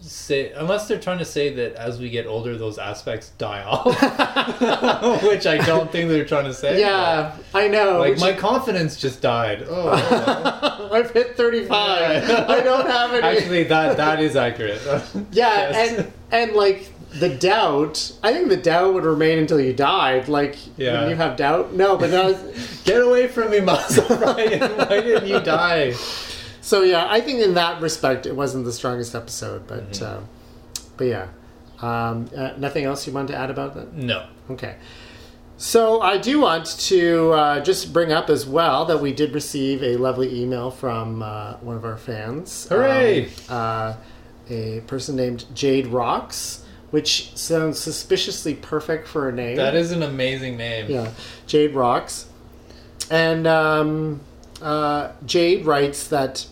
say 0.00 0.50
unless 0.52 0.88
they're 0.88 0.98
trying 0.98 1.18
to 1.20 1.24
say 1.24 1.54
that 1.54 1.74
as 1.74 2.00
we 2.00 2.10
get 2.10 2.26
older 2.26 2.58
those 2.58 2.76
aspects 2.76 3.28
die 3.38 3.62
off 3.62 3.86
which 5.22 5.46
i 5.46 5.56
don't 5.58 5.92
think 5.92 6.08
they're 6.08 6.24
trying 6.24 6.44
to 6.44 6.52
say 6.52 6.80
Yeah, 6.80 7.36
I 7.54 7.68
know. 7.68 8.00
like 8.00 8.18
my 8.18 8.32
confidence 8.32 8.96
just 9.00 9.20
died 9.22 9.64
oh 9.68 10.88
I've 10.92 11.12
hit 11.12 11.36
thirty-five. 11.36 12.28
I 12.30 12.60
don't 12.62 12.86
have 12.90 13.12
any. 13.14 13.22
actually 13.38 13.62
that 13.64 13.96
that 13.96 14.20
is 14.20 14.34
accurate 14.34 14.80
yeah, 15.30 15.70
Yes. 15.70 15.98
and 15.98 16.12
and 16.32 16.52
like 16.56 16.91
the 17.14 17.28
doubt. 17.28 18.12
I 18.22 18.32
think 18.32 18.48
the 18.48 18.56
doubt 18.56 18.94
would 18.94 19.04
remain 19.04 19.38
until 19.38 19.60
you 19.60 19.72
died. 19.72 20.28
Like, 20.28 20.56
Yeah. 20.76 21.00
when 21.00 21.10
you 21.10 21.16
have 21.16 21.36
doubt. 21.36 21.74
No, 21.74 21.96
but 21.96 22.10
no. 22.10 22.32
get 22.84 23.00
away 23.02 23.28
from 23.28 23.50
me 23.50 23.60
Miles 23.60 23.98
O'Brien 24.10 24.60
why 24.78 25.00
didn't 25.00 25.26
you 25.28 25.40
die 25.40 25.92
so 26.64 26.82
yeah, 26.82 27.06
I 27.10 27.20
think 27.20 27.40
in 27.40 27.54
that 27.54 27.82
respect, 27.82 28.24
it 28.24 28.36
wasn't 28.36 28.64
the 28.64 28.72
strongest 28.72 29.14
episode. 29.16 29.66
But 29.66 29.90
Mm-hmm. 29.92 30.04
uh, 30.22 30.26
but 30.96 31.04
yeah, 31.04 31.26
um, 31.80 32.30
uh, 32.36 32.52
nothing 32.56 32.84
else 32.84 33.04
you 33.06 33.12
want 33.12 33.28
to 33.28 33.36
add 33.36 33.50
about 33.50 33.74
that? 33.74 33.92
no 33.94 34.26
Okay. 34.48 34.76
So 35.56 36.00
I 36.00 36.18
do 36.18 36.40
want 36.40 36.66
to 36.66 37.30
uh, 37.32 37.60
just 37.60 37.92
bring 37.92 38.12
up 38.12 38.30
as 38.30 38.46
well 38.46 38.84
that 38.86 39.00
we 39.00 39.12
did 39.12 39.32
receive 39.34 39.82
a 39.82 39.96
lovely 39.96 40.40
email 40.42 40.70
from 40.70 41.22
uh, 41.22 41.54
one 41.60 41.76
of 41.76 41.84
our 41.84 41.96
fans. 41.96 42.66
Hooray! 42.68 43.26
Um, 43.26 43.30
uh, 43.48 43.94
a 44.50 44.80
person 44.86 45.14
named 45.16 45.44
Jade 45.54 45.86
Rocks, 45.88 46.61
which 46.92 47.36
sounds 47.36 47.78
suspiciously 47.80 48.54
perfect 48.54 49.08
for 49.08 49.28
a 49.28 49.32
name. 49.32 49.56
that 49.56 49.74
is 49.74 49.90
an 49.92 50.02
amazing 50.04 50.56
name 50.56 50.88
Yeah, 50.88 51.10
Jade 51.48 51.74
Rocks. 51.74 52.26
And 53.10 53.46
um, 53.46 54.20
uh, 54.62 55.10
Jade 55.26 55.66
writes 55.66 56.06
that 56.08 56.46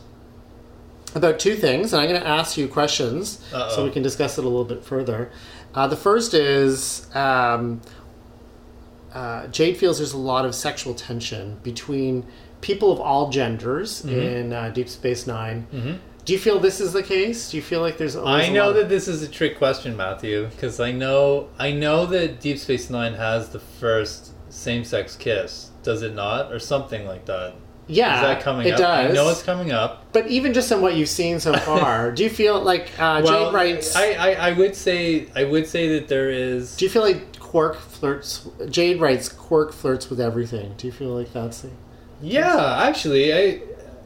about 1.14 1.38
two 1.38 1.54
things, 1.54 1.92
and 1.92 2.02
I'm 2.02 2.08
going 2.08 2.20
to 2.20 2.26
ask 2.26 2.56
you 2.56 2.68
questions 2.68 3.38
so 3.50 3.56
Uh-oh. 3.56 3.84
we 3.84 3.90
can 3.90 4.02
discuss 4.02 4.36
it 4.38 4.44
a 4.44 4.48
little 4.48 4.64
bit 4.64 4.84
further. 4.84 5.30
Uh, 5.74 5.86
the 5.86 5.96
first 5.96 6.34
is 6.34 7.06
um, 7.14 7.80
uh, 9.12 9.46
Jade 9.48 9.76
feels 9.76 9.98
there's 9.98 10.12
a 10.12 10.18
lot 10.18 10.44
of 10.44 10.54
sexual 10.54 10.94
tension 10.94 11.58
between 11.62 12.24
people 12.60 12.92
of 12.92 13.00
all 13.00 13.30
genders 13.30 14.02
Mm-hmm. 14.02 14.18
in 14.18 14.52
uh, 14.52 14.68
Deep 14.70 14.88
Space 14.88 15.26
9 15.26 16.00
Do 16.30 16.34
you 16.34 16.40
feel 16.40 16.60
this 16.60 16.80
is 16.80 16.92
the 16.92 17.02
case? 17.02 17.50
Do 17.50 17.56
you 17.56 17.62
feel 17.64 17.80
like 17.80 17.98
there's? 17.98 18.14
I 18.14 18.20
always 18.20 18.48
a 18.50 18.52
know 18.52 18.72
that 18.72 18.88
this 18.88 19.08
is 19.08 19.20
a 19.20 19.26
trick 19.28 19.58
question, 19.58 19.96
Matthew, 19.96 20.46
because 20.46 20.78
I 20.78 20.92
know 20.92 21.48
I 21.58 21.72
know 21.72 22.06
that 22.06 22.40
Deep 22.40 22.56
Space 22.56 22.88
Nine 22.88 23.14
has 23.14 23.48
the 23.48 23.58
first 23.58 24.30
same-sex 24.48 25.16
kiss. 25.16 25.70
Does 25.82 26.02
it 26.02 26.14
not, 26.14 26.52
or 26.52 26.60
something 26.60 27.04
like 27.04 27.24
that? 27.24 27.54
yeah, 27.88 28.14
is 28.14 28.22
that 28.22 28.42
coming 28.44 28.68
it 28.68 28.74
up? 28.74 28.78
does. 28.78 29.10
I 29.10 29.12
know 29.12 29.28
it's 29.28 29.42
coming 29.42 29.72
up. 29.72 30.12
But 30.12 30.28
even 30.28 30.54
just 30.54 30.70
on 30.70 30.80
what 30.80 30.94
you've 30.94 31.08
seen 31.08 31.40
so 31.40 31.52
far, 31.66 32.12
do 32.12 32.22
you 32.22 32.30
feel 32.30 32.60
like 32.60 32.92
uh, 33.00 33.22
well, 33.24 33.46
Jade 33.46 33.52
writes? 33.54 33.96
I, 33.96 34.12
I 34.12 34.30
I 34.50 34.52
would 34.52 34.76
say 34.76 35.26
I 35.34 35.42
would 35.42 35.66
say 35.66 35.98
that 35.98 36.06
there 36.06 36.30
is. 36.30 36.76
do 36.76 36.84
you 36.84 36.92
feel 36.92 37.02
like 37.02 37.40
Quark 37.40 37.74
flirts? 37.74 38.48
Jade 38.68 39.00
writes 39.00 39.28
Quark 39.28 39.72
flirts 39.72 40.08
with 40.08 40.20
everything. 40.20 40.74
Do 40.76 40.86
you 40.86 40.92
feel 40.92 41.08
like 41.08 41.32
that's 41.32 41.62
the? 41.62 41.70
Yeah, 42.22 42.84
actually, 42.84 43.34
I 43.34 43.62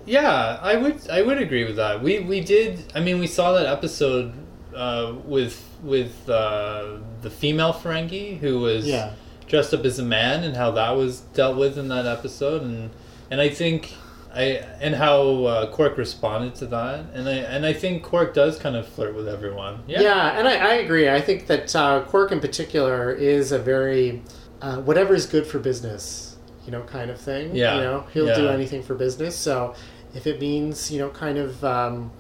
yeah, 0.07 0.59
I 0.63 0.77
would 0.77 1.09
I 1.11 1.23
would 1.23 1.39
agree 1.39 1.65
with 1.65 1.77
that. 1.77 2.03
We 2.03 2.21
we 2.21 2.41
did. 2.41 2.93
I 2.95 3.01
mean, 3.01 3.19
we 3.19 3.27
saw 3.27 3.53
that 3.53 3.67
episode 3.67 4.33
uh, 4.75 5.15
with 5.25 5.63
with 5.83 6.29
uh, 6.29 6.99
the 7.23 7.31
female 7.31 7.73
Ferengi 7.73 8.39
who 8.39 8.61
was 8.61 8.87
Yeah. 8.87 9.13
dressed 9.49 9.75
up 9.75 9.85
as 9.85 9.99
a 9.99 10.03
man 10.03 10.43
and 10.45 10.57
how 10.57 10.71
that 10.73 10.93
was 10.97 11.21
dealt 11.35 11.57
with 11.57 11.77
in 11.79 11.89
that 11.89 12.07
episode 12.07 12.63
and 12.63 12.91
and 13.31 13.41
I 13.41 13.49
think 13.51 13.93
I 14.35 14.43
and 14.81 14.95
how 14.95 15.45
uh, 15.45 15.67
Quark 15.71 15.97
responded 15.99 16.55
to 16.57 16.67
that 16.67 17.05
and 17.15 17.29
I 17.29 17.33
and 17.35 17.65
I 17.67 17.73
think 17.73 18.03
Quark 18.03 18.35
does 18.35 18.59
kind 18.59 18.75
of 18.77 18.87
flirt 18.89 19.15
with 19.15 19.29
everyone. 19.29 19.81
Yeah. 19.87 20.01
Yeah, 20.01 20.39
and 20.39 20.49
I, 20.49 20.55
I 20.57 20.75
agree. 20.77 21.09
I 21.09 21.21
think 21.21 21.47
that 21.47 21.75
uh, 21.77 22.03
Quark 22.03 22.33
in 22.33 22.41
particular 22.41 23.13
is 23.13 23.53
a 23.53 23.59
very 23.59 24.23
uh, 24.63 24.79
whatever 24.79 25.15
is 25.15 25.27
good 25.27 25.47
for 25.47 25.59
business, 25.59 26.37
you 26.65 26.73
know, 26.73 26.83
kind 26.83 27.11
of 27.11 27.21
thing. 27.21 27.55
Yeah, 27.55 27.77
You 27.77 27.81
know, 27.83 28.05
he'll 28.15 28.35
do 28.35 28.49
anything 28.49 28.83
for 28.83 28.95
business. 28.95 29.37
So 29.37 29.75
if 30.15 30.27
it 30.27 30.41
means, 30.41 30.91
you 30.91 30.99
know, 30.99 31.11
kind 31.11 31.39
of 31.39 31.63
um, 31.65 32.11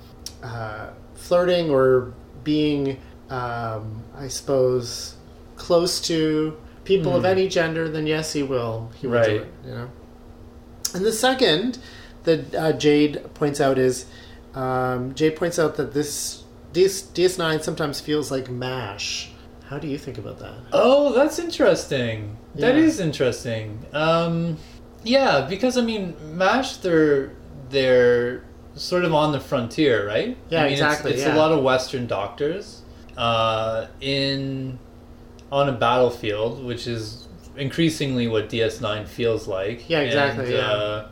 uh, 0.43 0.89
flirting 1.15 1.71
or 1.71 2.13
being, 2.43 2.99
um, 3.31 4.03
I 4.17 4.29
suppose, 4.29 5.17
close 5.57 6.01
to 6.09 6.57
people 6.85 7.15
of 7.17 7.23
Hmm. 7.23 7.27
any 7.31 7.49
gender, 7.49 7.89
then 7.89 8.07
yes, 8.07 8.33
he 8.33 8.43
will. 8.43 8.91
He 9.01 9.07
will 9.07 9.23
do 9.25 9.37
it. 9.37 9.49
You 9.65 9.71
know. 9.73 9.91
And 10.95 11.05
the 11.05 11.13
second 11.13 11.79
that 12.25 12.55
uh, 12.55 12.73
Jade 12.73 13.23
points 13.35 13.61
out 13.61 13.79
is 13.79 14.07
um, 14.55 15.15
Jade 15.15 15.37
points 15.37 15.59
out 15.59 15.77
that 15.77 15.95
this 15.95 16.45
DS, 16.73 17.03
DS9 17.03 17.63
sometimes 17.63 18.01
feels 18.01 18.31
like 18.31 18.49
MASH. 18.51 19.31
How 19.69 19.79
do 19.79 19.89
you 19.89 19.97
think 19.99 20.19
about 20.19 20.39
that? 20.41 20.55
Oh, 20.73 21.13
that's 21.15 21.39
interesting. 21.39 22.37
That 22.57 22.75
Yeah. 22.77 22.83
is 22.83 23.01
interesting. 23.01 23.79
Um, 23.93 24.59
yeah, 25.03 25.47
because 25.49 25.77
I 25.79 25.81
mean, 25.83 26.15
Mash, 26.37 26.77
they're 26.77 27.31
they're 27.71 28.45
sort 28.75 29.05
of 29.05 29.15
on 29.15 29.33
the 29.33 29.41
frontier, 29.41 30.07
right? 30.07 30.37
Yeah, 30.51 30.61
I 30.61 30.65
mean, 30.65 30.73
exactly, 30.73 31.13
It's, 31.13 31.21
it's 31.23 31.29
yeah. 31.29 31.37
a 31.37 31.39
lot 31.39 31.53
of 31.53 31.63
Western 31.63 32.07
doctors 32.07 32.83
uh, 33.17 33.87
in 34.01 34.79
on 35.53 35.69
a 35.69 35.73
battlefield, 35.73 36.65
which 36.65 36.87
is 36.87 37.29
increasingly 37.57 38.27
what 38.27 38.49
DS9 38.49 39.07
feels 39.07 39.47
like. 39.47 39.89
Yeah, 39.89 40.01
exactly, 40.01 40.47
And, 40.47 40.53
yeah. 40.55 40.61
uh, 40.73 41.09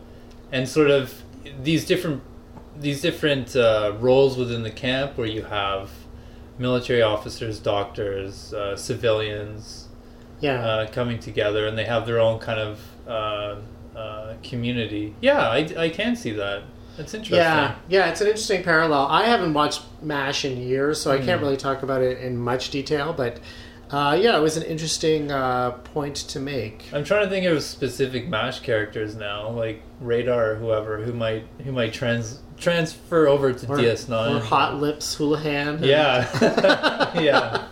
and 0.50 0.68
sort 0.68 0.90
of 0.90 1.22
these 1.62 1.84
different 1.86 2.22
these 2.76 3.00
different 3.03 3.55
uh, 3.55 3.92
roles 4.00 4.36
within 4.38 4.62
the 4.62 4.70
camp 4.70 5.16
where 5.18 5.26
you 5.26 5.42
have 5.44 5.90
military 6.59 7.03
officers, 7.03 7.61
doctors, 7.61 8.53
uh, 8.55 8.74
civilians 8.76 9.88
Yeah. 10.40 10.64
uh, 10.66 10.86
coming 10.90 11.18
together, 11.20 11.66
and 11.66 11.76
they 11.78 11.84
have 11.84 12.07
their 12.07 12.18
own 12.18 12.38
kind 12.40 12.59
of 12.59 12.80
uh, 13.97 14.34
community. 14.43 15.14
Yeah, 15.20 15.49
I, 15.49 15.68
I 15.76 15.88
can 15.90 16.16
see 16.16 16.32
that. 16.32 16.62
That's 16.97 17.14
interesting. 17.14 17.38
yeah, 17.38 17.76
yeah, 17.88 18.11
it's 18.11 18.20
an 18.20 18.26
interesting 18.26 18.62
parallel. 18.62 19.07
I 19.07 19.24
haven't 19.24 19.55
watched 19.55 19.82
MASH 20.03 20.45
in 20.45 20.61
years, 20.61 21.01
so 21.01 21.11
I 21.11 21.18
can't 21.18 21.38
Hmm. 21.40 21.47
really 21.47 21.57
talk 21.57 21.82
about 21.82 22.03
it 22.03 22.18
in 22.18 22.36
much 22.36 22.68
detail, 22.70 23.14
but 23.14 23.38
uh, 23.90 24.14
yeah, 24.20 24.36
it 24.36 24.40
was 24.40 24.57
an 24.57 24.62
interesting 24.64 25.30
uh, 25.30 25.70
point 25.70 26.16
to 26.16 26.38
make. 26.40 26.84
I'm 26.93 27.05
trying 27.05 27.24
to 27.24 27.30
think 27.30 27.47
of 27.47 27.62
specific 27.62 28.26
Mash 28.28 28.61
characters 28.61 29.14
now, 29.14 29.49
like 29.51 29.82
Radar 30.01 30.53
or 30.53 30.55
whoever, 30.57 31.03
who 31.03 31.12
might 31.12 31.45
who 31.64 31.72
might 31.72 31.93
trans 31.95 32.40
transfer 32.59 33.26
over 33.26 33.53
to 33.53 33.66
Or, 33.68 33.76
DS9. 33.78 34.36
or 34.36 34.40
Hot 34.40 34.76
Lips 34.80 35.14
Houlihan. 35.16 35.82
Yeah, 35.82 36.26
yeah, 37.20 37.66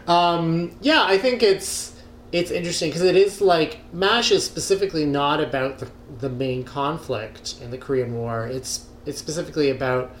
um, 0.06 0.76
yeah, 0.80 1.02
I 1.04 1.18
think 1.18 1.42
it's 1.42 1.95
it's 2.32 2.50
interesting 2.50 2.90
because 2.90 3.02
it 3.02 3.16
is 3.16 3.40
like 3.40 3.78
Mash 3.92 4.30
is 4.32 4.44
specifically 4.44 5.06
not 5.06 5.40
about 5.40 5.78
the, 5.78 5.88
the 6.18 6.28
main 6.28 6.64
conflict 6.64 7.54
in 7.62 7.70
the 7.70 7.78
Korean 7.78 8.14
War. 8.14 8.46
It's 8.46 8.86
it's 9.06 9.18
specifically 9.18 9.70
about 9.70 10.14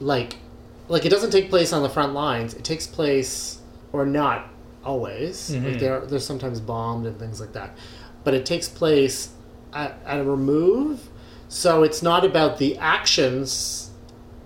like 0.00 0.36
like 0.88 1.04
it 1.04 1.08
doesn't 1.10 1.30
take 1.30 1.50
place 1.50 1.72
on 1.72 1.82
the 1.82 1.88
front 1.88 2.14
lines. 2.14 2.54
It 2.54 2.64
takes 2.64 2.86
place 2.86 3.58
or 3.92 4.06
not 4.06 4.48
always. 4.84 5.50
Like 5.50 5.62
Mhm. 5.62 5.80
they're 5.80 6.00
they're 6.06 6.18
sometimes 6.20 6.60
bombed 6.60 7.06
and 7.06 7.18
things 7.18 7.40
like 7.40 7.52
that, 7.54 7.76
but 8.24 8.34
it 8.34 8.46
takes 8.46 8.68
place 8.68 9.30
at, 9.72 9.98
at 10.06 10.20
a 10.20 10.24
remove. 10.24 11.08
So 11.48 11.82
it's 11.82 12.02
not 12.02 12.24
about 12.24 12.58
the 12.58 12.78
actions. 12.78 13.90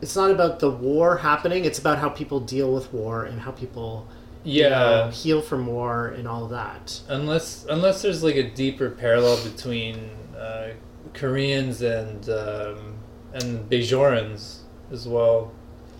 It's 0.00 0.16
not 0.16 0.30
about 0.30 0.58
the 0.60 0.70
war 0.70 1.18
happening. 1.18 1.64
It's 1.64 1.78
about 1.78 1.98
how 1.98 2.08
people 2.08 2.40
deal 2.40 2.72
with 2.72 2.92
war 2.92 3.24
and 3.24 3.40
how 3.40 3.50
people 3.52 4.08
you 4.44 4.62
yeah. 4.62 4.68
know, 4.68 5.10
heal 5.10 5.40
from 5.40 5.66
war 5.66 6.08
and 6.08 6.28
all 6.28 6.46
that. 6.48 7.00
Unless 7.08 7.66
unless 7.68 8.02
there's 8.02 8.22
like 8.22 8.36
a 8.36 8.48
deeper 8.48 8.90
parallel 8.90 9.42
between 9.42 10.10
uh, 10.38 10.68
Koreans 11.14 11.82
and 11.82 12.28
um, 12.28 12.98
and 13.32 13.68
Bajorans 13.70 14.60
as 14.92 15.08
well. 15.08 15.52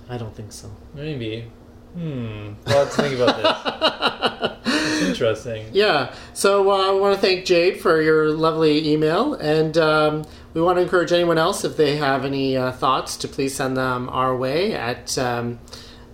I 0.09 0.19
don't 0.19 0.37
think 0.37 0.53
so. 0.53 0.71
Maybe. 0.95 1.51
Hmm. 1.95 2.53
Have 2.67 2.91
to 2.91 3.03
think 3.03 3.21
about 3.21 4.63
this. 4.65 4.75
It's 4.75 5.03
interesting. 5.09 5.67
Yeah. 5.73 6.15
So 6.35 6.71
uh, 6.71 6.91
I 6.91 6.93
want 6.93 7.15
to 7.15 7.21
thank 7.21 7.45
Jade 7.47 7.81
for 7.81 8.03
your 8.03 8.31
lovely 8.31 8.93
email, 8.93 9.35
and 9.35 9.79
um, 9.79 10.25
we 10.53 10.61
want 10.61 10.77
to 10.77 10.83
encourage 10.83 11.13
anyone 11.13 11.39
else 11.39 11.65
if 11.65 11.77
they 11.77 11.97
have 11.97 12.25
any 12.25 12.57
uh, 12.57 12.73
thoughts 12.73 13.17
to 13.19 13.29
please 13.29 13.55
send 13.55 13.77
them 13.77 14.09
our 14.11 14.37
way 14.37 14.75
at 14.75 15.17
um, 15.17 15.61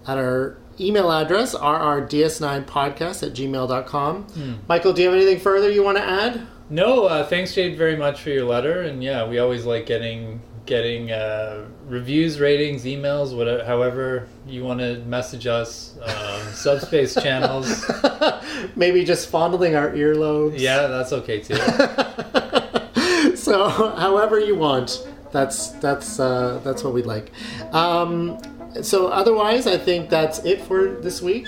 at 0.07 0.19
our 0.19 0.60
email 0.81 1.13
address 1.13 1.55
rrds9podcast 1.55 3.27
at 3.27 3.35
gmail.com. 3.35 4.61
Michael, 4.69 4.93
do 4.93 5.03
you 5.03 5.09
have 5.09 5.17
anything 5.17 5.41
further 5.41 5.71
you 5.71 5.83
want 5.83 5.99
to 5.99 6.05
add? 6.05 6.47
No, 6.71 7.07
uh, 7.07 7.27
thanks 7.27 7.53
Jade 7.53 7.77
very 7.77 7.97
much 7.97 8.21
for 8.23 8.31
your 8.31 8.45
letter, 8.45 8.83
and 8.83 9.03
yeah, 9.03 9.27
we 9.27 9.39
always 9.41 9.67
like 9.67 9.87
getting 9.87 10.41
getting 10.67 11.11
uh, 11.11 11.67
reviews, 11.89 12.39
ratings, 12.39 12.85
emails, 12.85 13.37
whatever, 13.37 13.65
however 13.65 14.29
you 14.47 14.63
want 14.63 14.79
to 14.79 14.99
message 15.01 15.49
us, 15.49 15.99
um, 16.01 16.43
subspace 16.53 17.15
channels. 17.15 17.91
Maybe 18.77 19.05
just 19.05 19.29
fondling 19.29 19.75
our 19.75 19.91
earlobes. 19.91 20.61
Yeah, 20.61 20.87
that's 20.87 21.13
okay 21.13 21.41
too. 21.41 21.57
so 23.37 23.69
however 23.69 24.39
you 24.39 24.55
want 24.55 25.05
that's 25.33 25.71
that's 25.81 26.21
uh, 26.21 26.61
that's 26.65 26.85
what 26.85 26.93
we'd 26.93 27.07
like 27.07 27.33
um, 27.73 28.39
so 28.83 29.09
otherwise 29.09 29.67
i 29.67 29.77
think 29.77 30.09
that's 30.09 30.39
it 30.45 30.61
for 30.61 31.01
this 31.01 31.21
week. 31.21 31.47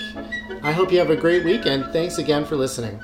I 0.61 0.71
hope 0.71 0.91
you 0.91 0.99
have 0.99 1.09
a 1.09 1.15
great 1.15 1.43
week 1.43 1.65
and 1.65 1.85
thanks 1.93 2.17
again 2.17 2.45
for 2.45 2.55
listening 2.55 3.01